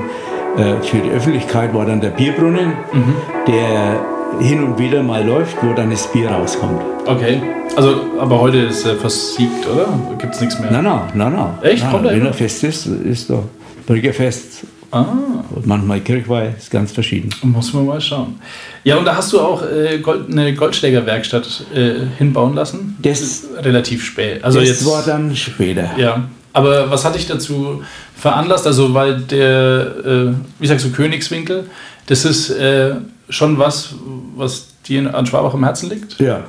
äh, 0.56 0.82
für 0.82 0.98
die 0.98 1.10
Öffentlichkeit 1.10 1.74
war 1.74 1.84
dann 1.86 2.00
der 2.00 2.10
Bierbrunnen, 2.10 2.72
Mhm. 2.92 3.14
der 3.46 4.00
hin 4.40 4.64
und 4.64 4.78
wieder 4.78 5.02
mal 5.02 5.24
läuft, 5.24 5.56
wo 5.62 5.72
dann 5.74 5.90
das 5.90 6.06
Bier 6.08 6.30
rauskommt. 6.30 6.80
Okay. 7.06 7.40
Also, 7.76 7.96
aber 8.18 8.40
heute 8.40 8.58
ist 8.58 8.84
er 8.84 8.96
versiegt, 8.96 9.66
oder? 9.72 9.86
Gibt 10.18 10.34
es 10.34 10.40
nichts 10.40 10.58
mehr? 10.58 10.70
Nein, 10.72 10.84
nein, 10.84 11.00
nein, 11.14 11.32
nein. 11.32 11.46
Echt? 11.62 11.82
Nein, 11.84 11.92
Kommt 11.92 12.04
wenn 12.04 12.26
er 12.26 12.32
fest 12.32 12.64
ist, 12.64 12.86
ist 12.86 13.30
er 13.30 13.42
Bürgerfest. 13.86 14.64
Ah, 14.94 15.44
Und 15.54 15.66
manchmal 15.66 16.00
Kirchweih, 16.00 16.54
ist 16.56 16.70
ganz 16.70 16.92
verschieden. 16.92 17.30
muss 17.42 17.72
man 17.72 17.86
mal 17.86 18.00
schauen. 18.00 18.38
Ja, 18.84 18.96
und 18.96 19.04
da 19.04 19.16
hast 19.16 19.32
du 19.32 19.40
auch 19.40 19.62
äh, 19.62 19.98
Gold, 19.98 20.30
eine 20.30 20.54
Goldschlägerwerkstatt 20.54 21.64
äh, 21.74 21.94
hinbauen 22.18 22.54
lassen? 22.54 22.96
Das- 23.02 23.44
relativ 23.60 24.04
spät. 24.04 24.42
Also 24.44 24.60
das 24.60 24.68
jetzt 24.68 24.86
war 24.86 25.02
dann 25.04 25.34
später. 25.34 25.90
Ja, 25.98 26.24
aber 26.52 26.90
was 26.90 27.04
hat 27.04 27.14
dich 27.16 27.26
dazu 27.26 27.82
veranlasst? 28.16 28.66
Also, 28.66 28.94
weil 28.94 29.20
der, 29.22 29.94
äh, 30.04 30.32
wie 30.60 30.66
sagst 30.66 30.84
du, 30.86 30.90
Königswinkel, 30.92 31.64
das 32.06 32.24
ist 32.24 32.50
äh, 32.50 32.94
schon 33.28 33.58
was, 33.58 33.94
was 34.36 34.68
dir 34.86 35.12
an 35.14 35.26
Schwabach 35.26 35.54
am 35.54 35.64
Herzen 35.64 35.88
liegt? 35.90 36.20
Ja. 36.20 36.44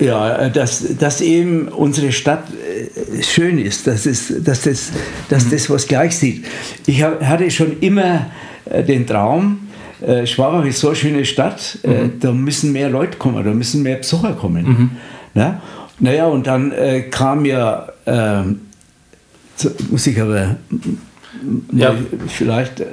Ja, 0.00 0.36
äh, 0.36 0.50
dass, 0.50 0.96
dass 0.96 1.20
eben 1.20 1.68
unsere 1.68 2.12
Stadt 2.12 2.44
äh, 2.50 3.22
schön 3.22 3.58
ist, 3.58 3.86
dass, 3.86 4.06
es, 4.06 4.32
dass, 4.42 4.62
das, 4.62 4.90
dass 5.28 5.48
das 5.48 5.70
was 5.70 5.86
gleich 5.86 6.16
sieht. 6.16 6.44
Ich 6.86 7.02
hatte 7.02 7.50
schon 7.50 7.78
immer 7.80 8.26
äh, 8.64 8.82
den 8.82 9.06
Traum, 9.06 9.68
äh, 10.00 10.26
Schwabach 10.26 10.64
ist 10.64 10.80
so 10.80 10.88
eine 10.88 10.96
schöne 10.96 11.24
Stadt, 11.24 11.78
äh, 11.82 12.08
da 12.18 12.32
müssen 12.32 12.72
mehr 12.72 12.90
Leute 12.90 13.18
kommen, 13.18 13.44
da 13.44 13.52
müssen 13.52 13.82
mehr 13.82 13.96
Besucher 13.96 14.32
kommen. 14.32 14.90
Na? 15.34 15.62
Naja, 16.00 16.26
und 16.26 16.46
dann 16.46 16.72
äh, 16.72 17.02
kam 17.02 17.44
ja, 17.44 17.88
so, 19.56 19.70
muss 19.90 20.06
ich 20.06 20.20
aber 20.20 20.56
Ja. 21.72 21.94
vielleicht, 22.26 22.80
äh, 22.80 22.84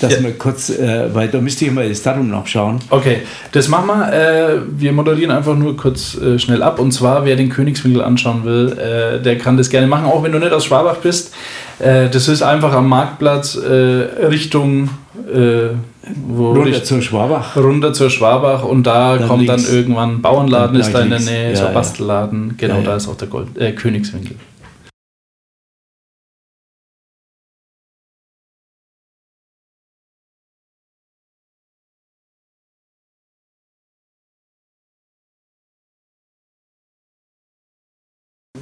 dass 0.00 0.14
Ja. 0.14 0.22
wir 0.22 0.32
kurz, 0.38 0.70
äh, 0.70 1.14
weil 1.14 1.28
da 1.28 1.40
müsste 1.40 1.66
ich 1.66 1.70
mal 1.72 1.88
das 1.88 2.02
Datum 2.02 2.28
nachschauen. 2.30 2.78
Okay, 2.90 3.18
das 3.52 3.68
machen 3.68 3.86
wir. 3.88 4.12
Äh, 4.12 4.58
wir 4.78 4.92
moderieren 4.92 5.30
einfach 5.30 5.54
nur 5.56 5.76
kurz 5.76 6.16
äh, 6.16 6.38
schnell 6.38 6.62
ab. 6.62 6.78
Und 6.80 6.92
zwar, 6.92 7.24
wer 7.26 7.36
den 7.36 7.48
Königswinkel 7.50 8.02
anschauen 8.02 8.44
will, 8.44 8.76
äh, 8.78 9.22
der 9.22 9.36
kann 9.38 9.56
das 9.58 9.68
gerne 9.68 9.86
machen, 9.86 10.06
auch 10.06 10.22
wenn 10.22 10.32
du 10.32 10.38
nicht 10.38 10.52
aus 10.52 10.64
Schwabach 10.64 10.96
bist. 10.96 11.34
Äh, 11.78 12.08
das 12.08 12.28
ist 12.28 12.42
einfach 12.42 12.72
am 12.72 12.88
Marktplatz 12.88 13.58
Richtung 13.58 14.88
Runter 16.38 16.64
Richt- 16.64 16.86
zur 16.86 17.02
Schwabach. 17.02 17.56
runter 17.56 17.92
zur 17.92 18.10
Schwabach 18.10 18.62
und 18.64 18.84
da 18.86 19.16
Dann 19.16 19.28
kommt 19.28 19.46
links. 19.46 19.66
dann 19.66 19.74
irgendwann 19.76 20.22
Bauernladen 20.22 20.78
ist 20.78 20.92
da 20.92 21.00
in 21.00 21.10
der. 21.10 21.20
Nähe, 21.20 21.50
Ja, 21.50 21.56
so. 21.56 21.74
Bastelladen. 21.74 22.54
Genau, 22.56 22.76
Ja, 22.76 22.82
da 22.82 22.96
ist 22.96 23.08
auch 23.08 23.16
der 23.16 23.28
Gold, 23.28 23.48
Königswinkel. 23.76 24.36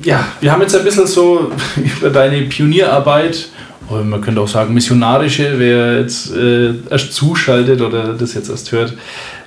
Ja, 0.05 0.27
wir 0.41 0.53
haben 0.53 0.61
jetzt 0.61 0.77
ein 0.77 0.85
bisschen 0.85 1.07
so 1.07 1.51
über 2.01 2.11
deine 2.11 2.43
Pionierarbeit, 2.43 3.49
oder 3.89 4.05
man 4.05 4.21
könnte 4.21 4.41
auch 4.41 4.49
sagen 4.49 4.75
missionarische, 4.75 5.55
wer 5.57 6.01
jetzt 6.01 6.35
äh, 6.35 6.75
erst 6.91 7.15
zuschaltet 7.15 7.81
oder 7.81 8.13
das 8.13 8.35
jetzt 8.35 8.51
erst 8.51 8.71
hört, 8.73 8.95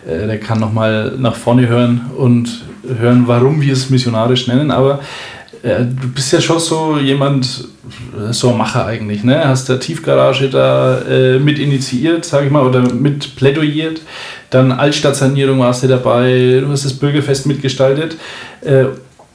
äh, 0.08 0.26
der 0.26 0.40
kann 0.40 0.60
nochmal 0.60 1.14
nach 1.18 1.36
vorne 1.36 1.68
hören 1.68 2.10
und 2.18 2.66
hören, 3.00 3.24
warum 3.28 3.62
wir 3.62 3.74
es 3.74 3.90
missionarisch 3.92 4.48
nennen. 4.48 4.72
Aber 4.72 5.00
äh, 5.62 5.80
du 5.80 6.08
bist 6.14 6.34
ja 6.34 6.42
schon 6.42 6.60
so 6.60 6.98
jemand, 6.98 7.66
äh, 8.16 8.34
so 8.34 8.50
ein 8.50 8.58
Macher 8.58 8.86
eigentlich, 8.86 9.24
ne? 9.24 9.48
Hast 9.48 9.70
der 9.70 9.80
Tiefgarage 9.80 10.50
da 10.50 11.02
äh, 11.02 11.38
mit 11.38 11.60
initiiert, 11.60 12.26
sage 12.26 12.48
ich 12.48 12.52
mal, 12.52 12.66
oder 12.66 12.82
mit 12.94 13.36
plädoyiert. 13.36 14.02
Dann 14.50 14.72
Altstadtsanierung 14.72 15.60
warst 15.60 15.84
du 15.84 15.88
dabei, 15.88 16.62
du 16.62 16.70
hast 16.70 16.86
das 16.86 16.94
Bürgerfest 16.94 17.46
mitgestaltet. 17.46 18.18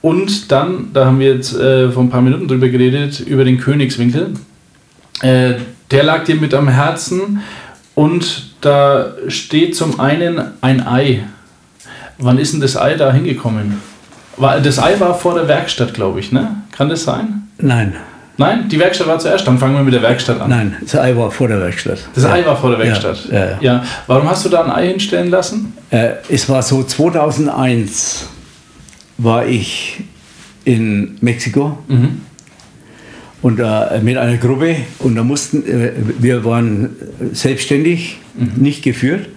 Und 0.02 0.50
dann, 0.50 0.90
da 0.92 1.06
haben 1.06 1.20
wir 1.20 1.34
jetzt 1.34 1.54
äh, 1.56 1.90
vor 1.90 2.02
ein 2.02 2.10
paar 2.10 2.22
Minuten 2.22 2.48
drüber 2.48 2.68
geredet, 2.68 3.20
über 3.20 3.44
den 3.44 3.58
Königswinkel. 3.58 4.34
Äh, 5.22 5.54
der 5.90 6.02
lag 6.02 6.24
dir 6.24 6.34
mit 6.34 6.52
am 6.54 6.68
Herzen 6.68 7.40
und 7.94 8.50
da 8.60 9.12
steht 9.28 9.76
zum 9.76 10.00
einen 10.00 10.40
ein 10.60 10.86
Ei. 10.86 11.24
Wann 12.18 12.38
ist 12.38 12.52
denn 12.52 12.60
das 12.60 12.76
Ei 12.76 12.94
da 12.94 13.12
hingekommen? 13.12 13.80
War, 14.36 14.60
das 14.60 14.78
Ei 14.78 14.98
war 14.98 15.14
vor 15.14 15.34
der 15.34 15.46
Werkstatt, 15.46 15.94
glaube 15.94 16.18
ich, 16.20 16.32
ne? 16.32 16.56
Kann 16.72 16.88
das 16.88 17.04
sein? 17.04 17.48
Nein, 17.58 17.94
Nein, 18.38 18.68
die 18.68 18.78
Werkstatt 18.78 19.06
war 19.06 19.18
zuerst. 19.18 19.46
Dann 19.46 19.58
fangen 19.58 19.76
wir 19.76 19.82
mit 19.82 19.94
der 19.94 20.02
Werkstatt 20.02 20.40
an. 20.40 20.48
nein, 20.50 20.76
das 20.80 20.96
Ei 20.96 21.14
war 21.16 21.30
vor 21.30 21.48
der 21.48 21.60
Werkstatt. 21.60 21.98
Das 22.14 22.24
ja. 22.24 22.32
Ei 22.32 22.46
war 22.46 22.56
vor 22.56 22.70
der 22.70 22.78
Werkstatt. 22.78 23.28
Ja, 23.30 23.44
ja, 23.44 23.58
ja. 23.60 23.84
Warum 24.06 24.28
hast 24.28 24.44
du 24.44 24.48
da 24.48 24.64
ein 24.64 24.70
Ei 24.70 24.88
hinstellen 24.88 25.30
lassen? 25.30 25.74
Äh, 25.90 26.14
es 26.28 26.48
war 26.48 26.62
so, 26.62 26.82
2001 26.82 28.26
war 29.22 29.46
ich 29.46 30.00
in 30.64 31.16
Mexiko 31.20 31.78
und 33.42 33.58
äh, 33.58 34.00
mit 34.02 34.16
einer 34.16 34.36
Gruppe 34.36 34.76
und 35.00 35.16
da 35.16 35.24
mussten, 35.24 35.66
äh, 35.66 35.92
wir 36.18 36.44
waren 36.44 36.90
selbstständig, 37.32 38.18
nicht 38.56 38.82
geführt. 38.82 39.28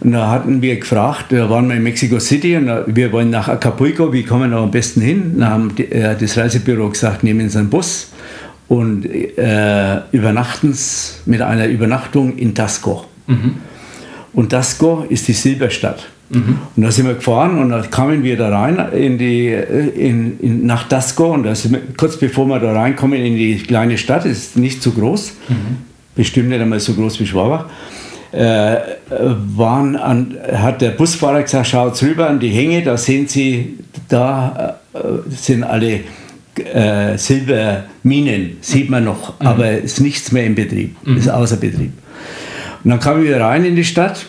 Und 0.00 0.12
da 0.12 0.30
hatten 0.30 0.62
wir 0.62 0.76
gefragt, 0.76 1.32
da 1.32 1.50
waren 1.50 1.68
wir 1.68 1.74
in 1.74 1.82
Mexico 1.82 2.20
City 2.20 2.56
und 2.56 2.66
da, 2.66 2.84
wir 2.86 3.10
wollen 3.10 3.30
nach 3.30 3.48
Acapulco, 3.48 4.12
wie 4.12 4.22
kommen 4.22 4.50
wir 4.50 4.56
da 4.56 4.62
am 4.62 4.70
besten 4.70 5.00
hin? 5.00 5.34
Dann 5.38 5.50
haben 5.50 5.74
die, 5.74 5.90
äh, 5.90 6.16
das 6.16 6.36
Reisebüro 6.36 6.90
gesagt, 6.90 7.24
nehmen 7.24 7.48
Sie 7.48 7.58
einen 7.58 7.68
Bus 7.68 8.12
und 8.68 9.06
äh, 9.06 10.00
übernachten 10.12 10.76
mit 11.26 11.40
einer 11.40 11.66
Übernachtung 11.66 12.36
in 12.36 12.54
Tasco. 12.54 13.06
Und 14.34 14.50
Tasco 14.50 15.04
ist 15.08 15.26
die 15.26 15.32
Silberstadt. 15.32 16.06
Und 16.76 16.82
da 16.82 16.90
sind 16.90 17.06
wir 17.06 17.14
gefahren 17.14 17.58
und 17.58 17.70
da 17.70 17.80
kamen 17.82 18.22
wir 18.22 18.36
da 18.36 18.50
rein 18.50 18.78
in 18.92 19.16
die, 19.16 19.46
äh, 19.46 19.88
in, 19.88 20.38
in, 20.40 20.66
nach 20.66 20.86
Tasco 20.86 21.32
und 21.32 21.44
da 21.44 21.54
sind 21.54 21.72
wir, 21.72 21.80
kurz 21.96 22.18
bevor 22.18 22.46
wir 22.46 22.58
da 22.60 22.72
reinkommen 22.72 23.18
in 23.18 23.36
die 23.36 23.56
kleine 23.56 23.96
Stadt, 23.96 24.26
ist 24.26 24.56
nicht 24.56 24.82
so 24.82 24.90
groß, 24.90 25.32
bestimmt 26.14 26.50
nicht 26.50 26.60
einmal 26.60 26.80
so 26.80 26.92
groß 26.92 27.18
wie 27.20 27.26
Schwabach, 27.26 27.66
äh, 28.32 28.76
waren 29.56 29.96
an, 29.96 30.36
hat 30.52 30.82
der 30.82 30.90
Busfahrer 30.90 31.42
gesagt, 31.42 31.68
schaut 31.68 32.02
rüber 32.02 32.28
an 32.28 32.38
die 32.40 32.50
Hänge, 32.50 32.82
da 32.82 32.98
sehen 32.98 33.26
Sie, 33.26 33.78
da 34.08 34.80
äh, 34.92 34.98
sind 35.30 35.64
alle 35.64 36.00
äh, 36.56 37.16
Silberminen, 37.16 38.58
sieht 38.60 38.90
man 38.90 39.04
noch, 39.04 39.40
aber 39.40 39.70
ist 39.70 40.00
nichts 40.02 40.30
mehr 40.30 40.44
in 40.44 40.54
Betrieb, 40.54 40.94
ist 41.16 41.30
außer 41.30 41.56
Betrieb. 41.56 41.92
Und 42.84 42.90
dann 42.90 43.00
kamen 43.00 43.24
wir 43.24 43.40
rein 43.40 43.64
in 43.64 43.76
die 43.76 43.84
Stadt 43.84 44.26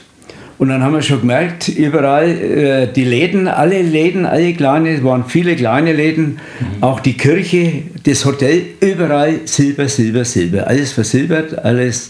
und 0.59 0.67
dann 0.67 0.83
haben 0.83 0.93
wir 0.93 1.01
schon 1.01 1.21
gemerkt, 1.21 1.69
überall 1.69 2.27
äh, 2.27 2.87
die 2.91 3.05
Läden, 3.05 3.47
alle 3.47 3.81
Läden, 3.81 4.25
alle 4.25 4.53
kleine, 4.53 4.89
es 4.89 5.03
waren 5.05 5.23
viele 5.25 5.55
kleine 5.55 5.93
Läden, 5.93 6.39
auch 6.81 6.99
die 6.99 7.13
Kirche, 7.13 7.83
das 8.03 8.25
Hotel, 8.25 8.63
überall 8.81 9.39
Silber, 9.45 9.87
Silber, 9.87 10.25
Silber. 10.25 10.67
Alles 10.67 10.91
versilbert, 10.91 11.57
alles 11.63 12.09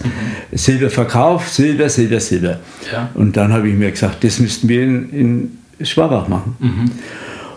Silber 0.51 0.89
verkauft, 0.89 1.53
Silber, 1.53 1.89
Silber, 1.89 2.19
Silber. 2.19 2.59
Ja. 2.91 3.12
Und 3.13 3.38
dann 3.38 3.53
habe 3.53 3.69
ich 3.69 3.75
mir 3.75 3.91
gesagt, 3.91 4.23
das 4.23 4.39
müssten 4.39 4.67
wir 4.67 4.81
in, 4.81 5.09
in 5.12 5.85
Schwabach 5.85 6.27
machen. 6.27 6.55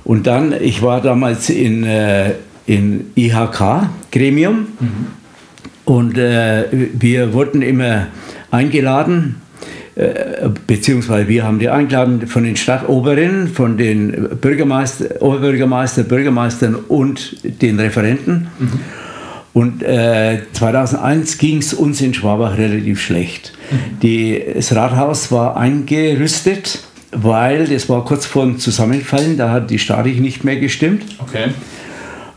Und 0.05 0.27
dann, 0.27 0.53
ich 0.61 0.83
war 0.83 1.01
damals 1.01 1.49
in, 1.49 1.85
äh, 1.85 2.33
in 2.67 3.07
IHK-Gremium 3.15 4.67
und 5.87 6.19
äh, 6.19 6.65
wir 6.71 7.33
wurden 7.33 7.63
immer 7.63 8.09
eingeladen, 8.51 9.37
beziehungsweise 10.67 11.29
wir 11.29 11.45
haben 11.45 11.59
die 11.59 11.69
eingeladen 11.69 12.27
von 12.27 12.45
den 12.45 12.57
Stadtoberen, 12.57 13.49
von 13.49 13.77
den 13.77 14.29
Bürgermeister, 14.41 15.21
Oberbürgermeister, 15.21 16.05
Bürgermeistern 16.05 16.75
und 16.75 17.37
den 17.61 17.79
Referenten. 17.79 18.49
Und 19.53 19.83
äh, 19.83 20.41
2001 20.55 21.37
ging 21.37 21.59
es 21.59 21.75
uns 21.75 22.01
in 22.01 22.15
Schwabach 22.15 22.57
relativ 22.57 23.03
schlecht. 23.03 23.53
Die, 24.01 24.43
das 24.55 24.75
Rathaus 24.75 25.31
war 25.31 25.59
eingerüstet, 25.59 26.83
weil 27.11 27.67
das 27.67 27.91
war 27.91 28.05
kurz 28.07 28.25
vor 28.25 28.45
dem 28.47 28.59
Zusammenfallen, 28.59 29.37
da 29.37 29.51
hat 29.51 29.71
die 29.71 29.79
Statik 29.79 30.21
nicht 30.21 30.45
mehr 30.45 30.57
gestimmt 30.57 31.05
Okay. 31.19 31.49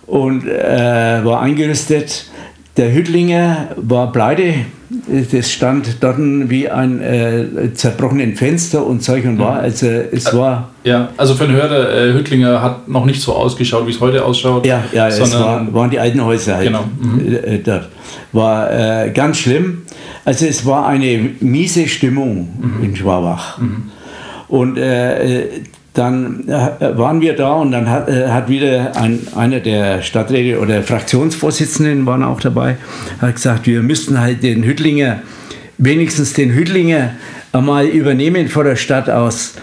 und 0.08 0.46
äh, 0.46 1.24
war 1.24 1.42
eingerüstet. 1.42 2.26
Der 2.76 2.94
Hüttlinger 2.94 3.70
war 3.78 4.12
pleite. 4.12 4.54
Das 5.32 5.52
stand 5.52 5.98
dort 6.02 6.18
wie 6.18 6.68
ein 6.70 7.00
äh, 7.02 7.46
zerbrochenen 7.74 8.36
Fenster 8.36 8.86
und 8.86 9.04
Zeug 9.04 9.26
und 9.26 9.38
war. 9.38 9.60
Also 9.60 9.86
es 9.88 10.34
war, 10.34 10.72
Ja, 10.84 11.10
also 11.18 11.36
für 11.36 11.46
den 11.46 11.56
Hörer, 11.56 11.94
äh, 11.94 12.14
Hüttlinger 12.14 12.62
hat 12.62 12.88
noch 12.88 13.06
nicht 13.06 13.22
so 13.22 13.34
ausgeschaut, 13.34 13.86
wie 13.86 13.92
es 13.92 14.00
heute 14.02 14.26
ausschaut. 14.26 14.66
ja, 14.66 14.84
ja, 14.94 15.08
es 15.08 15.20
war, 15.34 15.72
waren 15.74 15.90
die 15.92 16.00
alten 16.00 16.24
Häuser 16.26 16.56
halt. 16.56 16.66
Genau, 16.68 16.86
mhm. 17.00 17.36
Äh, 17.44 17.60
dort. 17.60 17.90
War 18.32 18.72
äh, 19.06 19.12
ganz 19.12 19.38
schlimm. 19.38 19.84
Also 20.26 20.48
es 20.48 20.66
war 20.66 20.88
eine 20.88 21.30
miese 21.40 21.88
Stimmung 21.88 22.50
Mhm. 22.60 22.84
in 22.84 22.96
Schwabach. 22.96 23.60
Und 24.48 24.78
äh, 24.78 25.48
dann 25.96 26.48
äh, 26.48 26.98
waren 26.98 27.22
wir 27.22 27.36
da 27.36 27.54
und 27.54 27.72
dann 27.72 27.90
hat, 27.90 28.10
äh, 28.10 28.28
hat 28.28 28.50
wieder 28.50 28.96
ein, 28.96 29.20
einer 29.36 29.60
der 29.62 30.02
Stadträte 30.02 30.60
oder 30.60 30.84
Fraktionsvorsitzenden 30.84 32.06
waren 32.06 32.22
auch 32.22 32.42
dabei, 32.42 32.78
hat 33.20 33.36
gesagt, 33.36 33.66
wir 33.66 33.82
müssten 33.82 34.20
halt 34.20 34.44
den 34.44 34.64
Hüttlinger, 34.64 35.20
wenigstens 35.78 36.34
den 36.34 36.54
Hüttlinger 36.54 37.12
einmal 37.54 37.86
übernehmen 37.86 38.50
vor 38.50 38.66
der 38.66 38.76
Stadt 38.76 39.10
aus. 39.10 39.54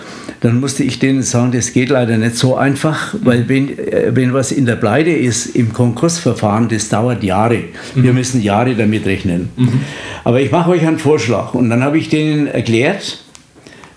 Dann 0.40 0.58
musste 0.58 0.82
ich 0.82 0.98
denen 0.98 1.22
sagen, 1.22 1.52
das 1.52 1.72
geht 1.72 1.90
leider 1.90 2.16
nicht 2.16 2.36
so 2.36 2.56
einfach, 2.56 3.14
weil 3.22 3.48
wenn, 3.48 3.78
äh, 3.78 4.10
wenn 4.14 4.32
was 4.32 4.50
in 4.52 4.64
der 4.66 4.76
Pleite 4.76 5.10
ist 5.10 5.54
im 5.54 5.72
Konkursverfahren, 5.72 6.68
das 6.68 6.88
dauert 6.88 7.22
Jahre. 7.22 7.58
Mhm. 7.94 8.02
Wir 8.02 8.12
müssen 8.12 8.42
Jahre 8.42 8.74
damit 8.74 9.06
rechnen. 9.06 9.50
Mhm. 9.56 9.80
Aber 10.24 10.40
ich 10.40 10.50
mache 10.50 10.70
euch 10.70 10.86
einen 10.86 10.98
Vorschlag 10.98 11.52
und 11.54 11.68
dann 11.68 11.84
habe 11.84 11.98
ich 11.98 12.08
denen 12.08 12.46
erklärt, 12.46 13.22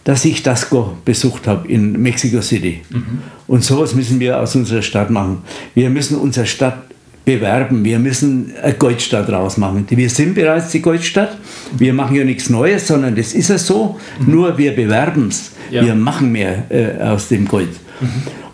dass 0.06 0.24
ich 0.24 0.44
Dasco 0.44 0.96
besucht 1.04 1.48
habe 1.48 1.68
in 1.68 2.00
Mexico 2.02 2.40
City. 2.40 2.82
Mhm. 2.90 3.20
Und 3.48 3.64
sowas 3.64 3.96
müssen 3.96 4.20
wir 4.20 4.40
aus 4.40 4.56
unserer 4.56 4.84
Stadt 4.84 5.10
machen. 5.10 5.40
Wir 5.74 5.90
müssen 5.90 6.18
unsere 6.18 6.46
Stadt 6.46 6.78
bewerben. 7.26 7.84
Wir 7.84 7.98
müssen 7.98 8.54
eine 8.62 8.76
Goldstadt 8.76 9.28
rausmachen. 9.30 9.88
Wir 9.90 10.10
sind 10.12 10.36
bereits 10.36 10.70
die 10.70 10.82
Goldstadt. 10.82 11.36
Wir 11.76 11.92
machen 11.92 12.16
ja 12.16 12.24
nichts 12.24 12.52
Neues, 12.52 12.88
sondern 12.88 13.16
das 13.16 13.34
ist 13.34 13.50
ja 13.50 13.58
so. 13.58 14.00
Mhm. 14.20 14.32
Nur 14.32 14.58
wir 14.60 14.76
bewerben 14.76 15.30
es. 15.30 15.52
Ja. 15.72 15.84
Wir 15.84 15.96
machen 15.96 16.32
mehr 16.32 16.66
äh, 16.70 17.02
aus 17.02 17.28
dem 17.28 17.48
Gold. 17.48 17.72
Mhm. 18.00 18.08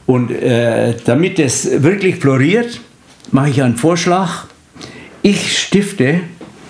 Und 0.05 0.31
äh, 0.31 0.95
damit 1.03 1.37
es 1.37 1.83
wirklich 1.83 2.15
floriert, 2.15 2.79
mache 3.31 3.49
ich 3.49 3.61
einen 3.61 3.75
Vorschlag. 3.75 4.45
Ich 5.21 5.59
stifte 5.59 6.21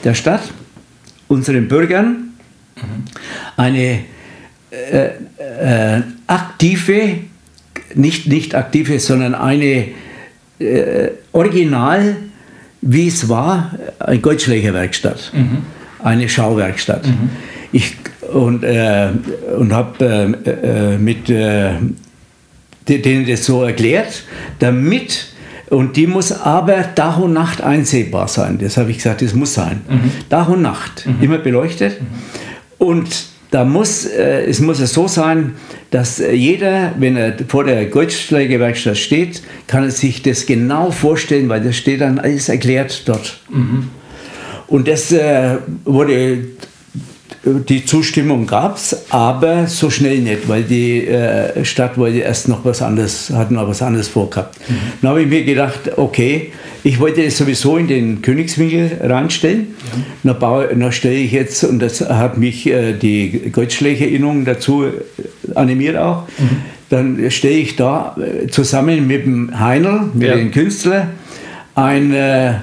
der 0.03 0.15
Stadt, 0.15 0.41
unseren 1.27 1.67
Bürgern, 1.67 2.33
mhm. 2.75 3.03
eine 3.57 3.99
äh, 4.71 5.97
äh, 5.97 6.01
aktive, 6.27 7.19
nicht, 7.93 8.27
nicht 8.27 8.55
aktive, 8.55 8.99
sondern 8.99 9.35
eine 9.35 9.89
äh, 10.59 11.09
Original, 11.33 12.15
wie 12.81 13.07
es 13.07 13.27
war, 13.27 13.77
eine 13.99 14.19
Goldschlägerwerkstatt, 14.19 15.31
mhm. 15.33 15.57
eine 16.03 16.29
Schauwerkstatt. 16.29 17.05
Mhm. 17.05 17.29
Ich, 17.73 17.95
und 18.33 18.63
äh, 18.63 19.09
und 19.57 19.73
habe 19.73 20.37
äh, 20.45 20.97
mit 20.97 21.27
denen 21.27 21.97
das 23.27 23.45
so 23.45 23.63
erklärt, 23.63 24.23
damit 24.59 25.27
und 25.69 25.95
die 25.95 26.07
muss 26.07 26.33
aber 26.33 26.95
Tag 26.95 27.19
und 27.19 27.33
Nacht 27.33 27.61
einsehbar 27.61 28.27
sein. 28.27 28.57
Das 28.57 28.75
habe 28.75 28.91
ich 28.91 28.97
gesagt, 28.97 29.21
das 29.21 29.33
muss 29.33 29.53
sein. 29.53 29.81
Mhm. 29.87 30.11
Tag 30.29 30.49
und 30.49 30.61
Nacht, 30.61 31.05
mhm. 31.05 31.15
immer 31.21 31.37
beleuchtet. 31.37 32.01
Mhm. 32.01 32.07
Und 32.77 33.30
da 33.51 33.65
muss, 33.65 34.05
äh, 34.05 34.45
es 34.45 34.59
muss 34.61 34.79
es 34.79 34.93
so 34.93 35.07
sein, 35.07 35.53
dass 35.91 36.19
jeder, 36.19 36.93
wenn 36.97 37.17
er 37.17 37.35
vor 37.47 37.65
der 37.65 37.85
Goldschlägerwerkstatt 37.85 38.97
steht, 38.97 39.43
kann 39.67 39.83
er 39.83 39.91
sich 39.91 40.23
das 40.23 40.45
genau 40.45 40.89
vorstellen, 40.89 41.49
weil 41.49 41.61
das 41.61 41.75
steht 41.75 42.01
dann 42.01 42.17
alles 42.17 42.47
erklärt 42.47 43.07
dort. 43.07 43.41
Mhm. 43.49 43.89
Und 44.67 44.87
das 44.87 45.11
äh, 45.11 45.57
wurde 45.83 46.45
die 47.43 47.85
Zustimmung 47.85 48.45
gab 48.47 48.77
es, 48.77 49.05
aber 49.09 49.67
so 49.67 49.89
schnell 49.89 50.19
nicht, 50.19 50.47
weil 50.47 50.63
die 50.63 51.07
äh, 51.07 51.65
Stadt 51.65 51.97
wollte 51.97 52.19
erst 52.19 52.47
noch 52.47 52.63
was 52.63 52.81
anderes, 52.81 53.31
hat 53.31 53.51
noch 53.51 53.67
was 53.67 53.81
anderes 53.81 54.07
vorgehabt. 54.07 54.57
Mhm. 54.69 54.75
Dann 55.01 55.09
habe 55.09 55.21
ich 55.23 55.27
mir 55.27 55.43
gedacht, 55.43 55.97
okay, 55.97 56.53
ich 56.83 56.99
wollte 56.99 57.23
es 57.23 57.37
sowieso 57.37 57.77
in 57.77 57.87
den 57.87 58.21
Königswinkel 58.21 58.99
reinstellen. 59.01 59.67
Ja. 60.23 60.33
Dann, 60.33 60.79
dann 60.79 60.91
stelle 60.91 61.15
ich 61.15 61.31
jetzt, 61.31 61.63
und 61.63 61.79
das 61.79 62.01
hat 62.01 62.37
mich 62.37 62.67
äh, 62.67 62.93
die 62.93 63.51
Goldschlägerinnung 63.51 64.45
dazu 64.45 64.85
animiert 65.55 65.97
auch, 65.97 66.27
mhm. 66.39 66.57
dann 66.89 67.31
stelle 67.31 67.55
ich 67.55 67.75
da 67.75 68.15
äh, 68.17 68.47
zusammen 68.47 69.07
mit 69.07 69.25
dem 69.25 69.59
Heinl, 69.59 70.09
mit 70.13 70.27
ja. 70.27 70.35
dem 70.35 70.51
Künstler, 70.51 71.09
ein 71.75 72.13
äh, 72.13 72.53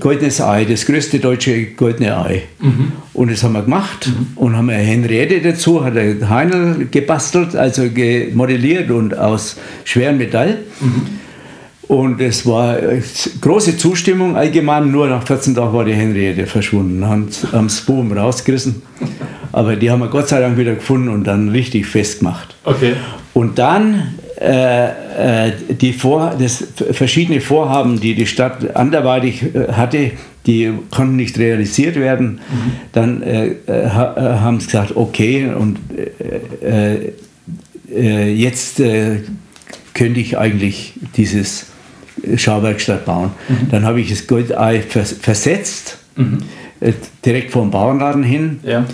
goldenes 0.00 0.40
Ei, 0.40 0.64
das 0.64 0.86
größte 0.86 1.18
deutsche 1.18 1.66
goldene 1.66 2.16
Ei. 2.16 2.42
Mhm. 2.60 2.92
Und 3.12 3.30
das 3.30 3.42
haben 3.42 3.52
wir 3.52 3.62
gemacht 3.62 4.08
mhm. 4.08 4.26
und 4.36 4.56
haben 4.56 4.70
eine 4.70 4.82
Henriette 4.82 5.40
dazu, 5.40 5.84
hat 5.84 5.94
der 5.94 6.28
Heinl 6.28 6.88
gebastelt, 6.90 7.54
also 7.54 7.82
modelliert 8.34 8.90
und 8.90 9.16
aus 9.16 9.56
schwerem 9.84 10.18
Metall. 10.18 10.58
Mhm. 10.80 11.23
Und 11.88 12.20
es 12.20 12.46
war 12.46 12.78
große 13.40 13.76
Zustimmung 13.76 14.36
allgemein, 14.36 14.90
nur 14.90 15.08
nach 15.08 15.26
14 15.26 15.54
Tagen 15.54 15.72
war 15.72 15.84
die 15.84 15.92
Henriette 15.92 16.46
verschwunden, 16.46 17.06
haben 17.06 17.28
das 17.52 17.80
Boom 17.82 18.12
rausgerissen. 18.12 18.82
Aber 19.52 19.76
die 19.76 19.90
haben 19.90 20.00
wir 20.00 20.08
Gott 20.08 20.28
sei 20.28 20.40
Dank 20.40 20.56
wieder 20.56 20.74
gefunden 20.74 21.08
und 21.08 21.24
dann 21.24 21.50
richtig 21.50 21.86
festgemacht. 21.86 22.56
Okay. 22.64 22.94
Und 23.34 23.58
dann 23.58 24.14
äh, 24.40 25.48
äh, 25.48 25.52
die 25.70 25.92
Vor 25.92 26.34
das 26.38 26.64
verschiedene 26.90 27.40
Vorhaben, 27.40 28.00
die 28.00 28.14
die 28.14 28.26
Stadt 28.26 28.74
anderweitig 28.74 29.54
äh, 29.54 29.72
hatte, 29.72 30.10
die 30.44 30.72
konnten 30.90 31.16
nicht 31.16 31.38
realisiert 31.38 31.96
werden. 31.96 32.40
Mhm. 32.50 32.72
Dann 32.92 33.22
äh, 33.22 33.46
äh 33.66 33.88
haben 33.90 34.60
sie 34.60 34.66
gesagt, 34.66 34.96
okay, 34.96 35.50
und 35.56 35.78
jetzt 37.96 38.82
könnte 39.94 40.20
ich 40.20 40.36
eigentlich 40.36 40.94
dieses 41.16 41.66
Schauwerkstatt 42.36 43.04
bauen. 43.04 43.30
Mhm. 43.48 43.68
Dann 43.70 43.84
habe 43.84 44.00
ich 44.00 44.10
das 44.10 44.26
Goldei 44.26 44.80
vers 44.80 45.12
versetzt, 45.12 45.98
mhm. 46.16 46.38
direkt 47.24 47.50
vom 47.50 47.70
Bauernladen 47.70 48.22
hin. 48.22 48.60
Ja. 48.62 48.86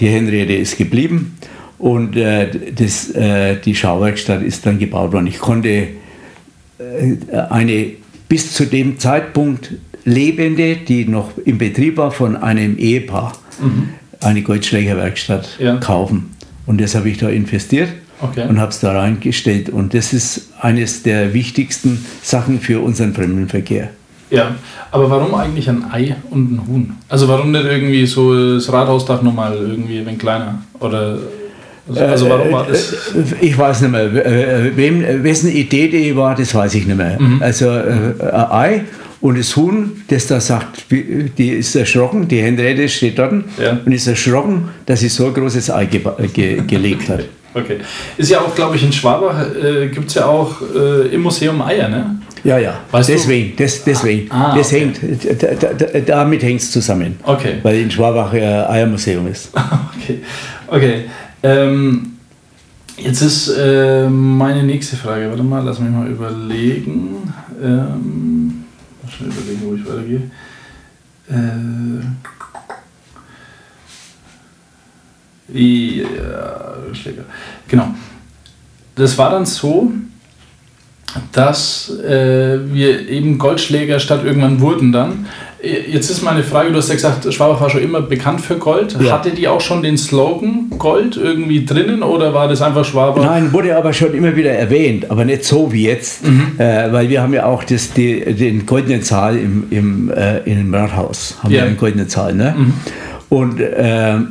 Die 0.00 0.08
Henriette 0.08 0.54
ist 0.54 0.76
geblieben. 0.76 1.38
Und 1.78 2.16
äh, 2.16 2.48
das, 2.74 3.10
äh, 3.10 3.56
die 3.56 3.74
Schauwerkstatt 3.74 4.42
ist 4.42 4.64
dann 4.64 4.78
gebaut 4.78 5.12
worden. 5.12 5.26
Ich 5.26 5.38
konnte 5.38 5.68
äh, 5.68 7.16
eine 7.50 7.92
bis 8.28 8.54
zu 8.54 8.64
dem 8.64 8.98
Zeitpunkt 8.98 9.72
lebende, 10.04 10.76
die 10.76 11.04
noch 11.04 11.32
im 11.44 11.58
Betrieb 11.58 11.98
war, 11.98 12.10
von 12.10 12.36
einem 12.36 12.78
Ehepaar, 12.78 13.32
mhm. 13.60 13.90
eine 14.20 14.42
Goldschlägerwerkstatt 14.42 15.58
ja. 15.58 15.76
kaufen. 15.76 16.30
Und 16.64 16.80
das 16.80 16.94
habe 16.94 17.10
ich 17.10 17.18
da 17.18 17.28
investiert 17.28 17.90
okay. 18.20 18.46
und 18.48 18.60
habe 18.60 18.70
es 18.70 18.80
da 18.80 18.98
reingestellt. 18.98 19.68
Und 19.68 19.94
das 19.94 20.12
ist 20.12 20.52
eines 20.60 21.02
der 21.02 21.34
wichtigsten 21.34 22.04
Sachen 22.22 22.60
für 22.60 22.80
unseren 22.80 23.14
Fremdenverkehr. 23.14 23.90
Ja, 24.30 24.56
aber 24.90 25.08
warum 25.08 25.34
eigentlich 25.34 25.68
ein 25.68 25.84
Ei 25.90 26.16
und 26.30 26.52
ein 26.52 26.66
Huhn? 26.66 26.96
Also 27.08 27.28
warum 27.28 27.52
nicht 27.52 27.64
irgendwie 27.64 28.06
so 28.06 28.54
das 28.54 28.72
Rathausdach 28.72 29.22
nochmal 29.22 29.56
irgendwie 29.56 29.98
ein 29.98 30.06
wenig 30.06 30.18
kleiner? 30.18 30.62
Oder 30.80 31.18
also, 31.88 32.00
also 32.00 32.28
warum 32.30 32.52
war 32.52 32.66
das? 32.66 32.92
Äh, 33.14 33.46
ich 33.46 33.56
weiß 33.56 33.82
nicht 33.82 33.92
mehr. 33.92 34.12
Wem, 34.76 35.22
wessen 35.22 35.50
Idee 35.52 35.88
die 35.88 36.16
war, 36.16 36.34
das 36.34 36.54
weiß 36.54 36.74
ich 36.74 36.86
nicht 36.86 36.96
mehr. 36.96 37.20
Mhm. 37.20 37.40
Also 37.40 37.66
äh, 37.66 38.14
ein 38.20 38.50
Ei 38.50 38.84
und 39.20 39.38
das 39.38 39.56
Huhn, 39.56 40.02
das 40.08 40.26
da 40.26 40.40
sagt, 40.40 40.86
die 40.90 41.48
ist 41.48 41.74
erschrocken, 41.76 42.28
die 42.28 42.42
Henriette 42.42 42.88
steht 42.88 43.18
dort 43.18 43.32
ja. 43.58 43.78
und 43.84 43.92
ist 43.92 44.06
erschrocken, 44.06 44.68
dass 44.84 45.00
sie 45.00 45.08
so 45.08 45.26
ein 45.26 45.34
großes 45.34 45.70
Ei 45.70 45.86
ge 45.86 46.00
ge 46.32 46.62
gelegt 46.66 47.08
hat. 47.08 47.24
Okay. 47.56 47.78
Ist 48.18 48.30
ja 48.30 48.40
auch, 48.40 48.54
glaube 48.54 48.76
ich, 48.76 48.84
in 48.84 48.92
Schwabach 48.92 49.54
äh, 49.56 49.88
gibt 49.88 50.08
es 50.08 50.14
ja 50.14 50.26
auch 50.26 50.60
äh, 50.74 51.08
im 51.14 51.22
Museum 51.22 51.62
Eier, 51.62 51.88
ne? 51.88 52.20
Ja, 52.44 52.58
ja. 52.58 52.80
Weißt 52.90 53.08
deswegen, 53.08 53.56
das, 53.56 53.82
deswegen. 53.82 54.30
Ah, 54.30 54.54
das 54.54 54.68
okay. 54.68 54.92
hängt, 54.94 55.42
da, 55.42 55.72
da, 55.72 56.00
damit 56.00 56.42
hängt 56.42 56.60
es 56.60 56.70
zusammen. 56.70 57.16
Okay. 57.22 57.54
Weil 57.62 57.80
in 57.80 57.90
Schwabach 57.90 58.32
ein 58.32 58.42
Eiermuseum 58.42 59.26
ist. 59.28 59.50
okay. 59.96 60.20
Okay. 60.68 61.04
Ähm, 61.42 62.12
jetzt 62.98 63.22
ist 63.22 63.48
äh, 63.48 64.08
meine 64.08 64.62
nächste 64.62 64.96
Frage. 64.96 65.30
Warte 65.30 65.42
mal, 65.42 65.64
lass 65.64 65.80
mich 65.80 65.90
mal 65.90 66.06
überlegen. 66.06 67.32
Ähm, 67.62 68.64
mal 69.02 69.10
schnell 69.10 69.30
überlegen, 69.30 69.62
wo 69.64 69.74
ich 69.74 69.86
weitergehe. 69.86 70.30
Äh, 71.28 72.35
ja, 75.52 76.74
Schläger. 76.92 77.24
Genau. 77.68 77.88
Das 78.94 79.16
war 79.18 79.30
dann 79.30 79.46
so, 79.46 79.92
dass 81.32 81.90
äh, 82.00 82.58
wir 82.72 83.08
eben 83.08 83.38
Goldschlägerstadt 83.38 84.24
irgendwann 84.24 84.60
wurden 84.60 84.92
dann. 84.92 85.26
Jetzt 85.62 86.10
ist 86.10 86.22
meine 86.22 86.44
Frage, 86.44 86.70
du 86.70 86.76
hast 86.76 86.88
ja 86.88 86.94
gesagt, 86.94 87.32
Schwabach 87.32 87.60
war 87.60 87.70
schon 87.70 87.82
immer 87.82 88.00
bekannt 88.00 88.40
für 88.40 88.56
Gold. 88.56 88.96
Ja. 89.00 89.14
Hatte 89.14 89.30
die 89.30 89.48
auch 89.48 89.60
schon 89.60 89.82
den 89.82 89.96
Slogan 89.96 90.70
Gold 90.78 91.16
irgendwie 91.16 91.64
drinnen 91.64 92.02
oder 92.02 92.34
war 92.34 92.46
das 92.46 92.62
einfach 92.62 92.84
Schwabach? 92.84 93.24
Nein, 93.24 93.52
wurde 93.52 93.76
aber 93.76 93.92
schon 93.92 94.14
immer 94.14 94.36
wieder 94.36 94.52
erwähnt, 94.52 95.10
aber 95.10 95.24
nicht 95.24 95.44
so 95.44 95.72
wie 95.72 95.84
jetzt, 95.84 96.26
mhm. 96.26 96.52
äh, 96.58 96.92
weil 96.92 97.08
wir 97.08 97.22
haben 97.22 97.34
ja 97.34 97.46
auch 97.46 97.64
das, 97.64 97.92
die, 97.92 98.20
den 98.34 98.66
goldenen 98.66 99.02
Zahl 99.02 99.36
im, 99.36 99.64
im, 99.70 100.10
äh, 100.10 100.38
im 100.40 100.72
Rathaus, 100.72 101.36
haben 101.42 101.50
ja. 101.50 101.62
wir 101.62 101.68
eine 101.68 101.76
goldene 101.76 102.06
Zahl. 102.06 102.34
Ne? 102.34 102.54
Mhm. 102.56 102.74
Und 103.28 103.60
äh, 103.60 104.16
äh, 104.16 104.22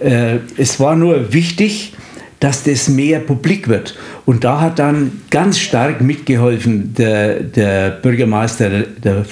äh 0.00 0.38
es 0.56 0.78
war 0.80 0.96
nur 0.96 1.32
wichtig, 1.32 1.94
dass 2.40 2.62
das 2.62 2.88
mehr 2.88 3.20
publik 3.20 3.68
wird. 3.68 3.96
Und 4.26 4.44
da 4.44 4.60
hat 4.60 4.78
dann 4.78 5.22
ganz 5.30 5.58
stark 5.58 6.02
mitgeholfen 6.02 6.92
der, 6.94 7.40
der 7.40 7.90
Bürgermeister, 7.90 8.68
der 9.02 9.24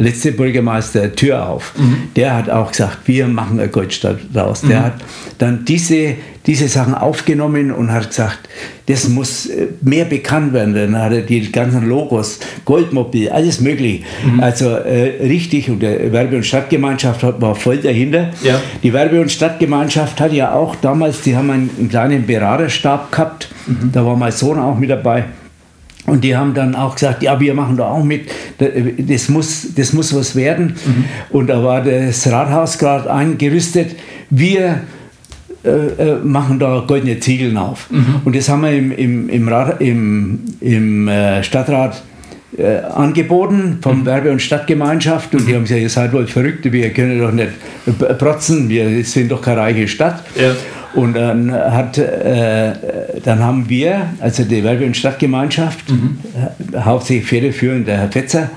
letzte 0.00 0.32
Bürgermeister 0.32 1.14
Tür 1.14 1.48
auf, 1.48 1.72
der 2.16 2.36
hat 2.36 2.50
auch 2.50 2.70
gesagt, 2.70 2.98
wir 3.06 3.28
machen 3.28 3.60
eine 3.60 3.68
Goldstadt 3.68 4.18
raus. 4.34 4.62
Der 4.68 4.84
hat 4.84 4.94
dann 5.38 5.64
diese, 5.64 6.16
diese 6.46 6.68
Sachen 6.68 6.94
aufgenommen 6.94 7.70
und 7.70 7.92
hat 7.92 8.08
gesagt, 8.08 8.48
das 8.86 9.08
muss 9.08 9.46
äh, 9.46 9.68
mehr 9.82 10.04
bekannt 10.04 10.52
werden. 10.52 10.74
Dann 10.74 10.98
hat 10.98 11.12
er 11.12 11.22
die 11.22 11.52
ganzen 11.52 11.88
Logos, 11.88 12.40
Goldmobil, 12.64 13.28
alles 13.28 13.60
möglich. 13.60 14.02
Also 14.38 14.68
äh, 14.70 15.26
richtig 15.26 15.70
und 15.70 15.80
der 15.80 16.12
Werbe- 16.12 16.36
und 16.36 16.44
Stadtgemeinschaft 16.44 17.22
war 17.22 17.54
voll 17.54 17.78
dahinter. 17.78 18.30
Ja. 18.42 18.60
Die 18.82 18.92
Werbe- 18.92 19.20
und 19.20 19.30
Stadtgemeinschaft 19.30 20.20
hat 20.20 20.32
ja 20.32 20.52
auch 20.52 20.74
damals, 20.76 21.22
die 21.22 21.36
haben 21.36 21.50
einen, 21.50 21.70
einen 21.78 21.88
kleinen 21.88 22.26
Beraterstab 22.26 23.12
gehabt, 23.12 23.48
da 23.92 24.04
war 24.04 24.16
mein 24.16 24.32
Sohn 24.32 24.58
auch 24.58 24.76
mit 24.78 24.90
dabei. 24.90 25.24
Und 26.10 26.24
die 26.24 26.36
haben 26.36 26.54
dann 26.54 26.74
auch 26.74 26.94
gesagt, 26.94 27.22
ja, 27.22 27.38
wir 27.38 27.54
machen 27.54 27.76
da 27.76 27.88
auch 27.88 28.04
mit, 28.04 28.30
das 28.58 29.28
muss, 29.28 29.74
das 29.74 29.92
muss 29.92 30.14
was 30.14 30.34
werden. 30.34 30.74
Und 31.30 31.48
da 31.48 31.62
war 31.62 31.82
das 31.82 32.26
Rathaus 32.30 32.78
gerade 32.78 33.12
eingerüstet. 33.12 33.96
Wir 34.28 34.80
äh, 35.62 35.68
äh, 35.68 36.18
machen 36.24 36.58
da 36.58 36.84
goldene 36.86 37.20
Ziegeln 37.20 37.56
auf. 37.58 37.88
Und 38.24 38.34
das 38.34 38.48
haben 38.48 38.62
wir 38.62 38.72
im, 38.72 38.92
im, 38.92 39.28
im, 39.28 39.48
Rat, 39.48 39.80
im, 39.80 40.40
im 40.60 41.06
äh, 41.06 41.42
Stadtrat 41.42 42.02
äh, 42.56 42.78
angeboten 42.78 43.78
vom 43.82 44.06
Werbe- 44.06 44.30
und 44.30 44.40
Stadtgemeinschaft. 44.40 45.34
Und 45.34 45.46
die 45.46 45.54
haben 45.54 45.62
gesagt, 45.62 45.80
ihr 45.82 45.90
seid 45.90 46.12
wohl 46.14 46.26
Verrückte, 46.26 46.72
wir 46.72 46.90
können 46.90 47.20
doch 47.20 47.32
nicht 47.32 47.50
protzen, 48.18 48.70
wir 48.70 49.04
sind 49.04 49.30
doch 49.30 49.42
keine 49.42 49.60
reiche 49.60 49.86
Stadt. 49.86 50.24
Ja. 50.34 50.52
Und 50.94 51.14
dann, 51.14 51.52
hat, 51.52 51.98
äh, 51.98 52.72
dann 53.22 53.40
haben 53.40 53.68
wir, 53.68 54.08
also 54.20 54.42
die 54.44 54.64
Werbe- 54.64 54.86
und 54.86 54.96
Stadtgemeinschaft, 54.96 55.84
äh, 55.90 56.78
hauptsächlich 56.78 57.26
federführend 57.26 57.86
der 57.86 57.98
Herr 57.98 58.08
Fetzer, 58.08 58.50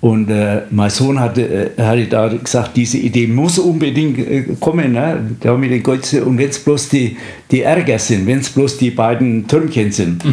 und 0.00 0.30
äh, 0.30 0.62
mein 0.70 0.90
Sohn 0.90 1.18
hatte, 1.18 1.72
äh, 1.76 1.82
hatte 1.82 2.06
da 2.06 2.28
gesagt, 2.28 2.76
diese 2.76 2.98
Idee 2.98 3.26
muss 3.26 3.58
unbedingt 3.58 4.18
äh, 4.18 4.44
kommen. 4.60 4.92
Ne? 4.92 5.36
Da 5.40 5.56
mit 5.56 5.72
den 5.72 5.82
Golze, 5.82 6.24
und 6.24 6.38
wenn 6.38 6.48
es 6.48 6.58
bloß 6.60 6.88
die, 6.90 7.16
die 7.50 7.62
Ärger 7.62 7.98
sind, 7.98 8.26
wenn 8.26 8.38
es 8.38 8.48
bloß 8.48 8.78
die 8.78 8.90
beiden 8.92 9.46
Türmchen 9.48 9.90
sind. 9.90 10.24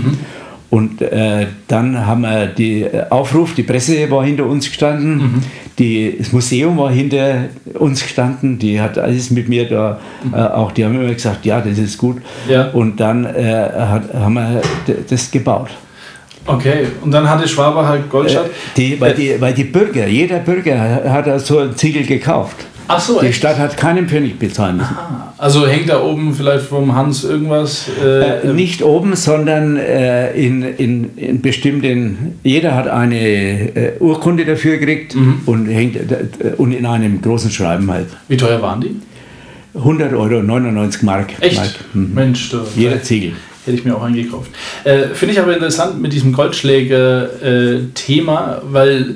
Und 0.75 1.01
äh, 1.01 1.47
dann 1.69 2.05
haben 2.05 2.23
wir 2.23 2.47
die 2.47 2.85
Aufruf, 3.09 3.55
die 3.55 3.63
Presse 3.63 4.11
war 4.11 4.25
hinter 4.25 4.45
uns 4.45 4.67
gestanden, 4.67 5.41
die, 5.79 6.17
das 6.17 6.33
Museum 6.33 6.77
war 6.77 6.91
hinter 6.91 7.45
uns 7.75 8.03
gestanden, 8.03 8.59
die 8.59 8.81
hat 8.81 8.97
alles 8.97 9.31
mit 9.31 9.47
mir 9.47 9.69
da, 9.69 10.01
äh, 10.33 10.35
auch 10.35 10.73
die 10.73 10.83
haben 10.83 10.99
immer 10.99 11.13
gesagt, 11.13 11.45
ja, 11.45 11.61
das 11.61 11.77
ist 11.77 11.97
gut. 11.97 12.17
Ja. 12.49 12.71
Und 12.71 12.99
dann 12.99 13.23
äh, 13.23 13.69
hat, 13.73 14.13
haben 14.13 14.33
wir 14.33 14.61
das 15.09 15.31
gebaut. 15.31 15.69
Okay, 16.45 16.87
und 17.01 17.11
dann 17.11 17.29
hatte 17.29 17.47
Schwabach 17.47 17.87
halt 17.87 18.09
Goldstadt. 18.09 18.49
Die, 18.75 18.99
weil, 18.99 19.13
die, 19.13 19.39
weil 19.39 19.53
die 19.53 19.63
Bürger, 19.63 20.07
jeder 20.07 20.39
Bürger 20.39 20.77
hat 21.09 21.39
so 21.39 21.59
ein 21.59 21.77
Ziegel 21.77 22.05
gekauft. 22.05 22.57
Ach 22.87 22.99
so, 22.99 23.19
Die 23.19 23.27
echt? 23.27 23.37
Stadt 23.37 23.57
hat 23.57 23.77
keinen 23.77 24.07
Pfennig 24.07 24.37
bezahlen 24.37 24.77
müssen. 24.77 24.95
Also 25.37 25.65
hängt 25.67 25.89
da 25.89 26.01
oben 26.01 26.33
vielleicht 26.33 26.65
vom 26.65 26.93
Hans 26.95 27.23
irgendwas? 27.23 27.87
Äh, 28.03 28.47
Äh, 28.49 28.53
nicht 28.53 28.83
oben, 28.83 29.15
sondern 29.15 29.77
äh, 29.77 30.31
in, 30.33 30.61
in, 30.63 31.17
in 31.17 31.41
bestimmten. 31.41 32.39
Jeder 32.43 32.75
hat 32.75 32.87
eine 32.87 33.17
äh, 33.17 33.93
Urkunde 33.99 34.45
dafür 34.45 34.77
gekriegt 34.77 35.15
und 35.45 35.67
hängt 35.67 35.95
äh, 35.95 36.53
und 36.57 36.71
in 36.73 36.85
einem 36.85 37.21
großen 37.21 37.51
Schreiben 37.51 37.89
halt. 37.91 38.07
Wie 38.27 38.37
teuer 38.37 38.61
waren 38.61 38.81
die? 38.81 38.95
100 39.73 40.13
Euro, 40.13 40.41
99 40.41 41.03
Mark. 41.03 41.31
Echt? 41.41 41.57
Mark. 41.57 41.69
Mhm. 41.93 42.13
Mensch, 42.13 42.49
da, 42.51 42.61
Jeder 42.75 43.01
Ziegel. 43.03 43.33
Hätte 43.65 43.77
ich 43.77 43.83
mir 43.83 43.95
auch 43.97 44.03
eingekauft. 44.03 44.51
Äh, 44.83 45.07
Finde 45.15 45.33
ich 45.33 45.39
aber 45.39 45.53
interessant 45.53 45.99
mit 45.99 46.13
diesem 46.13 46.31
Goldschläger-Thema, 46.33 48.61
weil 48.69 49.15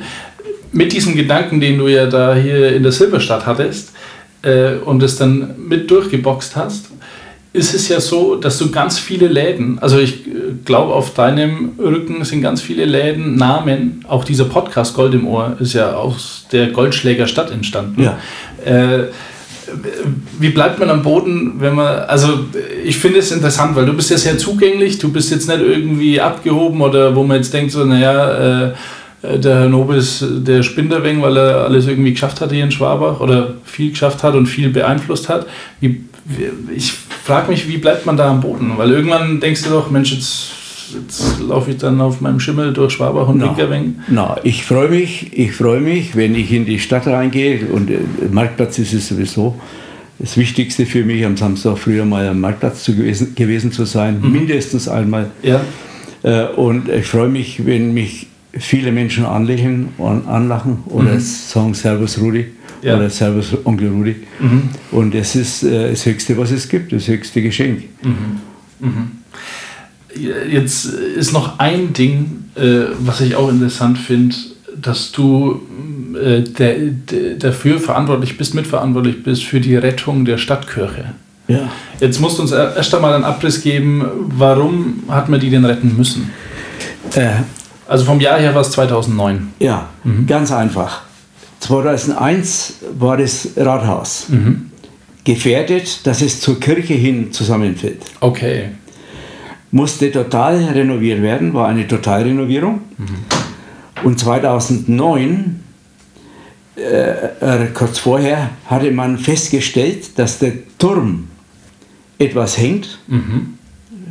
mit 0.72 0.94
diesem 0.94 1.16
Gedanken, 1.16 1.60
den 1.60 1.78
du 1.78 1.88
ja 1.88 2.06
da 2.06 2.36
hier 2.36 2.76
in 2.76 2.84
der 2.84 2.92
Silberstadt 2.92 3.46
hattest 3.46 3.92
äh, 4.42 4.74
und 4.86 5.02
es 5.04 5.18
dann 5.18 5.56
mit 5.68 5.90
durchgeboxt 5.90 6.56
hast, 6.56 6.90
ist 7.52 7.74
es 7.74 7.88
ja 7.90 8.00
so, 8.00 8.36
dass 8.36 8.60
du 8.60 8.70
ganz 8.70 9.00
viele 9.00 9.28
Läden, 9.28 9.80
also 9.80 9.98
ich 9.98 10.28
äh, 10.28 10.32
glaube, 10.66 10.94
auf 10.94 11.14
deinem 11.14 11.72
Rücken 11.80 12.24
sind 12.24 12.42
ganz 12.42 12.62
viele 12.62 12.86
Läden, 12.86 13.36
Namen, 13.36 14.06
auch 14.08 14.24
dieser 14.24 14.46
Podcast 14.46 14.94
Gold 14.94 15.16
im 15.16 15.28
Ohr 15.28 15.58
ist 15.60 15.74
ja 15.74 15.94
aus 15.94 16.46
der 16.52 16.68
Goldschläger 16.68 17.28
Stadt 17.28 17.52
entstanden. 17.52 18.04
Ja. 18.04 18.20
Äh, 18.64 19.08
wie 20.40 20.50
bleibt 20.50 20.80
man 20.80 20.90
am 20.90 21.04
Boden, 21.04 21.56
wenn 21.60 21.76
man, 21.76 22.00
also 22.00 22.46
ich 22.84 22.98
finde 22.98 23.20
es 23.20 23.32
interessant, 23.32 23.76
weil 23.76 23.86
du 23.86 23.94
bist 23.94 24.10
ja 24.10 24.18
sehr 24.18 24.38
zugänglich, 24.38 24.98
du 24.98 25.12
bist 25.12 25.32
jetzt 25.32 25.48
nicht 25.48 25.62
irgendwie 25.62 26.20
abgehoben 26.20 26.82
oder 26.82 27.16
wo 27.16 27.24
man 27.24 27.38
jetzt 27.38 27.54
denkt 27.54 27.72
so, 27.72 27.86
naja, 27.86 28.70
äh, 28.70 28.74
der 29.22 29.60
Herr 29.62 29.70
Nobel 29.70 29.98
ist 29.98 30.24
der 30.48 30.64
Spinderweng, 30.64 31.22
weil 31.22 31.36
er 31.38 31.66
alles 31.66 31.88
irgendwie 31.88 32.12
geschafft 32.14 32.40
hat 32.42 32.52
hier 32.52 32.64
in 32.64 32.72
Schwabach 32.72 33.20
oder 33.20 33.56
viel 33.66 33.90
geschafft 33.92 34.24
hat 34.24 34.36
und 34.36 34.46
viel 34.48 34.70
beeinflusst 34.70 35.28
hat. 35.30 35.46
Wie, 35.82 36.02
ich 36.76 36.94
frage 37.24 37.52
mich, 37.52 37.68
wie 37.68 37.78
bleibt 37.78 38.06
man 38.06 38.16
da 38.18 38.30
am 38.30 38.40
Boden? 38.42 38.74
Weil 38.78 38.92
irgendwann 38.92 39.40
denkst 39.40 39.64
du 39.64 39.72
doch, 39.72 39.90
Mensch, 39.92 40.14
jetzt, 40.14 40.52
jetzt 40.94 41.40
laufe 41.42 41.72
ich 41.72 41.78
dann 41.78 42.00
auf 42.02 42.22
meinem 42.22 42.40
Schimmel 42.40 42.72
durch 42.72 42.94
Schwabach 42.94 43.28
und 43.28 43.42
Winkerweng. 43.42 43.96
na, 44.08 44.38
ich 44.44 44.64
freue 44.64 44.90
mich, 44.90 45.32
ich 45.38 45.52
freue 45.54 45.82
mich, 45.82 46.16
wenn 46.16 46.36
ich 46.36 46.52
in 46.54 46.66
die 46.66 46.80
Stadt 46.80 47.08
reingehe 47.08 47.66
und 47.72 47.90
äh, 47.90 47.98
Marktplatz 48.32 48.80
ist 48.80 48.94
es 48.94 49.10
sowieso 49.10 49.56
das 50.22 50.36
Wichtigste 50.38 50.86
für 50.86 51.04
mich, 51.06 51.26
am 51.26 51.38
Samstag 51.38 51.78
früher 51.78 52.04
mal 52.06 52.28
am 52.28 52.42
Marktplatz 52.42 52.84
zu 52.84 52.94
gewesen, 52.96 53.36
gewesen 53.36 53.72
zu 53.72 53.86
sein, 53.86 54.20
mindestens 54.22 54.88
einmal. 54.88 55.32
Ja, 55.44 55.62
Äh, 56.22 56.44
Und 56.58 56.90
ich 56.90 57.06
freue 57.06 57.30
mich, 57.30 57.66
wenn 57.66 57.94
mich 57.94 58.28
viele 58.58 58.92
Menschen 58.92 59.26
anlächeln 59.26 59.90
und 59.98 60.28
anlachen 60.28 60.80
oder 60.88 61.20
sagen 61.20 61.74
Servus 61.74 62.20
Rudi 62.20 62.46
Ja. 62.82 62.96
oder 62.98 63.10
Servus 63.10 63.56
Onkel 63.66 63.90
Rudi. 63.90 64.16
Und 64.92 65.14
das 65.14 65.36
ist 65.36 65.64
äh, 65.64 65.92
das 65.92 66.06
Höchste, 66.06 66.38
was 66.38 66.52
es 66.52 66.68
gibt, 66.68 66.92
das 66.92 67.08
höchste 67.08 67.42
Geschenk. 67.42 67.84
Jetzt 70.50 70.86
ist 70.86 71.34
noch 71.34 71.60
ein 71.60 71.94
Ding, 71.94 72.46
äh, 72.56 72.86
was 73.00 73.22
ich 73.22 73.36
auch 73.36 73.50
interessant 73.50 73.98
finde, 73.98 74.36
dass 74.82 75.12
du 75.12 75.62
äh, 76.20 76.42
der, 76.42 76.76
der, 76.80 77.36
dafür 77.36 77.80
verantwortlich 77.80 78.38
bist, 78.38 78.56
mitverantwortlich 78.56 79.24
bist 79.24 79.44
für 79.44 79.60
die 79.60 79.76
Rettung 79.76 80.26
der 80.26 80.38
Stadtkirche. 80.40 81.14
Ja. 81.48 81.70
Jetzt 82.00 82.20
musst 82.20 82.38
du 82.38 82.42
uns 82.44 82.52
er- 82.52 82.76
erst 82.76 82.94
einmal 82.96 83.14
einen 83.14 83.24
Abriss 83.24 83.62
geben, 83.62 84.04
warum 84.38 85.04
hat 85.10 85.30
man 85.30 85.40
die 85.40 85.50
denn 85.50 85.66
retten 85.66 85.96
müssen? 85.96 86.32
Äh, 87.16 87.30
Also 87.90 88.06
vom 88.06 88.20
Jahr 88.20 88.40
her 88.40 88.54
war 88.54 88.62
es 88.62 88.70
2009. 88.72 89.54
Ja, 89.58 89.90
ganz 90.28 90.52
einfach. 90.52 91.02
2001 91.60 92.76
war 93.00 93.18
das 93.18 93.50
Rathaus 93.58 94.28
gefährdet, 95.24 96.06
dass 96.06 96.22
es 96.22 96.40
zur 96.40 96.60
Kirche 96.60 96.94
hin 96.94 97.32
zusammenfällt. 97.32 98.02
Okay. 98.20 98.70
Musste 99.72 100.12
total 100.12 100.64
renoviert 100.66 101.22
werden, 101.22 101.54
war 101.54 101.68
eine 101.68 101.88
Totalrenovierung. 101.88 102.82
Und 104.04 104.20
2009, 104.20 105.64
äh, 106.78 106.82
äh, 106.82 107.68
kurz 107.74 107.98
vorher, 108.00 108.52
hatte 108.68 108.92
man 108.92 109.18
festgestellt, 109.18 110.18
dass 110.18 110.38
der 110.40 110.54
Turm 110.78 111.28
etwas 112.20 112.58
hängt, 112.58 113.00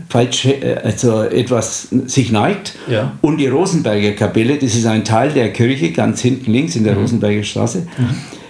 falsch, 0.08 0.46
äh, 0.46 0.76
also 0.82 1.22
etwas 1.22 1.88
sich 2.06 2.30
neigt. 2.32 2.74
Ja. 2.88 3.12
Und 3.20 3.38
die 3.38 3.46
Rosenberger 3.48 4.12
Kapelle, 4.12 4.56
das 4.56 4.74
ist 4.74 4.86
ein 4.86 5.04
Teil 5.04 5.30
der 5.30 5.52
Kirche, 5.52 5.92
ganz 5.92 6.20
hinten 6.20 6.50
links 6.52 6.76
in 6.76 6.84
der 6.84 6.96
Rosenberger 6.96 7.42
Straße, 7.42 7.86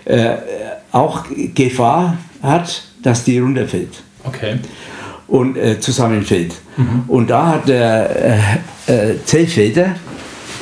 äh, 0.04 0.28
auch 0.92 1.24
Gefahr 1.54 2.16
hat, 2.42 2.82
dass 3.02 3.24
die 3.24 3.38
runterfällt 3.38 4.02
Okay. 4.24 4.56
und 5.26 5.56
äh, 5.56 5.78
zusammenfällt. 5.80 6.54
Und 7.08 7.28
da 7.28 7.46
hat 7.48 7.68
der 7.68 8.60
äh, 8.86 9.10
äh, 9.10 9.24
Zellfelder, 9.24 9.96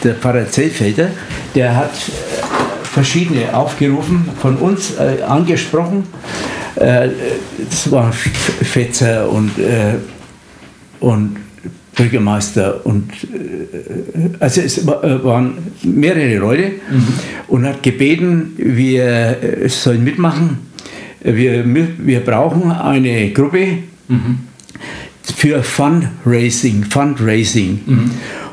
der 0.03 0.15
Pfarrer 0.15 0.49
Zellfelder, 0.51 1.11
der 1.55 1.77
hat 1.77 1.91
äh, 1.91 2.85
verschiedene 2.85 3.55
aufgerufen, 3.55 4.29
von 4.41 4.57
uns 4.57 4.97
angesprochen. 4.97 6.05
Das 6.75 7.91
waren 7.91 8.13
Fetzer 8.13 9.29
und, 9.31 9.51
und 11.01 11.37
Bürgermeister 11.97 12.85
und 12.85 13.11
äh, 13.25 14.37
also 14.39 14.61
es 14.61 14.79
äh, 14.79 14.87
waren 14.87 15.55
mehrere 15.83 16.37
Leute 16.37 16.73
und 17.49 17.67
hat 17.67 17.83
gebeten, 17.83 18.53
wir 18.57 19.43
äh, 19.43 19.69
sollen 19.69 20.05
mitmachen. 20.05 20.59
Wir, 21.23 21.65
wir 21.99 22.21
brauchen 22.21 22.71
eine 22.71 23.31
Gruppe, 23.33 23.79
für 25.23 25.63
Fundraising. 25.63 26.85
Fundraising. 26.85 27.81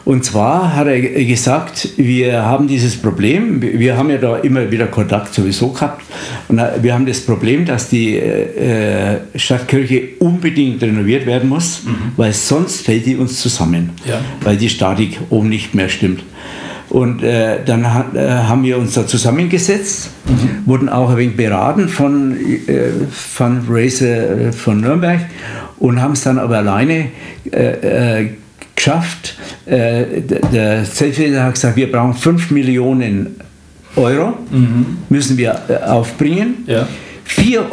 Und 0.06 0.26
zwar 0.26 0.76
hat 0.76 0.88
er 0.88 1.00
gesagt, 1.00 1.90
wir 1.96 2.44
haben 2.44 2.68
dieses 2.68 2.98
Problem, 2.98 3.62
wir 3.62 3.96
haben 3.98 4.10
ja 4.10 4.18
da 4.18 4.38
immer 4.38 4.70
wieder 4.70 4.88
Kontakt 4.88 5.34
sowieso 5.34 5.70
gehabt, 5.70 6.02
und 6.50 6.62
wir 6.82 6.94
haben 6.94 7.06
das 7.06 7.22
Problem, 7.22 7.66
dass 7.66 7.88
die 7.88 8.18
äh, 8.18 9.20
Stadtkirche 9.36 10.10
unbedingt 10.20 10.84
renoviert 10.84 11.26
werden 11.26 11.48
muss, 11.48 11.84
weil 12.18 12.34
sonst 12.34 12.82
fällt 12.82 13.06
die 13.06 13.16
uns 13.16 13.40
zusammen, 13.40 13.92
Ja. 14.06 14.20
weil 14.42 14.58
die 14.58 14.70
Statik 14.70 15.20
oben 15.30 15.48
nicht 15.48 15.74
mehr 15.74 15.88
stimmt. 15.88 16.24
Und 16.90 17.24
äh, 17.24 17.64
dann 17.66 17.92
ha 17.92 18.06
äh, 18.14 18.30
haben 18.30 18.64
wir 18.64 18.78
uns 18.78 18.94
da 18.94 19.08
zusammengesetzt, 19.08 20.12
mhm. 20.28 20.68
wurden 20.68 20.90
auch 20.90 21.10
ein 21.10 21.18
wenig 21.18 21.36
beraten 21.38 21.90
von 21.90 22.36
äh, 22.68 22.90
Fundraiser 23.10 24.50
äh, 24.50 24.52
von 24.52 24.82
Nürnberg 24.82 25.22
und 25.80 26.02
haben 26.02 26.12
es 26.12 26.22
dann 26.22 26.38
aber 26.38 26.58
alleine 26.58 27.08
äh, 27.52 28.26
äh, 29.66 30.22
geschafft. 30.22 30.52
der 30.54 30.84
Zeltfelder 30.84 31.44
hat 31.44 31.54
gesagt, 31.56 31.76
wir 31.76 31.92
brauchen 31.92 32.14
5 32.14 32.52
Millionen 32.52 33.36
Euro, 33.96 34.38
mhm. 34.52 34.98
müssen 35.10 35.38
wir 35.38 35.60
aufbringen. 35.88 36.64
Ja. 36.68 36.88
4 37.26 37.70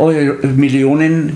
Millionen 0.56 1.32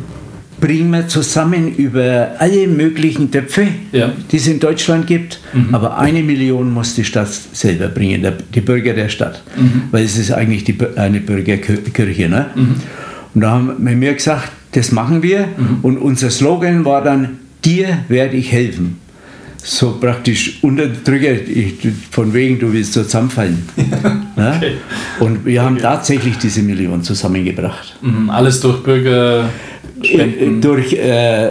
bringen 0.65 0.91
wir 0.91 1.09
zusammen 1.09 1.75
über 1.75 2.37
alle 2.39 2.67
möglichen 2.67 3.31
Töpfe, 3.31 3.67
ja. 3.93 4.13
die 4.31 4.37
es 4.37 4.47
in 4.47 4.61
Deutschland 4.61 5.07
gibt. 5.07 5.41
Mhm. 5.53 5.75
Aber 5.75 5.99
eine 5.99 6.23
Million 6.23 6.73
muss 6.73 6.95
die 6.95 7.05
Stadt 7.05 7.29
selber 7.53 7.89
bringen, 7.89 8.27
die 8.55 8.61
Bürger 8.61 8.95
der 8.95 9.09
Stadt. 9.11 9.43
Mhm. 9.57 9.83
Weil 9.91 10.05
es 10.05 10.17
ist 10.17 10.33
eigentlich 10.33 10.65
die, 10.65 10.75
eine 10.97 11.21
Bürgerkirche. 11.21 12.29
Ne? 12.29 12.47
Mhm. 12.55 12.77
Und 13.35 13.41
da 13.41 13.51
haben 13.51 13.75
wir 13.79 13.95
mir 13.95 14.15
gesagt, 14.15 14.53
das 14.73 14.91
machen 14.91 15.23
wir. 15.23 15.49
Mhm. 15.57 15.79
Und 15.83 15.99
unser 15.99 16.31
Slogan 16.31 16.87
war 16.87 17.03
dann, 17.03 17.39
dir 17.63 17.99
werde 18.09 18.37
ich 18.37 18.51
helfen. 18.51 18.99
So 19.67 19.93
praktisch 19.99 20.59
unterdrücke 20.61 21.41
von 22.11 22.35
wegen, 22.35 22.59
du 22.59 22.71
willst 22.71 22.93
so 22.93 23.03
zusammenfallen. 23.03 23.67
okay. 24.37 24.73
Und 25.21 25.47
wir 25.47 25.63
haben 25.63 25.77
okay. 25.77 25.83
tatsächlich 25.83 26.37
diese 26.37 26.61
Million 26.61 27.03
zusammengebracht. 27.03 27.97
Mhm. 28.03 28.29
Alles 28.29 28.61
durch 28.61 28.83
Bürger. 28.83 29.49
Spenden. 30.03 30.61
durch 30.61 30.93
äh, 30.93 31.51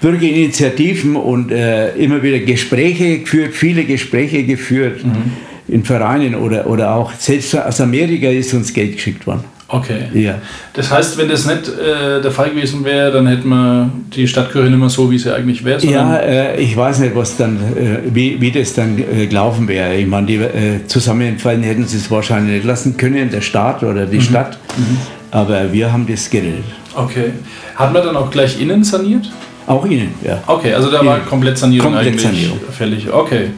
Bürgerinitiativen 0.00 1.16
und 1.16 1.52
äh, 1.52 1.94
immer 1.96 2.22
wieder 2.22 2.38
Gespräche 2.38 3.18
geführt, 3.18 3.52
viele 3.52 3.84
Gespräche 3.84 4.44
geführt 4.44 5.04
mhm. 5.04 5.32
in 5.68 5.84
Vereinen 5.84 6.36
oder, 6.36 6.66
oder 6.66 6.94
auch 6.94 7.12
selbst 7.12 7.54
aus 7.54 7.78
Amerika 7.82 8.28
ist 8.28 8.54
uns 8.54 8.72
Geld 8.72 8.94
geschickt 8.94 9.26
worden. 9.26 9.44
Okay. 9.72 10.08
Ja. 10.14 10.34
Das 10.72 10.90
heißt, 10.90 11.16
wenn 11.16 11.28
das 11.28 11.46
nicht 11.46 11.68
äh, 11.68 12.20
der 12.20 12.30
Fall 12.32 12.50
gewesen 12.50 12.84
wäre, 12.84 13.12
dann 13.12 13.28
hätten 13.28 13.48
wir 13.48 13.88
die 14.14 14.26
Stadtkirche 14.26 14.68
nicht 14.68 14.80
mehr 14.80 14.88
so, 14.88 15.10
wie 15.10 15.18
sie 15.18 15.32
eigentlich 15.32 15.64
wäre. 15.64 15.80
Ja, 15.86 16.16
äh, 16.16 16.60
ich 16.60 16.76
weiß 16.76 16.98
nicht, 16.98 17.14
was 17.14 17.36
dann, 17.36 17.56
äh, 17.56 17.98
wie, 18.12 18.40
wie 18.40 18.50
das 18.50 18.74
dann 18.74 18.98
äh, 18.98 19.26
gelaufen 19.26 19.68
wäre. 19.68 19.94
Ich 19.94 20.08
meine, 20.08 20.26
die 20.26 20.36
äh, 20.36 20.86
zusammenfallen 20.86 21.62
hätten 21.62 21.86
sie 21.86 21.98
es 21.98 22.10
wahrscheinlich 22.10 22.56
nicht 22.56 22.66
lassen 22.66 22.96
können, 22.96 23.30
der 23.30 23.42
Staat 23.42 23.84
oder 23.84 24.06
die 24.06 24.16
mhm. 24.16 24.22
Stadt. 24.22 24.58
Mhm. 24.76 24.98
Aber 25.30 25.72
wir 25.72 25.92
haben 25.92 26.04
das 26.08 26.28
gerettet. 26.28 26.64
Okay. 26.96 27.30
Hat 27.76 27.92
man 27.92 28.04
dann 28.04 28.16
auch 28.16 28.30
gleich 28.30 28.60
innen 28.60 28.82
saniert? 28.82 29.30
Auch 29.68 29.84
innen, 29.84 30.12
ja. 30.24 30.42
Okay, 30.48 30.74
also 30.74 30.90
da 30.90 30.98
innen. 30.98 31.10
war 31.10 31.20
komplett 31.20 31.56
Sanierung 31.56 31.92
komplett 31.92 32.08
eigentlich 32.08 32.22
Sanierung. 32.22 32.58
fällig. 32.72 33.12
Okay. 33.12 33.50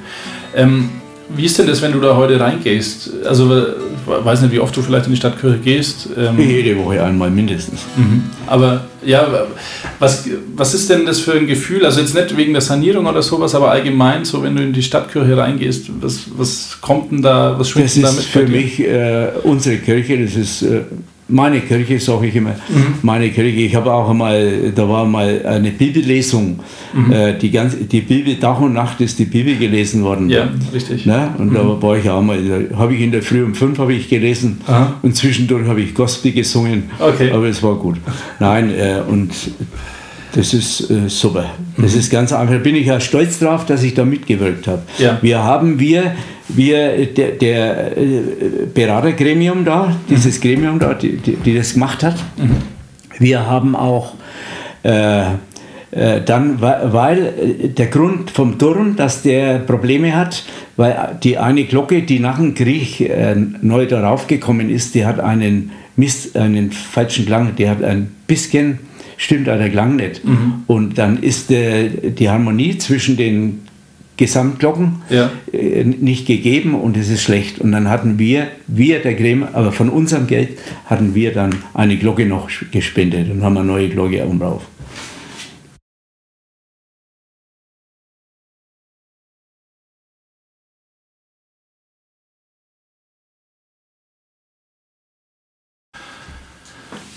Ähm, 0.54 0.90
wie 1.36 1.44
ist 1.44 1.58
denn 1.58 1.66
das, 1.66 1.82
wenn 1.82 1.92
du 1.92 2.00
da 2.00 2.16
heute 2.16 2.38
reingehst? 2.38 3.10
Also 3.24 3.48
weiß 4.06 4.42
nicht, 4.42 4.52
wie 4.52 4.60
oft 4.60 4.76
du 4.76 4.82
vielleicht 4.82 5.06
in 5.06 5.12
die 5.12 5.16
Stadtkirche 5.16 5.58
gehst. 5.58 6.08
Ähm 6.16 6.38
Jede 6.38 6.76
Woche 6.78 7.02
einmal 7.02 7.30
mindestens. 7.30 7.80
Mhm. 7.96 8.24
Aber 8.46 8.84
ja, 9.04 9.46
was, 9.98 10.28
was 10.54 10.74
ist 10.74 10.90
denn 10.90 11.06
das 11.06 11.20
für 11.20 11.32
ein 11.34 11.46
Gefühl? 11.46 11.84
Also 11.84 12.00
jetzt 12.00 12.14
nicht 12.14 12.36
wegen 12.36 12.52
der 12.52 12.62
Sanierung 12.62 13.06
oder 13.06 13.22
sowas, 13.22 13.54
aber 13.54 13.70
allgemein, 13.70 14.24
so 14.24 14.42
wenn 14.42 14.56
du 14.56 14.62
in 14.62 14.72
die 14.72 14.82
Stadtkirche 14.82 15.36
reingehst, 15.36 15.90
was, 16.00 16.20
was 16.36 16.78
kommt 16.80 17.12
denn 17.12 17.22
da, 17.22 17.58
was 17.58 17.70
schwingt 17.70 17.94
denn 17.94 18.02
da 18.02 18.08
mit? 18.10 18.18
Das 18.18 18.24
ist 18.26 18.32
für 18.32 18.46
mich 18.46 18.80
äh, 18.80 19.28
unsere 19.42 19.76
Kirche, 19.78 20.22
das 20.22 20.36
ist 20.36 20.62
äh, 20.62 20.82
meine 21.32 21.60
Kirche, 21.60 21.98
sage 21.98 22.26
ich 22.26 22.36
immer, 22.36 22.50
mhm. 22.68 22.94
meine 23.02 23.30
Kirche. 23.30 23.60
Ich 23.60 23.74
habe 23.74 23.92
auch 23.92 24.10
einmal, 24.10 24.72
da 24.74 24.88
war 24.88 25.04
mal 25.04 25.44
eine 25.46 25.70
Bibellesung. 25.70 26.60
Mhm. 26.92 27.12
Äh, 27.12 27.38
die, 27.38 27.50
ganze, 27.50 27.78
die 27.78 28.02
Bibel, 28.02 28.38
Tag 28.38 28.60
und 28.60 28.74
Nacht 28.74 29.00
ist 29.00 29.18
die 29.18 29.24
Bibel 29.24 29.56
gelesen 29.56 30.04
worden. 30.04 30.28
Ja, 30.30 30.48
richtig. 30.72 31.06
Ne? 31.06 31.34
Und 31.38 31.50
mhm. 31.50 31.54
da 31.54 31.82
war 31.82 31.96
ich 31.96 32.08
auch 32.08 32.22
mal, 32.22 32.38
da 32.70 32.78
habe 32.78 32.94
ich 32.94 33.00
in 33.00 33.12
der 33.12 33.22
Früh 33.22 33.42
um 33.42 33.54
fünf 33.54 33.78
habe 33.78 33.94
ich 33.94 34.08
gelesen 34.08 34.60
Aha. 34.66 34.94
und 35.02 35.16
zwischendurch 35.16 35.66
habe 35.66 35.80
ich 35.80 35.94
Gospel 35.94 36.32
gesungen. 36.32 36.84
Okay. 36.98 37.30
Aber 37.32 37.46
es 37.46 37.62
war 37.62 37.76
gut. 37.76 37.96
Nein, 38.38 38.70
äh, 38.70 39.00
und 39.08 39.32
das 40.34 40.54
ist 40.54 40.90
äh, 40.90 41.08
super. 41.08 41.44
Das 41.76 41.92
mhm. 41.92 42.00
ist 42.00 42.10
ganz 42.10 42.32
einfach. 42.32 42.54
Da 42.54 42.60
bin 42.60 42.74
ich 42.74 42.86
ja 42.86 43.00
stolz 43.00 43.38
drauf, 43.38 43.66
dass 43.66 43.82
ich 43.82 43.94
da 43.94 44.04
mitgewirkt 44.04 44.66
habe. 44.66 44.82
Ja. 44.98 45.18
Wir 45.20 45.42
haben 45.42 45.78
wir, 45.78 46.14
wir 46.56 47.06
der, 47.06 47.32
der 47.32 47.96
äh, 47.96 48.22
Beratergremium 48.72 49.64
da, 49.64 49.96
dieses 50.08 50.38
mhm. 50.38 50.42
Gremium 50.42 50.78
da, 50.78 50.94
die, 50.94 51.16
die, 51.16 51.54
das 51.54 51.74
gemacht 51.74 52.02
hat. 52.02 52.16
Mhm. 52.36 52.56
Wir 53.18 53.46
haben 53.46 53.76
auch 53.76 54.14
äh, 54.82 55.22
äh 55.90 56.22
dann, 56.24 56.60
weil 56.60 57.26
äh, 57.26 57.68
der 57.68 57.86
Grund 57.86 58.30
vom 58.30 58.58
Turm, 58.58 58.96
dass 58.96 59.22
der 59.22 59.58
Probleme 59.58 60.16
hat, 60.16 60.44
weil 60.76 61.18
die 61.22 61.38
eine 61.38 61.64
Glocke, 61.64 62.02
die 62.02 62.18
nach 62.18 62.38
dem 62.38 62.54
Krieg 62.54 63.00
äh, 63.00 63.34
neu 63.60 63.86
darauf 63.86 64.26
gekommen 64.26 64.70
ist, 64.70 64.94
die 64.94 65.04
hat 65.04 65.20
einen 65.20 65.72
Mist, 65.96 66.36
einen 66.36 66.72
falschen 66.72 67.26
Klang, 67.26 67.54
die 67.56 67.68
hat 67.68 67.82
ein 67.84 68.10
bisschen 68.26 68.78
stimmt 69.22 69.46
der 69.46 69.70
Klang 69.70 69.96
nicht. 69.96 70.24
Mhm. 70.24 70.64
Und 70.66 70.98
dann 70.98 71.22
ist 71.22 71.50
äh, 71.50 72.10
die 72.10 72.28
Harmonie 72.28 72.76
zwischen 72.78 73.16
den 73.16 73.60
Gesamtglocken 74.16 75.02
ja. 75.08 75.30
äh, 75.52 75.84
nicht 75.84 76.26
gegeben 76.26 76.74
und 76.74 76.96
es 76.96 77.08
ist 77.08 77.22
schlecht. 77.22 77.58
Und 77.58 77.72
dann 77.72 77.88
hatten 77.88 78.18
wir, 78.18 78.48
wir 78.66 79.00
der 79.00 79.16
Creme, 79.16 79.48
aber 79.52 79.72
von 79.72 79.88
unserem 79.88 80.26
Geld 80.26 80.58
hatten 80.86 81.14
wir 81.14 81.32
dann 81.32 81.54
eine 81.74 81.96
Glocke 81.96 82.26
noch 82.26 82.48
gespendet 82.70 83.30
und 83.30 83.42
haben 83.42 83.56
eine 83.56 83.66
neue 83.66 83.88
Glocke 83.88 84.24
oben 84.24 84.38
drauf. 84.38 84.62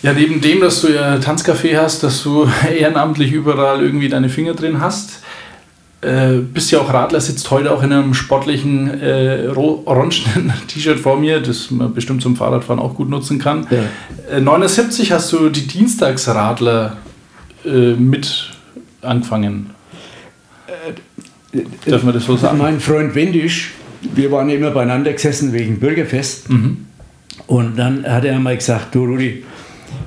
Ja, 0.05 0.13
neben 0.13 0.39
dem, 0.39 0.61
dass 0.61 0.81
du 0.81 0.89
ja 0.89 1.15
Tanzcafé 1.15 1.77
hast, 1.77 2.03
dass 2.03 2.21
du 2.21 2.47
ehrenamtlich 2.79 3.31
überall 3.31 3.81
irgendwie 3.81 4.07
deine 4.07 4.29
Finger 4.29 4.53
drin 4.53 4.79
hast, 4.79 5.23
äh, 6.01 6.39
bist 6.39 6.71
ja 6.71 6.79
auch 6.79 6.93
Radler, 6.93 7.19
sitzt 7.19 7.49
heute 7.51 7.71
auch 7.71 7.81
in 7.81 7.91
einem 7.91 8.13
sportlichen 8.13 9.01
äh, 9.01 9.47
orangenen 9.55 10.53
T-Shirt 10.67 10.99
vor 10.99 11.17
mir, 11.17 11.39
das 11.39 11.71
man 11.71 11.93
bestimmt 11.93 12.21
zum 12.21 12.35
Fahrradfahren 12.35 12.79
auch 12.79 12.95
gut 12.95 13.09
nutzen 13.09 13.39
kann. 13.39 13.65
Ja. 13.71 14.37
Äh, 14.37 14.41
79 14.41 15.11
hast 15.11 15.31
du 15.31 15.49
die 15.49 15.65
Dienstagsradler 15.65 16.97
äh, 17.65 17.93
mit 17.93 18.51
angefangen. 19.01 19.71
Äh, 20.67 21.61
Dürfen 21.87 22.07
wir 22.07 22.13
das 22.13 22.25
so 22.25 22.35
sagen? 22.35 22.57
Mein 22.57 22.79
Freund 22.79 23.15
Wendisch, 23.15 23.71
wir 24.01 24.31
waren 24.31 24.49
immer 24.49 24.71
beieinander 24.71 25.13
gesessen 25.13 25.53
wegen 25.53 25.79
Bürgerfest. 25.79 26.49
Mhm. 26.49 26.85
Und 27.47 27.77
dann 27.77 28.05
hat 28.05 28.25
er 28.25 28.35
einmal 28.35 28.57
gesagt, 28.57 28.93
du 28.93 29.05
Rudi, 29.05 29.43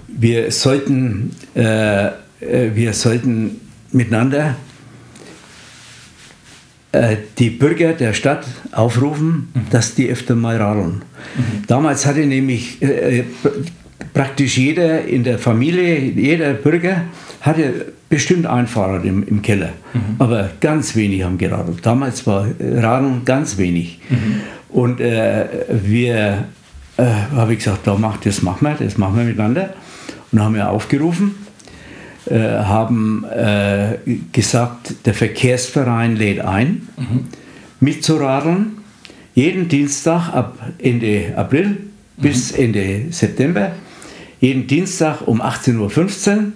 wir 0.09 0.51
sollten, 0.51 1.31
wir 1.55 2.93
sollten 2.93 3.61
miteinander 3.93 4.57
die 7.39 7.51
Bürger 7.51 7.93
der 7.93 8.15
Stadt 8.15 8.47
aufrufen, 8.73 9.49
mhm. 9.53 9.61
dass 9.71 9.95
die 9.95 10.09
öfter 10.09 10.35
mal 10.35 10.57
radeln. 10.57 11.03
Mhm. 11.37 11.67
Damals 11.67 12.07
hatte 12.07 12.21
nämlich 12.21 12.81
äh, 12.81 13.19
äh, 13.19 13.25
praktisch 14.15 14.57
jeder 14.57 15.05
in 15.05 15.23
der 15.23 15.39
Familie, 15.39 15.99
jeder 15.99 16.55
Bürger 16.55 17.03
hatte 17.43 17.93
bestimmt 18.09 18.47
ein 18.47 18.67
Fahrrad 18.67 19.05
im, 19.05 19.23
im 19.27 19.43
Keller, 19.43 19.73
mhm. 19.93 20.17
aber 20.19 20.51
ganz 20.61 20.97
wenig 20.97 21.23
haben 21.25 21.37
geradelt. 21.37 21.85
Damals 21.85 22.27
war 22.27 22.47
Radeln 22.59 23.25
ganz 23.25 23.59
wenig. 23.59 24.01
Mhm. 24.09 24.41
Und 24.71 25.01
äh, 25.01 25.47
wir, 25.83 26.45
äh, 26.97 27.05
habe 27.35 27.53
ich 27.53 27.59
gesagt, 27.59 27.87
da 27.87 27.97
macht, 27.97 28.25
das 28.25 28.43
machen 28.43 28.67
wir, 28.67 28.75
das 28.75 28.97
machen 28.97 29.17
wir 29.17 29.25
miteinander 29.25 29.75
und 30.33 30.43
haben 30.43 30.55
wir 30.55 30.71
aufgerufen, 30.71 31.35
äh, 32.31 32.65
haben 32.65 33.25
äh, 33.25 33.99
gesagt, 34.33 35.07
der 35.07 35.15
Verkehrsverein 35.15 36.17
lädt 36.17 36.41
ein, 36.41 36.89
mhm. 36.97 37.27
mitzuradeln, 37.81 38.79
jeden 39.35 39.69
Dienstag 39.69 40.35
ab 40.35 40.59
Ende 40.79 41.35
April 41.37 41.67
mhm. 41.67 41.77
bis 42.17 42.53
Ende 42.53 43.07
September, 43.11 43.73
jeden 44.41 44.67
Dienstag 44.67 45.27
um 45.27 45.41
18.15 45.41 46.37
Uhr, 46.37 46.53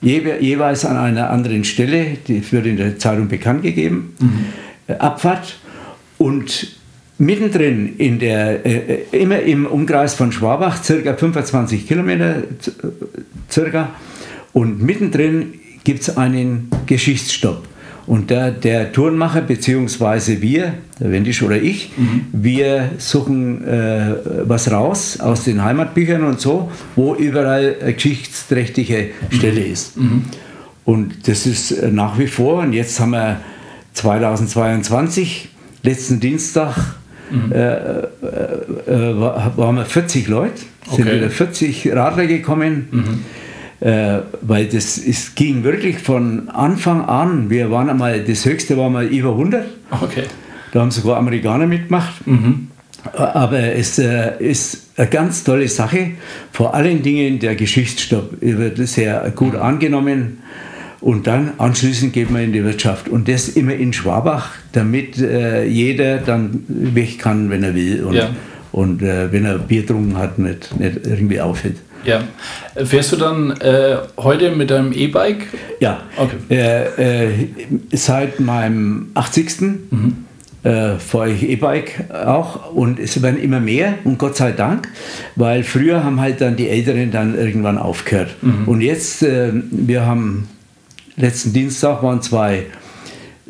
je, 0.00 0.22
jeweils 0.40 0.84
an 0.84 0.96
einer 0.96 1.30
anderen 1.30 1.64
Stelle, 1.64 2.16
die 2.26 2.42
wird 2.52 2.66
in 2.66 2.76
der 2.76 2.98
Zeitung 2.98 3.28
bekannt 3.28 3.62
gegeben, 3.62 4.14
mhm. 4.20 4.46
Äh, 4.88 4.94
Abfahrt 4.94 5.58
und 6.16 6.78
mittendrin 7.18 7.96
in 7.98 8.18
der, 8.18 8.64
äh, 8.64 9.02
immer 9.12 9.40
im 9.40 9.66
Umkreis 9.66 10.14
von 10.14 10.32
Schwabach, 10.32 10.82
circa 10.82 11.14
25 11.14 11.86
Kilometer 11.86 12.42
circa, 13.50 13.90
und 14.52 14.82
mittendrin 14.82 15.54
gibt 15.84 16.02
es 16.02 16.16
einen 16.16 16.68
Geschichtsstopp. 16.86 17.66
Und 18.06 18.30
der, 18.30 18.50
der 18.50 18.90
Turnmacher, 18.92 19.42
beziehungsweise 19.42 20.40
wir, 20.40 20.72
der 20.98 21.10
Wendisch 21.12 21.42
oder 21.42 21.60
ich, 21.60 21.90
mhm. 21.94 22.24
wir 22.32 22.90
suchen 22.96 23.62
äh, 23.68 24.14
was 24.44 24.70
raus 24.70 25.20
aus 25.20 25.44
den 25.44 25.62
Heimatbüchern 25.62 26.24
und 26.24 26.40
so, 26.40 26.70
wo 26.96 27.14
überall 27.14 27.76
eine 27.82 27.92
geschichtsträchtige 27.92 29.10
Stelle 29.28 29.60
ist. 29.60 29.98
Mhm. 29.98 30.24
Und 30.86 31.28
das 31.28 31.44
ist 31.44 31.70
äh, 31.70 31.90
nach 31.92 32.18
wie 32.18 32.28
vor, 32.28 32.60
und 32.60 32.72
jetzt 32.72 32.98
haben 32.98 33.10
wir 33.10 33.40
2022, 33.92 35.50
letzten 35.82 36.18
Dienstag, 36.18 36.94
mhm. 37.30 37.52
äh, 37.52 37.58
äh, 37.58 39.20
war, 39.20 39.52
waren 39.58 39.76
wir 39.76 39.84
40 39.84 40.28
Leute, 40.28 40.62
sind 40.90 41.06
Okay. 41.06 41.16
wieder 41.16 41.28
40 41.28 41.92
Radler 41.92 42.26
gekommen. 42.26 42.88
Äh, 43.80 44.18
weil 44.42 44.66
das 44.66 44.98
es 44.98 45.34
ging 45.36 45.62
wirklich 45.62 45.98
von 45.98 46.48
Anfang 46.48 47.04
an. 47.04 47.48
Wir 47.48 47.70
waren 47.70 47.88
einmal, 47.88 48.24
das 48.24 48.44
höchste 48.44 48.76
war 48.76 48.90
mal 48.90 49.06
über 49.06 49.30
100. 49.30 49.66
Okay. 49.90 50.24
Da 50.72 50.80
haben 50.80 50.90
sogar 50.90 51.16
Amerikaner 51.18 51.66
mitgemacht. 51.66 52.14
Aber 53.14 53.58
es 53.60 53.98
äh, 53.98 54.32
ist 54.40 54.88
eine 54.96 55.08
ganz 55.08 55.44
tolle 55.44 55.68
Sache. 55.68 56.10
Vor 56.52 56.74
allen 56.74 57.02
Dingen 57.02 57.38
der 57.38 57.54
Geschichtsstopp 57.54 58.38
wird 58.40 58.78
sehr 58.88 59.32
gut 59.34 59.54
angenommen. 59.54 60.38
Und 61.00 61.28
dann 61.28 61.52
anschließend 61.58 62.12
geht 62.12 62.30
man 62.30 62.42
in 62.42 62.52
die 62.52 62.64
Wirtschaft. 62.64 63.08
Und 63.08 63.28
das 63.28 63.48
immer 63.50 63.74
in 63.74 63.92
Schwabach, 63.92 64.50
damit 64.72 65.18
äh, 65.18 65.64
jeder 65.64 66.18
dann 66.18 66.64
weg 66.68 67.20
kann, 67.20 67.50
wenn 67.50 67.62
er 67.62 67.74
will. 67.76 68.02
Und, 68.02 68.14
Ja. 68.14 68.30
und 68.72 69.00
äh, 69.02 69.30
wenn 69.32 69.44
er 69.44 69.58
Bier 69.58 69.82
getrunken 69.82 70.16
hat, 70.18 70.40
nicht, 70.40 70.78
nicht 70.78 71.06
irgendwie 71.06 71.40
aufhört. 71.40 71.76
Ja. 72.04 72.22
Äh, 72.74 72.84
Fährst 72.84 73.12
du 73.12 73.16
dann 73.16 73.50
äh, 73.60 73.96
heute 74.16 74.50
mit 74.50 74.70
deinem 74.70 74.92
E-Bike? 74.92 75.46
Ja, 75.80 76.02
Okay. 76.16 76.36
äh, 76.50 77.24
äh, 77.26 77.48
seit 77.92 78.40
meinem 78.40 79.10
80. 79.14 79.62
Äh, 80.64 80.96
fahre 80.98 81.30
ich 81.30 81.48
E-Bike 81.48 82.06
auch 82.12 82.72
und 82.72 82.98
es 82.98 83.22
werden 83.22 83.40
immer 83.40 83.60
mehr 83.60 83.94
und 84.02 84.18
Gott 84.18 84.36
sei 84.36 84.50
Dank, 84.50 84.88
weil 85.36 85.62
früher 85.62 86.02
haben 86.02 86.20
halt 86.20 86.40
dann 86.40 86.56
die 86.56 86.68
Älteren 86.68 87.12
dann 87.12 87.38
irgendwann 87.38 87.78
aufgehört. 87.78 88.34
Und 88.66 88.80
jetzt, 88.80 89.22
äh, 89.22 89.52
wir 89.70 90.04
haben 90.04 90.48
letzten 91.16 91.52
Dienstag 91.52 92.02
waren 92.02 92.22
zwei 92.22 92.66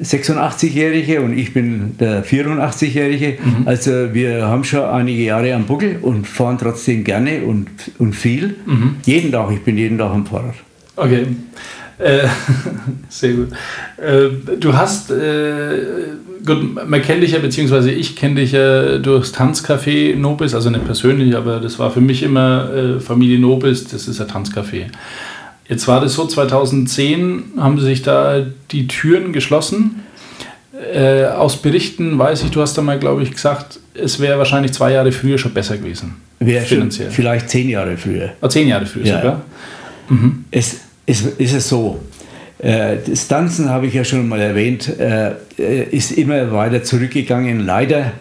86-Jährige 0.03 1.21
und 1.21 1.37
ich 1.37 1.53
bin 1.53 1.97
der 1.99 2.25
84-Jährige. 2.25 3.39
Also 3.65 4.15
wir 4.15 4.47
haben 4.47 4.65
schon 4.65 4.85
einige 4.85 5.23
Jahre 5.23 5.55
am 5.55 5.67
Buckel 5.67 5.99
und 6.03 6.27
fahren 6.27 6.59
trotzdem 6.59 7.05
gerne 7.05 7.43
und, 7.43 7.69
und 7.99 8.15
viel. 8.15 8.57
Jeden 9.05 9.33
Tag, 9.33 9.51
ich 9.53 9.63
bin 9.63 9.77
jeden 9.77 9.99
Tag 9.99 10.13
am 10.13 10.27
Fahrrad. 10.27 10.55
Okay. 10.97 11.27
Äh, 11.99 12.29
sehr 13.09 13.33
gut. 13.33 13.49
Äh, 13.97 14.57
du 14.57 14.73
hast, 14.77 15.11
äh, 15.11 15.79
gut, 16.47 16.89
man 16.89 17.03
kennt 17.03 17.23
dich 17.23 17.33
ja, 17.33 17.41
beziehungsweise 17.41 17.91
ich 17.91 18.15
kenne 18.15 18.37
dich 18.37 18.53
ja 18.53 18.99
durchs 18.99 19.35
Tanzcafé 19.35 20.15
Nobis, 20.15 20.55
also 20.55 20.71
nicht 20.71 20.85
persönlich, 20.85 21.37
aber 21.37 21.59
das 21.59 21.79
war 21.79 21.91
für 21.91 22.01
mich 22.01 22.23
immer 22.23 23.01
Familie 23.01 23.39
Nobis, 23.39 23.85
das 23.89 24.07
ist 24.07 24.21
ein 24.21 24.29
Tanzcafé. 24.29 24.87
Jetzt 25.69 25.87
war 25.87 26.01
das 26.01 26.15
so, 26.15 26.27
2010 26.27 27.43
haben 27.59 27.79
sich 27.81 28.03
da 28.03 28.45
die 28.71 28.87
Türen 28.87 29.33
geschlossen. 29.33 30.01
Äh, 30.95 31.25
aus 31.25 31.61
Berichten 31.61 32.19
weiß 32.19 32.45
ich, 32.45 32.51
du 32.51 32.61
hast 32.61 32.79
da 32.79 32.83
mal, 32.83 32.99
glaube 32.99 33.23
ich, 33.23 33.33
gesagt, 33.33 33.81
es 33.95 34.21
wäre 34.21 34.39
wahrscheinlich 34.39 34.73
zwei 34.73 34.93
Jahre 34.93 35.13
früher 35.13 35.37
schon 35.39 35.53
besser 35.53 35.77
gewesen. 35.77 36.17
Wäre 36.39 36.65
Finanziell. 36.65 37.11
vielleicht 37.11 37.51
zehn 37.51 37.69
Jahre 37.69 37.97
früher. 37.97 38.31
Ah, 38.41 38.49
zehn 38.49 38.69
Jahre 38.69 38.87
früher 38.87 39.05
Ja. 39.05 39.21
sogar. 39.21 39.43
Es, 40.51 40.77
es 41.05 41.21
ist 41.23 41.53
es 41.55 41.69
so. 41.69 42.01
Äh, 42.61 42.97
das 43.07 43.29
Tanzen 43.29 43.69
habe 43.69 43.87
ich 43.87 43.95
ja 43.95 44.05
schon 44.05 44.27
mal 44.29 44.41
erwähnt, 44.41 44.89
äh, 44.99 45.33
ist 45.91 46.13
immer 46.13 46.51
weiter 46.53 46.83
zurückgegangen. 46.83 47.61
Leider, 47.61 48.13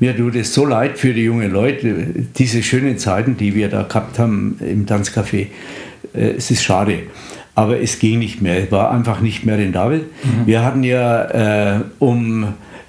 mir 0.00 0.16
tut 0.16 0.36
es 0.36 0.54
so 0.54 0.64
leid 0.64 0.98
für 0.98 1.12
die 1.12 1.24
jungen 1.24 1.50
Leute, 1.52 2.06
diese 2.36 2.62
schönen 2.62 2.98
Zeiten, 2.98 3.36
die 3.36 3.54
wir 3.54 3.68
da 3.68 3.82
gehabt 3.82 4.18
haben 4.18 4.58
im 4.60 4.86
Tanzcafé. 4.86 5.48
Äh, 6.16 6.34
es 6.36 6.50
ist 6.50 6.62
schade. 6.62 7.00
Aber 7.54 7.80
es 7.80 7.98
ging 7.98 8.18
nicht 8.18 8.42
mehr, 8.42 8.64
es 8.64 8.70
war 8.70 8.90
einfach 8.90 9.20
nicht 9.20 9.46
mehr 9.46 9.56
rentabel. 9.56 10.04
Wir 10.44 10.62
hatten 10.62 10.82
ja 10.82 11.76
äh, 11.76 11.80
um 11.98 12.48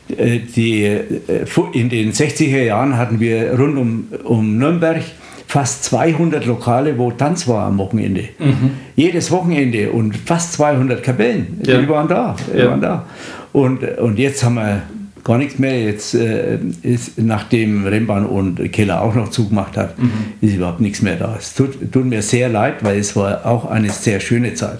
äh, 0.09 0.39
die, 0.39 0.83
äh, 0.83 1.45
in 1.73 1.87
den 1.89 2.11
60er 2.11 2.63
Jahren 2.63 2.97
hatten 2.97 3.19
wir 3.21 3.53
rund 3.57 3.77
um, 3.77 4.07
um 4.25 4.57
Nürnberg 4.57 5.01
fast 5.47 5.85
200 5.85 6.45
Lokale, 6.45 6.97
wo 6.97 7.11
Tanz 7.11 7.47
war 7.47 7.67
am 7.67 7.77
Wochenende. 7.77 8.25
Jedes 8.97 9.31
Wochenende 9.31 9.91
und 9.91 10.17
fast 10.17 10.51
200 10.53 11.01
Kapellen. 11.01 11.61
Ja. 11.65 11.79
Die 11.79 11.87
waren 11.87 12.09
da. 12.09 12.35
Die 12.53 12.59
Ja. 12.59 12.69
waren 12.69 12.81
da. 12.81 13.05
Und, 13.53 13.81
und 13.99 14.19
jetzt 14.19 14.43
haben 14.43 14.55
wir 14.55 14.81
gar 15.27 15.37
nichts 15.37 15.59
mehr. 15.59 15.83
Jetzt 15.83 16.15
äh, 16.15 16.57
ist, 16.81 17.19
nachdem 17.19 17.85
Rennbahn 17.85 18.25
und 18.25 18.71
Keller 18.71 19.01
auch 19.01 19.13
noch 19.13 19.29
zugemacht 19.29 19.77
hat, 19.77 19.95
ist 20.41 20.55
überhaupt 20.55 20.79
nichts 20.79 21.01
mehr 21.01 21.17
da. 21.17 21.35
Es 21.37 21.53
tut, 21.53 21.91
tut 21.91 22.05
mir 22.05 22.21
sehr 22.21 22.49
leid, 22.49 22.83
weil 22.83 22.97
es 22.97 23.15
war 23.15 23.45
auch 23.45 23.69
eine 23.69 23.89
sehr 23.89 24.19
schöne 24.19 24.53
Zeit. 24.55 24.79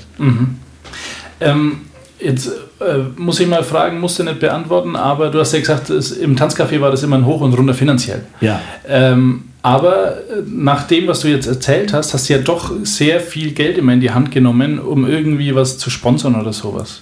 Ähm, 1.40 1.82
jetzt 2.20 2.48
äh, 2.80 3.00
muss 3.18 3.40
ich 3.40 3.48
mal 3.48 3.64
fragen, 3.64 4.00
musst 4.00 4.20
du 4.20 4.24
nicht 4.24 4.40
beantworten, 4.40 4.96
aber 4.96 5.30
du 5.30 5.40
hast 5.40 5.54
ja 5.54 5.60
gesagt, 5.60 5.90
es, 5.90 6.12
im 6.12 6.36
Tanzcafé 6.36 6.82
war 6.82 6.92
das 6.92 7.04
immer 7.04 7.18
ein 7.18 7.26
Hoch 7.26 7.42
und 7.42 7.54
runter 7.54 7.74
finanziell. 7.74 8.24
Ja. 8.42 8.62
Ähm, 8.88 9.44
aber 9.62 10.18
äh, 10.18 10.44
nach 10.48 10.88
dem, 10.88 11.08
was 11.08 11.22
du 11.22 11.28
jetzt 11.28 11.48
erzählt 11.48 11.94
hast, 11.94 12.14
hast 12.14 12.30
du 12.30 12.34
ja 12.34 12.40
doch 12.40 12.72
sehr 12.84 13.20
viel 13.20 13.52
Geld 13.52 13.78
immer 13.78 13.94
in 13.94 14.02
die 14.02 14.12
Hand 14.12 14.32
genommen, 14.32 14.80
um 14.80 15.06
irgendwie 15.06 15.54
was 15.54 15.78
zu 15.78 15.90
sponsern 15.90 16.40
oder 16.40 16.54
sowas. 16.54 17.02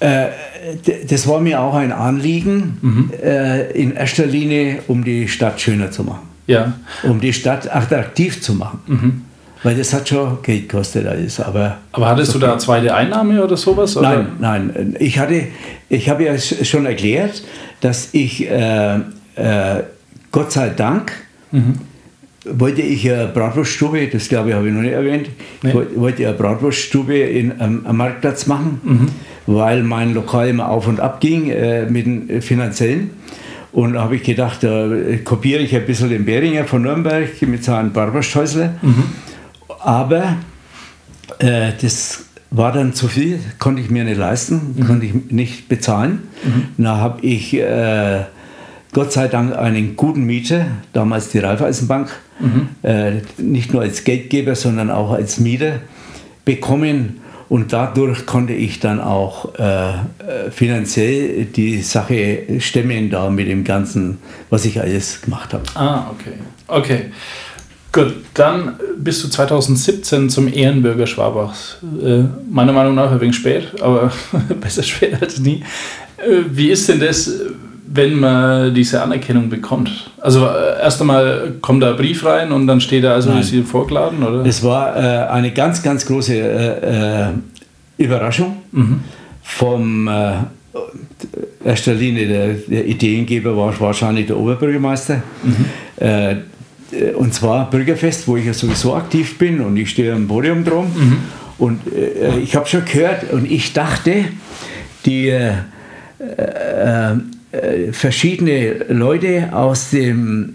Äh, 0.00 0.26
das 1.08 1.26
war 1.26 1.40
mir 1.40 1.60
auch 1.60 1.74
ein 1.74 1.92
Anliegen, 1.92 3.10
äh, 3.22 3.70
in 3.72 3.92
erster 3.94 4.26
Linie, 4.26 4.80
um 4.88 5.04
die 5.04 5.28
Stadt 5.28 5.60
schöner 5.60 5.90
zu 5.90 6.04
machen, 6.04 6.26
Ja. 6.46 6.72
um 7.02 7.20
die 7.20 7.32
Stadt 7.32 7.74
attraktiv 7.74 8.40
zu 8.40 8.54
machen. 8.54 9.24
Weil 9.64 9.74
das 9.76 9.92
hat 9.92 10.08
schon 10.08 10.38
Geld 10.42 10.68
gekostet 10.68 11.04
alles. 11.06 11.40
Aber 11.40 11.78
Aber 11.92 12.08
hattest 12.08 12.32
du 12.34 12.38
da 12.38 12.50
eine 12.52 12.58
zweite 12.58 12.94
Einnahme 12.94 13.42
oder 13.42 13.56
sowas? 13.56 13.96
Oder? 13.96 14.22
nein, 14.40 14.70
nein. 14.72 14.96
Ich 15.00 15.18
hatte, 15.18 15.44
ich 15.88 16.08
habe 16.08 16.24
ja 16.24 16.32
sch- 16.34 16.64
schon 16.64 16.86
erklärt, 16.86 17.42
dass 17.80 18.10
ich 18.12 18.48
äh, 18.48 18.94
äh, 19.34 19.82
Gott 20.30 20.52
sei 20.52 20.68
Dank 20.70 21.10
wollte 22.52 22.82
ich 22.82 23.10
eine 23.10 23.28
Bratwurststube, 23.28 24.06
das 24.08 24.28
glaube 24.28 24.50
ich 24.50 24.54
habe 24.54 24.68
ich 24.68 24.74
noch 24.74 24.82
nicht 24.82 24.92
erwähnt, 24.92 25.28
Nee. 25.62 25.70
ich 25.70 25.74
wollte- 25.98 26.26
eine 26.26 26.36
Bratwurststube 26.36 27.16
in, 27.18 27.60
am, 27.60 27.84
am 27.84 27.96
Marktplatz 27.96 28.46
machen, 28.46 29.08
weil 29.46 29.82
mein 29.82 30.14
Lokal 30.14 30.48
immer 30.48 30.68
auf 30.68 30.86
und 30.86 31.00
ab 31.00 31.20
ging 31.20 31.50
äh, 31.50 31.86
mit 31.90 32.06
äh, 32.30 32.40
finanziellen. 32.40 33.10
Und 33.72 33.92
da 33.94 34.02
habe 34.02 34.16
ich 34.16 34.22
gedacht, 34.22 34.62
da 34.62 34.88
kopiere 35.24 35.60
ich 35.60 35.74
ein 35.76 35.84
bisschen 35.84 36.08
den 36.08 36.24
Beringer 36.24 36.64
von 36.64 36.82
Nürnberg 36.82 37.28
mit 37.42 37.62
seinem 37.64 37.92
Bratwursthäusle. 37.92 38.74
Aber 39.80 40.36
äh, 41.38 41.72
das 41.80 42.24
war 42.50 42.72
dann 42.72 42.94
zu 42.94 43.08
viel, 43.08 43.38
konnte 43.58 43.82
ich 43.82 43.90
mir 43.90 44.04
nicht 44.04 44.16
leisten, 44.16 44.74
konnte 44.86 45.04
ich 45.06 45.12
nicht 45.30 45.68
bezahlen. 45.68 46.20
Da 46.78 46.96
habe 46.96 47.20
ich 47.26 47.52
äh, 47.54 48.20
Gott 48.92 49.12
sei 49.12 49.28
Dank 49.28 49.56
einen 49.56 49.96
guten 49.96 50.24
Mieter, 50.24 50.66
damals 50.92 51.28
die 51.28 51.38
Raiffeisenbank, 51.38 52.10
äh, 52.82 53.12
nicht 53.36 53.72
nur 53.72 53.82
als 53.82 54.04
Geldgeber, 54.04 54.54
sondern 54.54 54.90
auch 54.90 55.12
als 55.12 55.38
Mieter 55.38 55.80
bekommen. 56.44 57.20
Und 57.48 57.72
dadurch 57.72 58.26
konnte 58.26 58.52
ich 58.52 58.78
dann 58.78 59.00
auch 59.00 59.54
äh, 59.54 60.50
finanziell 60.50 61.46
die 61.46 61.80
Sache 61.80 62.42
stemmen, 62.58 63.08
da 63.08 63.30
mit 63.30 63.48
dem 63.48 63.64
Ganzen, 63.64 64.18
was 64.50 64.66
ich 64.66 64.80
alles 64.80 65.22
gemacht 65.22 65.54
habe. 65.54 65.64
Ah, 65.74 66.10
okay. 66.10 66.34
Okay. 66.66 67.04
Gut, 67.90 68.16
dann 68.34 68.78
bist 68.98 69.24
du 69.24 69.28
2017 69.28 70.28
zum 70.28 70.52
Ehrenbürger 70.52 71.06
Schwabachs. 71.06 71.78
Äh, 72.04 72.24
meiner 72.50 72.74
Meinung 72.74 72.94
nach 72.94 73.10
ein 73.10 73.20
wenig 73.20 73.36
spät, 73.36 73.80
aber 73.80 74.12
besser 74.60 74.82
spät 74.82 75.20
als 75.20 75.38
nie. 75.38 75.64
Äh, 76.18 76.42
wie 76.50 76.70
ist 76.70 76.86
denn 76.88 77.00
das, 77.00 77.30
wenn 77.90 78.18
man 78.20 78.74
diese 78.74 79.02
Anerkennung 79.02 79.48
bekommt? 79.48 80.10
Also 80.20 80.44
äh, 80.46 80.82
erst 80.82 81.00
einmal 81.00 81.54
kommt 81.60 81.82
da 81.82 81.90
ein 81.90 81.96
Brief 81.96 82.24
rein 82.24 82.52
und 82.52 82.66
dann 82.66 82.80
steht 82.80 83.04
da, 83.04 83.14
also 83.14 83.30
Nein. 83.30 83.40
ist 83.40 83.50
sie 83.50 83.62
vorgeladen, 83.62 84.22
oder? 84.22 84.44
Es 84.44 84.62
war 84.62 84.96
äh, 84.96 85.28
eine 85.28 85.52
ganz, 85.52 85.82
ganz 85.82 86.04
große 86.04 86.34
äh, 86.34 87.26
äh, 87.26 87.32
Überraschung 87.96 88.58
vom 89.42 90.08
äh, 90.08 90.32
erster 91.64 91.94
Linie 91.94 92.28
der, 92.28 92.54
der 92.54 92.86
Ideengeber 92.86 93.56
war 93.56 93.78
wahrscheinlich 93.80 94.26
der 94.26 94.36
Oberbürgermeister. 94.36 95.22
Äh, 95.98 96.36
und 97.16 97.34
zwar 97.34 97.68
Bürgerfest, 97.70 98.26
wo 98.28 98.36
ich 98.36 98.46
ja 98.46 98.54
sowieso 98.54 98.94
aktiv 98.94 99.36
bin 99.36 99.60
und 99.60 99.76
ich 99.76 99.90
stehe 99.90 100.14
am 100.14 100.26
Podium 100.26 100.64
drum. 100.64 100.90
Und 101.58 101.80
äh, 101.92 102.38
ich 102.38 102.54
habe 102.54 102.66
schon 102.66 102.84
gehört 102.84 103.30
und 103.32 103.50
ich 103.50 103.72
dachte, 103.72 104.24
die 105.04 105.32
äh, 107.52 107.92
verschiedene 107.92 108.84
Leute 108.88 109.50
aus 109.52 109.90
dem 109.90 110.52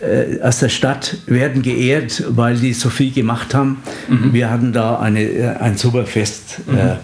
äh, 0.00 0.40
aus 0.42 0.58
der 0.58 0.68
Stadt 0.68 1.16
werden 1.26 1.62
geehrt, 1.62 2.24
weil 2.28 2.56
die 2.56 2.72
so 2.72 2.90
viel 2.90 3.12
gemacht 3.12 3.54
haben. 3.54 3.78
Wir 4.32 4.50
hatten 4.50 4.72
da 4.72 4.98
eine, 4.98 5.22
äh, 5.22 5.46
ein 5.60 5.76
super 5.76 6.04
Fest 6.04 6.60
äh, 6.68 6.96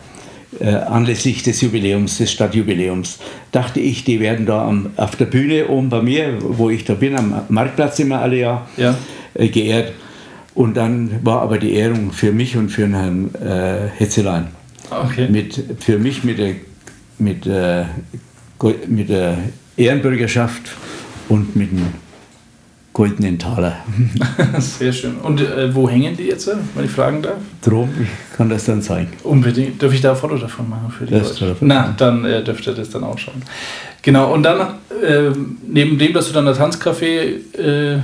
äh, 0.64 0.74
anlässlich 0.74 1.43
des 1.43 1.61
Jubiläums, 1.61 2.18
des 2.18 2.32
Stadtjubiläums. 2.32 3.18
Dachte 3.53 3.80
ich, 3.80 4.05
die 4.05 4.18
werden 4.20 4.45
da 4.45 4.66
am, 4.66 4.91
auf 4.97 5.16
der 5.16 5.26
Bühne 5.26 5.68
oben 5.68 5.88
bei 5.88 6.03
mir, 6.03 6.38
wo 6.41 6.68
ich 6.68 6.84
da 6.84 6.95
bin, 6.95 7.16
am 7.16 7.43
Marktplatz 7.49 7.99
immer 8.01 8.20
alle 8.20 8.36
Jahr, 8.38 8.68
Ja. 8.76 8.97
äh, 9.34 9.49
geehrt. 9.49 9.93
Und 10.55 10.76
dann 10.76 11.20
war 11.22 11.41
aber 11.43 11.59
die 11.59 11.72
Ehrung 11.74 12.11
für 12.12 12.32
mich 12.32 12.57
und 12.57 12.68
für 12.70 12.82
den 12.82 12.95
Herrn 12.95 13.30
äh, 13.36 13.88
Hetzelein. 13.97 14.49
Okay. 14.91 15.28
Mit, 15.30 15.62
für 15.78 15.99
mich 15.99 16.24
mit 16.24 16.38
der, 16.38 16.55
mit, 17.18 17.47
äh, 17.47 17.84
mit 18.89 19.09
der 19.09 19.39
Ehrenbürgerschaft 19.77 20.71
und 21.29 21.57
mit 21.57 21.71
einem 21.71 21.87
goldenen 22.93 23.39
Taler. 23.39 23.77
Sehr 24.59 24.93
schön. 24.93 25.17
Und 25.19 25.41
äh, 25.41 25.75
wo 25.75 25.89
hängen 25.89 26.17
die 26.17 26.25
jetzt, 26.25 26.49
wenn 26.75 26.85
ich 26.85 26.91
fragen 26.91 27.23
darf? 27.23 27.39
Drum, 27.63 27.89
ich 28.03 28.37
kann 28.37 28.49
das 28.51 28.65
dann 28.65 28.83
zeigen. 28.83 29.13
Unbedingt. 29.23 29.81
Dürfe 29.81 29.95
ich 29.95 30.01
da 30.01 30.11
ein 30.11 30.17
Foto 30.17 30.37
davon 30.37 30.69
machen 30.69 30.91
für 30.91 31.07
die 31.07 31.13
Das 31.13 31.41
Leute? 31.41 31.53
darf- 31.53 31.59
Na, 31.61 31.95
dann 31.97 32.25
äh, 32.25 32.43
dürft 32.43 32.67
ihr 32.67 32.75
das 32.75 32.91
dann 32.91 33.05
auch 33.05 33.17
schauen. 33.19 33.43
Genau, 34.03 34.33
und 34.35 34.43
dann, 34.43 34.61
äh, 35.03 35.31
neben 35.67 35.99
dem, 35.99 36.13
dass 36.13 36.27
du 36.29 36.33
dann 36.35 36.47
das 36.47 36.59
Tanzcafé 36.59 37.57
äh, 37.59 38.01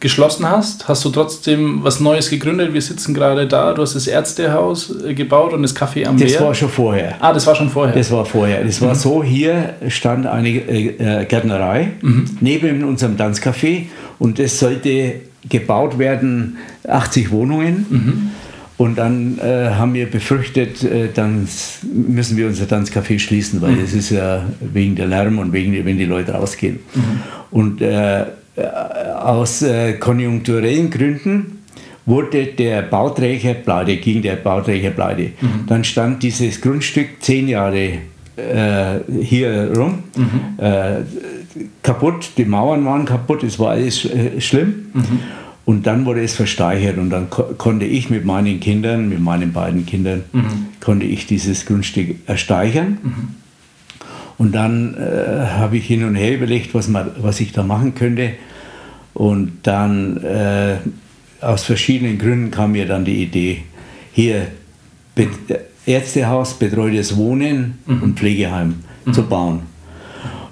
geschlossen 0.00 0.48
hast, 0.48 0.88
hast 0.88 1.04
du 1.04 1.10
trotzdem 1.10 1.80
was 1.82 2.00
Neues 2.00 2.30
gegründet. 2.30 2.72
Wir 2.74 2.82
sitzen 2.82 3.12
gerade 3.14 3.46
da, 3.46 3.72
du 3.74 3.82
hast 3.82 3.94
das 3.94 4.06
Ärztehaus 4.06 4.94
äh, 5.04 5.14
gebaut 5.14 5.52
und 5.52 5.62
das 5.62 5.74
Café 5.74 6.06
am 6.06 6.16
Das 6.18 6.32
Meer. 6.32 6.40
war 6.42 6.54
schon 6.54 6.68
vorher. 6.68 7.16
ah, 7.20 7.32
das 7.32 7.46
war 7.46 7.54
schon 7.54 7.68
vorher. 7.68 7.94
Das 7.94 8.10
war 8.10 8.24
vorher. 8.24 8.64
Das 8.64 8.80
war 8.80 8.94
so, 8.94 9.22
hier 9.24 9.74
stand 9.88 10.26
eine 10.26 10.48
äh, 10.48 11.22
äh, 11.22 11.24
Gärtnerei 11.24 11.92
neben 12.40 12.84
unserem 12.84 13.16
Tanzcafé 13.16 13.86
und 14.18 14.38
es 14.38 14.58
sollte 14.60 15.14
gebaut 15.48 15.98
werden, 15.98 16.58
80 16.86 17.30
Wohnungen. 17.30 18.32
Und 18.76 18.96
dann 18.96 19.38
äh, 19.38 19.70
haben 19.70 19.92
wir 19.94 20.08
befürchtet, 20.08 20.84
äh, 20.84 21.08
dann 21.12 21.48
müssen 21.92 22.36
wir 22.36 22.46
unser 22.46 22.66
Tanzcafé 22.66 23.18
schließen, 23.18 23.60
weil 23.60 23.76
es 23.80 23.92
ist 23.92 24.10
ja 24.10 24.44
wegen 24.60 24.94
der 24.94 25.06
Lärm 25.08 25.40
und 25.40 25.52
wegen, 25.52 25.84
wenn 25.84 25.98
die 25.98 26.04
Leute 26.04 26.30
rausgehen. 26.32 26.78
Und 27.50 27.80
äh, 27.80 28.20
äh, 28.22 28.26
aus 28.58 29.62
äh, 29.62 29.94
konjunkturellen 29.94 30.90
Gründen 30.90 31.58
wurde 32.06 32.46
der 32.46 32.82
Bauträger 32.82 33.54
pleite, 33.54 33.96
ging 33.98 34.22
der 34.22 34.36
Bauträger 34.36 34.90
pleite. 34.90 35.32
Dann 35.66 35.84
stand 35.84 36.22
dieses 36.22 36.60
Grundstück 36.60 37.20
zehn 37.20 37.48
Jahre 37.48 37.98
äh, 38.36 39.00
hier 39.20 39.72
rum, 39.76 40.04
äh, 40.56 41.02
kaputt, 41.82 42.30
die 42.38 42.44
Mauern 42.44 42.84
waren 42.84 43.04
kaputt, 43.04 43.42
es 43.42 43.58
war 43.58 43.70
alles 43.72 44.04
äh, 44.04 44.40
schlimm. 44.40 44.86
Und 45.64 45.86
dann 45.86 46.06
wurde 46.06 46.22
es 46.22 46.34
versteigert 46.34 46.96
und 46.96 47.10
dann 47.10 47.28
ko 47.28 47.42
konnte 47.58 47.84
ich 47.84 48.08
mit 48.08 48.24
meinen 48.24 48.58
Kindern, 48.58 49.10
mit 49.10 49.20
meinen 49.20 49.52
beiden 49.52 49.84
Kindern, 49.84 50.24
konnte 50.80 51.04
ich 51.04 51.26
dieses 51.26 51.66
Grundstück 51.66 52.16
ersteigern. 52.26 52.96
Und 54.38 54.52
dann 54.54 54.94
äh, 54.94 55.46
habe 55.46 55.76
ich 55.76 55.86
hin 55.86 56.04
und 56.04 56.14
her 56.14 56.34
überlegt, 56.34 56.72
was, 56.74 56.88
man, 56.88 57.10
was 57.18 57.40
ich 57.40 57.52
da 57.52 57.64
machen 57.64 57.94
könnte. 57.94 58.34
Und 59.14 59.58
dann 59.64 60.16
äh, 60.22 60.76
aus 61.40 61.64
verschiedenen 61.64 62.18
Gründen 62.18 62.50
kam 62.50 62.72
mir 62.72 62.86
dann 62.86 63.04
die 63.04 63.22
Idee, 63.22 63.64
hier 64.12 64.46
Bet 65.14 65.30
Ärztehaus, 65.86 66.54
betreutes 66.54 67.16
Wohnen 67.16 67.78
und 67.86 68.18
Pflegeheim 68.18 68.84
zu 69.10 69.22
bauen. 69.26 69.62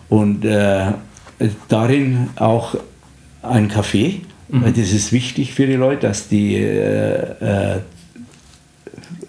Und 0.09 0.45
äh, 0.45 0.93
darin 1.69 2.31
auch 2.37 2.75
ein 3.43 3.71
Café, 3.71 4.21
weil 4.49 4.73
das 4.73 4.93
ist 4.93 5.13
wichtig 5.13 5.53
für 5.53 5.67
die 5.67 5.75
Leute, 5.75 6.07
dass 6.07 6.29
die 6.29 6.55
äh, 6.55 7.75
äh, 7.75 7.77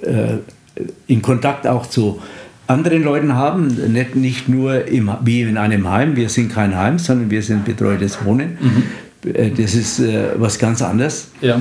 äh, 0.02 0.40
in 1.08 1.22
Kontakt 1.22 1.68
auch 1.68 1.86
zu 1.88 2.22
anderen 2.68 3.04
Leuten 3.04 3.34
haben, 3.36 3.68
nicht, 3.92 4.16
nicht 4.16 4.50
nur 4.50 4.86
im, 4.88 5.10
wie 5.24 5.42
in 5.42 5.58
einem 5.58 5.90
Heim, 5.90 6.16
wir 6.16 6.30
sind 6.30 6.52
kein 6.54 6.76
Heim, 6.78 7.00
sondern 7.00 7.32
wir 7.32 7.42
sind 7.42 7.66
betreutes 7.66 8.24
Wohnen. 8.26 8.58
Äh, 9.26 9.52
Das 9.52 9.74
ist 9.74 10.00
äh, 10.00 10.30
was 10.38 10.60
ganz 10.60 10.82
anderes. 10.82 11.32
ja. 11.42 11.60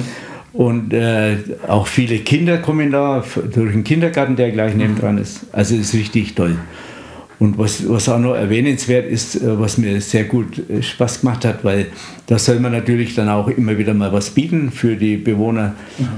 Und 0.53 0.95
äh, 0.95 1.37
auch 1.69 1.87
viele 1.87 2.19
Kinder 2.21 2.57
kommen 2.57 2.91
da 2.91 3.23
durch 3.55 3.73
den 3.73 3.85
Kindergarten, 3.85 4.37
der 4.37 4.51
gleich 4.53 4.75
nebendran 4.75 5.19
ist. 5.19 5.41
Also 5.53 5.75
es 5.75 5.89
ist 5.89 5.95
richtig 5.95 6.35
toll. 6.35 6.57
Und 7.39 7.59
was, 7.59 7.87
was 7.87 8.09
auch 8.09 8.19
noch 8.19 8.35
erwähnenswert 8.35 9.07
ist, 9.11 9.37
äh, 9.37 9.59
was 9.61 9.77
mir 9.77 10.01
sehr 10.01 10.25
gut 10.25 10.59
äh, 10.71 10.83
Spaß 10.83 11.21
gemacht 11.21 11.45
hat, 11.45 11.65
weil 11.65 11.87
da 12.27 12.39
soll 12.39 12.61
man 12.61 12.73
natürlich 12.73 13.15
dann 13.15 13.29
auch 13.29 13.49
immer 13.49 13.77
wieder 13.77 13.93
mal 13.93 14.11
was 14.13 14.31
bieten 14.31 14.71
für 14.73 14.97
die 14.97 15.17
Bewohner, 15.19 15.75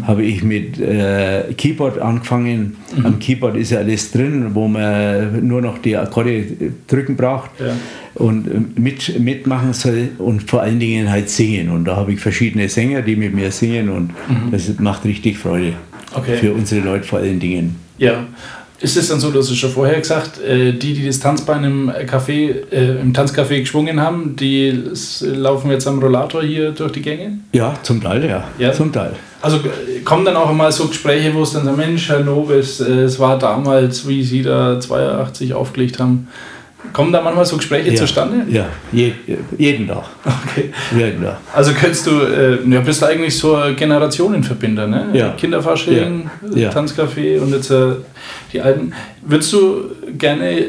habe 0.06 0.22
ich 0.22 0.44
mit 0.44 0.80
äh, 0.80 1.42
Keyboard 1.56 1.98
angefangen. 1.98 2.76
Am 3.02 3.18
Keyboard 3.18 3.56
ist 3.56 3.70
ja 3.72 3.78
alles 3.78 4.12
drin, 4.12 4.54
wo 4.54 4.68
man 4.68 5.46
nur 5.46 5.60
noch 5.60 5.78
die 5.78 5.96
Akkorde 5.96 6.36
äh, 6.38 6.46
drücken 6.86 7.16
braucht 7.16 7.50
Ja. 7.58 7.72
und 8.14 8.78
mit, 8.78 9.18
mitmachen 9.18 9.72
soll 9.72 10.10
und 10.18 10.48
vor 10.48 10.62
allen 10.62 10.78
Dingen 10.78 11.10
halt 11.10 11.28
singen. 11.30 11.68
Und 11.70 11.84
da 11.86 11.96
habe 11.96 12.12
ich 12.12 12.20
verschiedene 12.20 12.68
Sänger, 12.68 13.02
die 13.02 13.16
mit 13.16 13.34
mir 13.34 13.50
singen 13.50 13.88
und 13.88 14.10
das 14.52 14.78
macht 14.78 15.04
richtig 15.04 15.36
Freude. 15.36 15.72
Okay. 16.14 16.36
Für 16.38 16.52
unsere 16.54 16.80
Leute 16.86 17.04
vor 17.04 17.18
allen 17.18 17.38
Dingen. 17.40 17.76
Ja. 17.98 18.24
Ist 18.80 18.96
es 18.96 19.08
dann 19.08 19.18
so, 19.18 19.30
dass 19.30 19.48
du 19.48 19.54
schon 19.54 19.70
vorher 19.70 19.98
gesagt, 19.98 20.40
äh, 20.40 20.72
die, 20.72 20.94
die 20.94 21.06
das 21.06 21.18
Tanzbein 21.18 21.64
im 21.64 21.90
Café, 21.90 22.54
äh, 22.70 23.00
im 23.00 23.12
Tanzcafé 23.12 23.60
geschwungen 23.60 24.00
haben, 24.00 24.36
die 24.36 24.84
laufen 25.22 25.70
jetzt 25.70 25.88
am 25.88 25.98
Rollator 25.98 26.42
hier 26.42 26.70
durch 26.70 26.92
die 26.92 27.02
Gänge? 27.02 27.38
Ja, 27.52 27.74
zum 27.82 28.00
Teil, 28.00 28.24
ja. 28.24 28.44
Ja. 28.58 28.72
Zum 28.72 28.92
Teil. 28.92 29.12
Also 29.40 29.56
äh, 29.58 30.00
kommen 30.04 30.24
dann 30.24 30.36
auch 30.36 30.52
mal 30.52 30.70
so 30.70 30.86
Gespräche, 30.86 31.34
wo 31.34 31.42
es 31.42 31.52
dann 31.52 31.64
so, 31.64 31.72
Mensch, 31.72 32.08
Herr 32.08 32.20
Nobis, 32.20 32.80
äh, 32.80 33.02
es 33.02 33.18
war 33.18 33.38
damals, 33.38 34.06
wie 34.06 34.22
Sie 34.22 34.42
da 34.42 34.78
82 34.78 35.54
aufgelegt 35.54 35.98
haben. 35.98 36.28
Kommen 36.92 37.12
da 37.12 37.20
manchmal 37.20 37.44
so 37.44 37.56
Gespräche 37.56 37.90
ja. 37.90 37.96
zustande? 37.96 38.46
Ja, 38.50 38.66
je, 38.92 39.12
jeden 39.58 39.88
Tag. 39.88 40.04
Okay. 40.24 40.70
Jeden 40.96 41.22
Tag. 41.24 41.38
Also 41.52 41.72
könntest 41.72 42.06
du, 42.06 42.10
äh, 42.22 42.58
ja, 42.68 42.80
bist 42.80 43.02
du 43.02 43.06
eigentlich 43.06 43.36
so 43.36 43.56
ein 43.56 43.74
Generationenverbinder, 43.74 44.86
ne? 44.86 45.08
Ja. 45.12 45.30
Kinderfasching, 45.30 46.30
Ja. 46.54 46.70
Tanzcafé 46.70 47.40
und 47.40 47.50
jetzt 47.52 47.70
äh, 47.70 47.94
die 48.52 48.60
Alten. 48.60 48.92
Würdest 49.22 49.52
du 49.52 49.90
gerne 50.16 50.66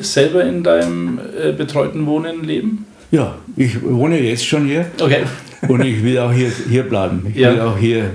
selber 0.00 0.44
in 0.44 0.62
deinem 0.62 1.18
äh, 1.18 1.52
betreuten 1.52 2.06
Wohnen 2.06 2.42
leben? 2.44 2.86
Ja, 3.10 3.34
ich 3.56 3.82
wohne 3.82 4.18
jetzt 4.20 4.46
schon 4.46 4.66
hier 4.66 4.86
Okay. 5.00 5.24
und 5.68 5.84
ich 5.84 6.02
will 6.02 6.18
auch 6.20 6.32
hier, 6.32 6.50
hier 6.68 6.84
bleiben. 6.84 7.26
Ich 7.28 7.36
will 7.36 7.60
auch 7.60 7.76
hier 7.76 8.10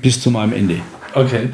bis 0.00 0.20
zu 0.20 0.30
meinem 0.30 0.52
Ende. 0.52 0.76
Okay. 1.14 1.48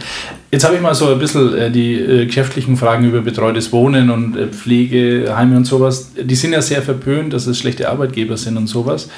Jetzt 0.51 0.65
habe 0.65 0.77
ich 0.77 0.81
mal 0.81 0.95
so 0.95 1.13
ein 1.13 1.19
bisschen 1.19 1.57
äh, 1.57 1.71
die 1.71 1.95
äh, 1.95 2.27
geschäftlichen 2.27 2.77
Fragen 2.77 3.05
über 3.05 3.21
betreutes 3.21 3.73
Wohnen 3.73 4.11
und 4.11 4.37
äh, 4.37 4.47
Pflegeheime 4.49 5.57
und 5.57 5.65
sowas. 5.65 6.13
Die 6.19 6.35
sind 6.35 6.53
ja 6.53 6.63
sehr 6.63 6.83
verpönt, 6.83 7.33
dass 7.33 7.47
es 7.47 7.59
schlechte 7.59 7.89
Arbeitgeber 7.91 8.37
sind 8.37 8.57
und 8.57 8.67
sowas. 8.67 9.09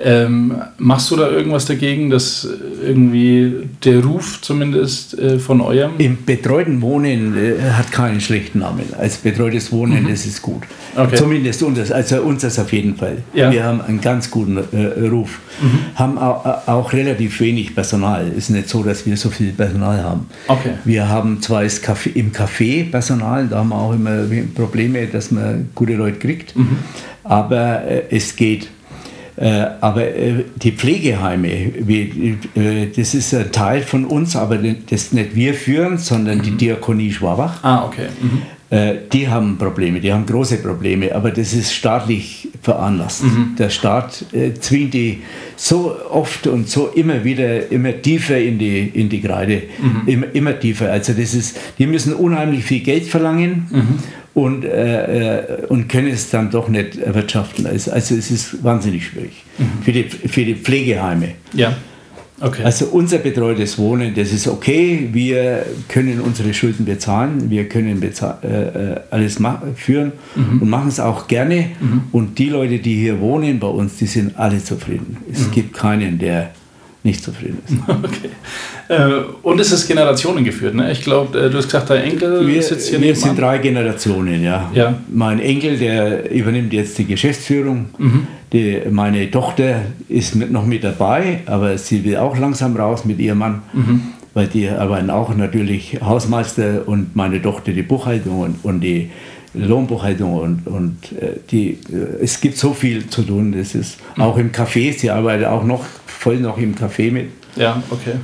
Ähm, 0.00 0.54
machst 0.78 1.10
du 1.10 1.16
da 1.16 1.30
irgendwas 1.30 1.66
dagegen, 1.66 2.10
dass 2.10 2.48
irgendwie 2.82 3.68
der 3.84 4.04
Ruf 4.04 4.40
zumindest 4.42 5.16
äh, 5.18 5.38
von 5.38 5.60
eurem 5.60 5.92
Im 5.98 6.24
betreuten 6.24 6.82
Wohnen 6.82 7.36
äh, 7.36 7.60
hat 7.72 7.92
keinen 7.92 8.20
schlechten 8.20 8.58
Namen. 8.58 8.84
Als 8.98 9.18
betreutes 9.18 9.70
Wohnen, 9.70 10.06
das 10.08 10.26
ist 10.26 10.42
gut. 10.42 10.62
Mhm. 10.96 11.00
Okay. 11.00 11.16
Zumindest 11.16 11.62
unseres, 11.62 11.92
also 11.92 12.22
unseres 12.22 12.58
auf 12.58 12.72
jeden 12.72 12.96
Fall. 12.96 13.18
Ja. 13.34 13.48
Mhm. 13.48 13.52
Wir 13.52 13.64
haben 13.64 13.80
einen 13.82 14.00
ganz 14.00 14.30
guten 14.30 14.56
äh, 14.56 15.06
Ruf. 15.08 15.38
Haben 15.94 16.18
auch, 16.18 16.66
auch 16.66 16.92
relativ 16.92 17.38
wenig 17.40 17.74
Personal. 17.74 18.26
Ist 18.36 18.50
nicht 18.50 18.68
so, 18.68 18.82
dass 18.82 19.06
wir 19.06 19.16
so 19.16 19.30
viel 19.30 19.52
Personal 19.52 20.02
haben. 20.02 20.26
Okay. 20.48 20.70
Wir 20.84 21.08
haben 21.08 21.40
zwar 21.40 21.62
das 21.62 21.82
Café, 21.82 22.10
im 22.14 22.32
Café 22.32 22.90
Personal, 22.90 23.46
da 23.46 23.58
haben 23.58 23.68
wir 23.68 23.76
auch 23.76 23.92
immer 23.94 24.24
Probleme, 24.54 25.06
dass 25.06 25.30
man 25.30 25.68
gute 25.74 25.94
Leute 25.94 26.18
kriegt, 26.18 26.56
Mhm. 26.56 26.78
aber 27.22 27.84
äh, 27.84 28.02
es 28.10 28.34
geht. 28.34 28.68
Äh, 29.36 29.66
aber 29.80 30.06
äh, 30.06 30.44
die 30.56 30.72
Pflegeheime, 30.72 31.48
äh, 31.48 32.86
das 32.94 33.14
ist 33.14 33.34
ein 33.34 33.50
Teil 33.50 33.82
von 33.82 34.04
uns, 34.04 34.36
aber 34.36 34.58
das 34.58 35.12
nicht 35.12 35.34
wir 35.34 35.54
führen, 35.54 35.98
sondern 35.98 36.40
die 36.40 36.52
Diakonie 36.52 37.12
Schwabach. 37.12 37.62
Ah, 37.62 37.84
okay. 37.84 38.08
Mhm. 38.20 38.42
Die 39.12 39.28
haben 39.28 39.56
Probleme, 39.56 40.00
die 40.00 40.12
haben 40.12 40.26
große 40.26 40.56
Probleme, 40.56 41.14
aber 41.14 41.30
das 41.30 41.52
ist 41.52 41.72
staatlich 41.72 42.48
veranlasst. 42.60 43.22
Der 43.56 43.70
Staat 43.70 44.24
zwingt 44.58 44.94
die 44.94 45.22
so 45.54 45.94
oft 46.10 46.48
und 46.48 46.68
so 46.68 46.88
immer 46.88 47.22
wieder 47.22 47.70
immer 47.70 47.92
tiefer 48.02 48.36
in 48.36 48.58
die, 48.58 48.80
in 48.80 49.08
die 49.08 49.20
Kreide, 49.20 49.62
immer, 50.06 50.26
immer 50.32 50.58
tiefer. 50.58 50.90
Also 50.90 51.12
das 51.12 51.34
ist, 51.34 51.56
die 51.78 51.86
müssen 51.86 52.14
unheimlich 52.14 52.64
viel 52.64 52.80
Geld 52.80 53.04
verlangen 53.04 53.68
und, 54.34 54.64
äh, 54.64 55.38
äh, 55.38 55.66
und 55.66 55.88
können 55.88 56.08
es 56.08 56.30
dann 56.30 56.50
doch 56.50 56.68
nicht 56.68 56.98
erwirtschaften. 56.98 57.66
Also, 57.66 57.92
es 57.92 58.10
ist 58.10 58.62
wahnsinnig 58.62 59.06
schwierig 59.06 59.44
für, 59.84 59.92
die, 59.92 60.04
für 60.04 60.44
die 60.44 60.56
Pflegeheime. 60.56 61.30
Ja. 61.52 61.76
Okay. 62.40 62.64
Also 62.64 62.86
unser 62.86 63.18
betreutes 63.18 63.78
Wohnen, 63.78 64.12
das 64.12 64.32
ist 64.32 64.48
okay. 64.48 65.08
Wir 65.12 65.64
können 65.88 66.20
unsere 66.20 66.52
Schulden 66.52 66.84
bezahlen, 66.84 67.48
wir 67.48 67.68
können 67.68 68.00
bezahl 68.00 68.38
äh, 68.42 68.48
äh, 68.48 69.00
alles 69.12 69.38
führen 69.76 70.12
und 70.34 70.68
machen 70.68 70.88
es 70.88 70.98
auch 70.98 71.28
gerne. 71.28 71.70
Und 72.10 72.38
die 72.40 72.48
Leute, 72.48 72.80
die 72.80 72.96
hier 72.96 73.20
wohnen 73.20 73.60
bei 73.60 73.68
uns, 73.68 73.98
die 73.98 74.06
sind 74.06 74.36
alle 74.36 74.62
zufrieden. 74.62 75.18
Es 75.32 75.48
gibt 75.52 75.74
keinen, 75.74 76.18
der 76.18 76.50
nicht 77.04 77.22
zufrieden 77.22 77.58
ist. 77.66 77.76
okay. 77.88 78.30
Äh, 78.88 79.22
und 79.42 79.60
es 79.60 79.70
ist 79.70 79.86
generationengeführt, 79.86 80.74
ne? 80.74 80.90
Ich 80.90 81.02
glaube, 81.02 81.38
äh, 81.38 81.50
du 81.50 81.58
hast 81.58 81.66
gesagt, 81.66 81.90
dein 81.90 82.02
Enkel 82.02 82.46
Wir, 82.46 82.62
sitzt 82.62 82.88
hier 82.88 83.00
wir 83.00 83.14
sind 83.14 83.38
drei 83.38 83.58
Generationen, 83.58 84.42
ja. 84.42 84.70
Ja. 84.74 84.98
Mein 85.12 85.38
Enkel, 85.38 85.78
der 85.78 86.30
übernimmt 86.30 86.72
jetzt 86.72 86.96
die 86.98 87.04
Geschäftsführung. 87.04 87.90
Die, 88.52 88.80
meine 88.90 89.30
Tochter 89.30 89.82
ist 90.08 90.34
mit, 90.34 90.50
noch 90.50 90.64
mit 90.64 90.82
dabei, 90.82 91.40
aber 91.46 91.76
sie 91.76 92.04
will 92.04 92.16
auch 92.16 92.38
langsam 92.38 92.74
raus 92.76 93.04
mit 93.04 93.18
ihrem 93.18 93.38
Mann. 93.38 93.62
weil 94.32 94.48
die 94.48 94.68
arbeiten 94.68 95.10
auch 95.10 95.34
natürlich 95.36 95.98
Hausmeister 96.00 96.82
und 96.86 97.14
meine 97.14 97.40
Tochter 97.40 97.72
die 97.72 97.82
Buchhaltung 97.82 98.40
und, 98.40 98.64
und 98.64 98.80
die 98.80 99.10
Lohnbuchhaltung 99.54 100.34
und, 100.34 100.66
und 100.66 101.12
äh, 101.12 101.38
die, 101.50 101.78
es 102.20 102.40
gibt 102.40 102.56
so 102.56 102.74
viel 102.74 103.06
zu 103.08 103.22
tun. 103.22 103.54
Das 103.56 103.74
ist 103.74 103.98
auch 104.18 104.36
im 104.36 104.50
Café, 104.50 104.92
sie 104.92 105.10
arbeitet 105.10 105.46
auch 105.46 105.64
noch 105.64 105.84
voll 106.24 106.38
noch 106.38 106.56
im 106.56 106.74
Café 106.74 107.12
mit. 107.12 107.28
Ja, 107.54 107.82
okay. 107.90 108.14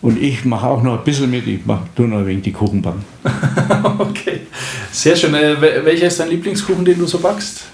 Und 0.00 0.20
ich 0.20 0.46
mache 0.46 0.66
auch 0.66 0.82
noch 0.82 0.98
ein 0.98 1.04
bisschen 1.04 1.30
mit, 1.30 1.46
ich 1.46 1.66
mache 1.66 1.86
nur 1.98 2.08
noch 2.08 2.26
wegen 2.26 2.40
die 2.40 2.50
Kuchenbacken. 2.50 3.04
okay, 3.98 4.40
sehr 4.90 5.14
schön. 5.14 5.34
Äh, 5.34 5.60
welcher 5.60 6.06
ist 6.06 6.18
dein 6.18 6.30
Lieblingskuchen, 6.30 6.82
den 6.82 6.98
du 6.98 7.06
so 7.06 7.18
backst? 7.18 7.64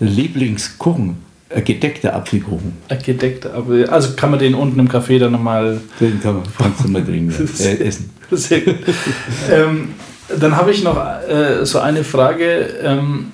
Der 0.00 0.08
Lieblingskuchen? 0.08 1.16
Ein 1.50 1.64
gedeckter 1.64 2.14
Apfelkuchen. 2.14 2.72
Ein 2.88 3.02
gedeckter 3.02 3.54
Apfel. 3.54 3.86
Also 3.90 4.14
kann 4.16 4.30
man 4.30 4.40
den 4.40 4.54
unten 4.54 4.80
im 4.80 4.88
Café 4.88 5.18
dann 5.18 5.32
nochmal. 5.32 5.82
Den 6.00 6.20
kann 6.22 6.36
man, 6.36 6.44
kannst 6.56 6.84
du 6.84 6.88
mal 6.88 7.04
trinken, 7.04 7.32
äh, 7.60 7.84
essen. 7.84 8.10
Sehr 8.30 8.62
gut. 8.62 8.76
ähm, 9.52 9.90
dann 10.40 10.56
habe 10.56 10.70
ich 10.70 10.82
noch 10.82 10.96
äh, 10.96 11.64
so 11.66 11.78
eine 11.78 12.04
Frage. 12.04 12.70
Ähm, 12.82 13.32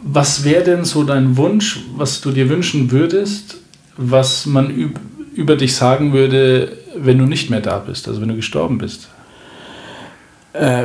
was 0.00 0.44
wäre 0.44 0.64
denn 0.64 0.84
so 0.84 1.04
dein 1.04 1.36
Wunsch, 1.36 1.80
was 1.94 2.22
du 2.22 2.30
dir 2.30 2.48
wünschen 2.48 2.90
würdest, 2.90 3.58
was 3.96 4.46
man 4.46 4.70
üb 4.70 4.98
über 5.34 5.56
dich 5.56 5.74
sagen 5.74 6.12
würde, 6.12 6.76
wenn 6.96 7.18
du 7.18 7.26
nicht 7.26 7.50
mehr 7.50 7.60
da 7.60 7.78
bist, 7.78 8.06
also 8.06 8.20
wenn 8.20 8.28
du 8.28 8.36
gestorben 8.36 8.78
bist? 8.78 9.08
Äh, 10.52 10.84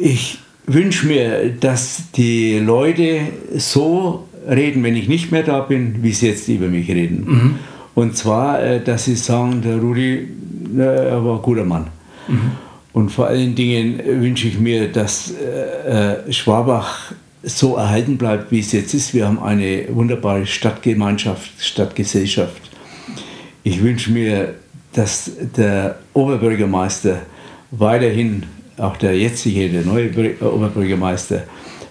ich 0.00 0.38
wünsche 0.66 1.06
mir, 1.06 1.50
dass 1.50 2.12
die 2.12 2.60
Leute 2.60 3.22
so 3.56 4.28
reden, 4.48 4.84
wenn 4.84 4.94
ich 4.94 5.08
nicht 5.08 5.32
mehr 5.32 5.42
da 5.42 5.60
bin, 5.60 6.02
wie 6.02 6.12
sie 6.12 6.28
jetzt 6.28 6.48
über 6.48 6.68
mich 6.68 6.88
reden. 6.88 7.24
Mhm. 7.26 7.54
Und 7.94 8.16
zwar, 8.16 8.62
äh, 8.62 8.80
dass 8.80 9.06
sie 9.06 9.16
sagen, 9.16 9.62
der 9.62 9.78
Rudi, 9.78 10.28
er 10.76 11.24
war 11.24 11.36
ein 11.36 11.42
guter 11.42 11.64
Mann. 11.64 11.88
Mhm. 12.28 12.52
Und 12.92 13.10
vor 13.10 13.26
allen 13.26 13.54
Dingen 13.54 14.00
wünsche 14.04 14.48
ich 14.48 14.58
mir, 14.58 14.88
dass 14.88 15.32
äh, 15.32 16.28
äh, 16.28 16.32
Schwabach 16.32 17.12
so 17.42 17.76
erhalten 17.76 18.18
bleibt, 18.18 18.50
wie 18.50 18.60
es 18.60 18.72
jetzt 18.72 18.94
ist. 18.94 19.14
Wir 19.14 19.26
haben 19.26 19.42
eine 19.42 19.86
wunderbare 19.90 20.46
Stadtgemeinschaft, 20.46 21.50
Stadtgesellschaft. 21.58 22.62
Ich 23.62 23.82
wünsche 23.82 24.10
mir, 24.10 24.54
dass 24.92 25.30
der 25.56 25.98
Oberbürgermeister 26.14 27.22
weiterhin, 27.70 28.44
auch 28.76 28.96
der 28.96 29.16
jetzige, 29.16 29.68
der 29.68 29.82
neue 29.82 30.10
Oberbürgermeister, 30.40 31.44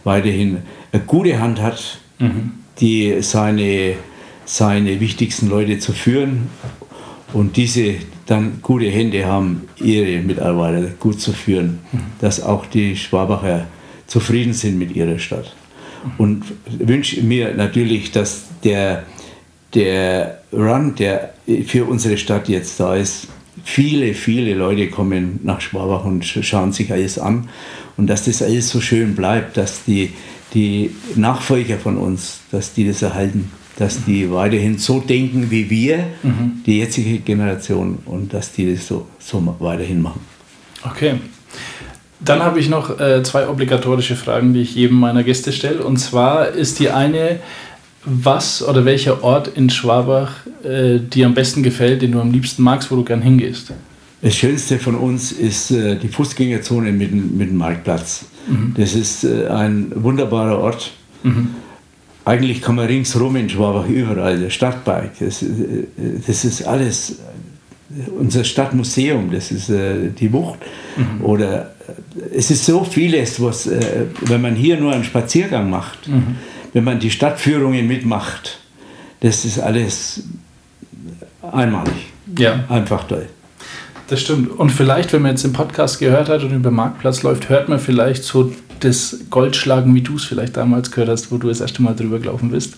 weiterhin 0.04 0.60
eine 0.92 1.04
gute 1.04 1.40
Hand 1.40 1.62
hat, 1.62 2.00
mhm. 2.20 2.52
die 2.80 3.22
seine, 3.22 3.96
seine 4.46 5.00
wichtigsten 5.00 5.50
Leute 5.50 5.80
zu 5.80 5.94
führen 5.94 6.50
und 7.34 7.58
diese 7.58 7.96
dann 8.26 8.60
gute 8.62 8.90
Hände 8.90 9.26
haben, 9.26 9.68
ihre 9.78 10.22
Mitarbeiter 10.22 10.88
gut 11.00 11.20
zu 11.22 11.32
führen, 11.34 11.80
mhm. 11.92 12.00
dass 12.20 12.42
auch 12.42 12.66
die 12.66 12.96
Schwabacher 12.96 13.68
zufrieden 14.08 14.54
sind 14.54 14.78
mit 14.78 14.96
ihrer 14.96 15.20
Stadt. 15.20 15.56
Und 16.18 16.44
wünsche 16.80 17.22
mir 17.22 17.54
natürlich, 17.54 18.12
dass 18.12 18.46
der, 18.64 19.04
der 19.74 20.42
Run, 20.54 20.96
der 20.96 21.34
für 21.66 21.86
unsere 21.86 22.18
Stadt 22.18 22.48
jetzt 22.48 22.80
da 22.80 22.96
ist, 22.96 23.28
viele, 23.64 24.14
viele 24.14 24.54
Leute 24.54 24.90
kommen 24.90 25.40
nach 25.44 25.60
Schwabach 25.60 26.06
und 26.06 26.24
schauen 26.26 26.72
sich 26.72 26.92
alles 26.92 27.20
an 27.20 27.50
und 27.98 28.08
dass 28.08 28.26
das 28.26 28.42
alles 28.42 28.70
so 28.70 28.80
schön 28.80 29.16
bleibt, 29.16 29.58
dass 29.58 29.84
die, 29.84 30.14
die 30.54 30.92
Nachfolger 31.16 31.78
von 31.78 31.98
uns, 31.98 32.40
dass 32.52 32.74
die 32.74 32.88
das 32.88 33.02
erhalten 33.02 33.52
dass 33.78 34.04
die 34.06 34.32
weiterhin 34.32 34.80
so 34.80 35.00
denken 35.00 35.52
wie 35.52 35.70
wir, 35.70 36.00
mhm. 36.24 36.64
die 36.66 36.80
jetzige 36.80 37.20
Generation, 37.20 38.00
und 38.06 38.34
dass 38.34 38.52
die 38.52 38.74
das 38.74 38.88
so, 38.88 39.08
so 39.20 39.56
weiterhin 39.60 40.02
machen. 40.02 40.22
Okay. 40.84 41.16
Dann 42.20 42.42
habe 42.42 42.60
ich 42.60 42.70
noch 42.70 43.00
äh, 43.00 43.22
zwei 43.24 43.48
obligatorische 43.48 44.16
Fragen, 44.16 44.54
die 44.54 44.62
ich 44.62 44.76
jedem 44.76 45.00
meiner 45.00 45.24
Gäste 45.24 45.52
stelle. 45.52 45.84
Und 45.84 45.98
zwar 45.98 46.50
ist 46.50 46.80
die 46.80 46.90
eine, 46.90 47.40
was 48.06 48.64
oder 48.64 48.86
welcher 48.86 49.24
Ort 49.24 49.50
in 49.50 49.70
Schwabach 49.70 50.32
äh, 50.64 51.00
dir 51.00 51.28
am 51.28 51.34
besten 51.34 51.62
gefällt, 51.62 52.02
den 52.02 52.14
du 52.14 52.22
am 52.22 52.32
liebsten 52.32 52.64
magst, 52.64 52.90
wo 52.90 52.96
du 52.96 53.04
gern 53.04 53.22
hingehst? 53.22 53.72
Das 54.22 54.36
Schönste 54.36 54.80
von 54.80 54.96
uns 54.96 55.32
ist 55.32 55.70
äh, 55.70 55.96
die 55.96 56.08
Fußgängerzone 56.08 56.92
mit, 56.92 57.14
mit 57.14 57.50
dem 57.50 57.58
Marktplatz. 57.58 58.26
Mhm. 58.48 58.74
Das 58.76 58.96
ist 58.96 59.24
äh, 59.24 59.48
ein 59.48 59.92
wunderbarer 59.96 60.58
Ort. 60.58 60.92
Mhm 61.24 61.50
eigentlich 62.28 62.62
kann 62.62 62.76
man 62.76 62.88
ringsherum 62.88 63.38
in 63.38 63.50
Schwabach 63.50 63.88
überall, 63.88 64.38
der 64.38 64.50
Stadtpark, 64.50 65.12
das, 65.20 65.46
das 66.28 66.44
ist 66.44 66.68
alles 66.68 67.20
unser 68.20 68.44
Stadtmuseum, 68.44 69.32
das 69.32 69.52
ist 69.52 69.70
äh, 69.70 70.10
die 70.10 70.32
Wucht. 70.34 70.60
Mhm. 70.98 71.24
Oder 71.24 71.72
äh, 71.88 72.38
es 72.38 72.52
ist 72.52 72.66
so 72.66 72.84
vieles, 72.84 73.42
was, 73.42 73.68
äh, 73.68 74.06
wenn 74.22 74.42
man 74.42 74.56
hier 74.56 74.80
nur 74.80 74.94
einen 74.94 75.04
Spaziergang 75.04 75.70
macht, 75.70 76.08
mhm. 76.08 76.36
wenn 76.74 76.84
man 76.84 77.00
die 77.00 77.12
Stadtführungen 77.12 77.88
mitmacht, 77.88 78.60
das 79.22 79.46
ist 79.46 79.60
alles 79.60 80.24
einmalig. 81.42 82.12
Ja. 82.38 82.66
Einfach 82.70 83.06
toll. 83.08 83.28
Das 84.08 84.22
stimmt. 84.22 84.52
Und 84.52 84.70
vielleicht, 84.72 85.12
wenn 85.14 85.22
man 85.22 85.32
jetzt 85.32 85.44
den 85.44 85.54
Podcast 85.54 86.00
gehört 86.00 86.30
hat 86.30 86.44
und 86.44 86.54
über 86.54 86.72
Marktplatz 86.72 87.24
läuft, 87.24 87.50
hört 87.50 87.68
man 87.68 87.80
vielleicht 87.80 88.24
so 88.24 88.54
das 88.80 89.18
Goldschlagen, 89.30 89.94
wie 89.96 90.02
du 90.02 90.16
es 90.16 90.26
vielleicht 90.26 90.56
damals 90.56 90.92
gehört 90.92 91.10
hast, 91.10 91.32
wo 91.32 91.38
du 91.38 91.48
das 91.48 91.62
erste 91.62 91.82
Mal 91.82 91.96
drüber 91.96 92.20
gelaufen 92.20 92.52
bist. 92.52 92.76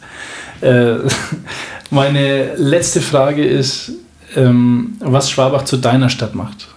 Äh, 0.61 0.95
meine 1.91 2.55
letzte 2.55 3.01
Frage 3.01 3.43
ist, 3.43 3.91
ähm, 4.35 4.95
was 4.99 5.29
Schwabach 5.29 5.65
zu 5.65 5.77
deiner 5.77 6.09
Stadt 6.09 6.35
macht. 6.35 6.67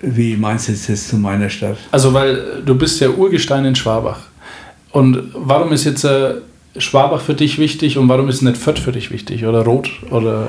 Wie 0.00 0.36
meinst 0.36 0.68
du 0.68 0.72
jetzt 0.72 1.08
zu 1.08 1.16
meiner 1.16 1.48
Stadt? 1.48 1.78
Also, 1.92 2.12
weil 2.12 2.62
du 2.64 2.74
bist 2.74 3.00
ja 3.00 3.08
Urgestein 3.08 3.64
in 3.64 3.76
Schwabach. 3.76 4.18
Und 4.90 5.30
warum 5.34 5.72
ist 5.72 5.84
jetzt 5.84 6.04
äh, 6.04 6.34
Schwabach 6.76 7.20
für 7.20 7.34
dich 7.34 7.58
wichtig 7.58 7.98
und 7.98 8.08
warum 8.08 8.28
ist 8.28 8.42
nicht 8.42 8.56
Fürth 8.56 8.78
für 8.78 8.92
dich 8.92 9.10
wichtig 9.10 9.44
oder 9.44 9.62
Rot 9.62 9.90
oder 10.10 10.46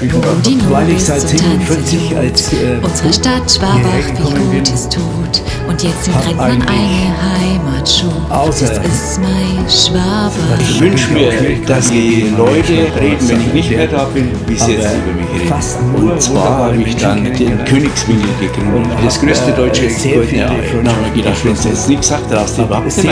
die 0.00 0.70
Weil 0.70 0.90
ich 0.90 1.02
seit 1.02 1.22
47 1.22 2.16
als 2.16 2.52
äh, 2.52 2.78
unsere 2.82 3.12
Stadt 3.12 3.50
Schwabach 3.50 3.80
wie 3.82 4.58
gut 4.58 4.68
es 4.68 4.88
tut 4.88 5.42
und 5.66 5.82
jetzt 5.82 6.04
sind 6.04 6.16
Rentnern 6.16 6.62
eine 6.62 6.68
Heimat 6.68 7.88
schon. 7.88 8.10
Außer 8.30 8.66
das 8.66 8.78
ist 8.78 9.20
mein 9.20 9.68
Schwabach. 9.68 10.60
Ich 10.60 10.80
wünsche 10.80 11.12
mir, 11.12 11.32
dass 11.66 11.90
die 11.90 12.32
Leute 12.36 12.72
reden, 13.00 13.28
wenn 13.28 13.40
ich 13.40 13.52
nicht 13.52 13.70
mehr 13.70 13.86
da 13.86 14.04
bin, 14.04 14.30
wie 14.46 14.54
sie 14.54 14.72
jetzt 14.72 14.94
über 14.94 15.12
mich 15.12 15.28
reden. 15.34 15.48
Fast 15.48 15.82
nur 15.82 16.12
und 16.12 16.22
zwar 16.22 16.66
habe 16.66 16.76
ich 16.76 16.96
dann 16.96 17.24
den 17.24 17.64
Königswinkel 17.64 18.28
gegründet, 18.40 18.92
das 19.04 19.20
größte 19.20 19.52
deutsche 19.52 19.88
Goldene 19.88 20.50
Ei. 20.50 20.56
Da 20.84 20.90
haben 20.90 21.04
wir 21.04 21.22
gedacht, 21.22 21.44
wenn 21.44 21.54
du 21.54 21.68
jetzt 21.68 21.88
nichts 21.88 22.08
sagt, 22.08 22.30
darfst 22.30 22.58
du 22.58 22.62
überhaupt 22.62 22.86
ist 22.86 23.04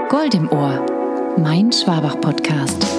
Gold 0.08 0.34
im 0.34 0.50
Ohr, 0.50 0.86
mein 1.38 1.74
Schwabach-Podcast. 1.74 2.99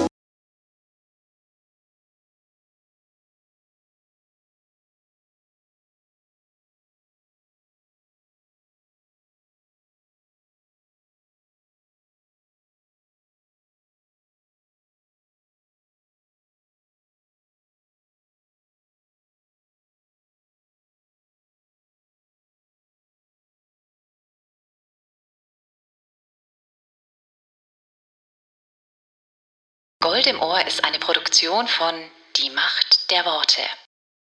Gold 30.11 30.27
im 30.27 30.41
Ohr 30.41 30.67
ist 30.67 30.83
eine 30.83 30.99
Produktion 30.99 31.69
von 31.69 31.95
Die 32.35 32.49
Macht 32.49 33.09
der 33.11 33.23
Worte. 33.23 33.61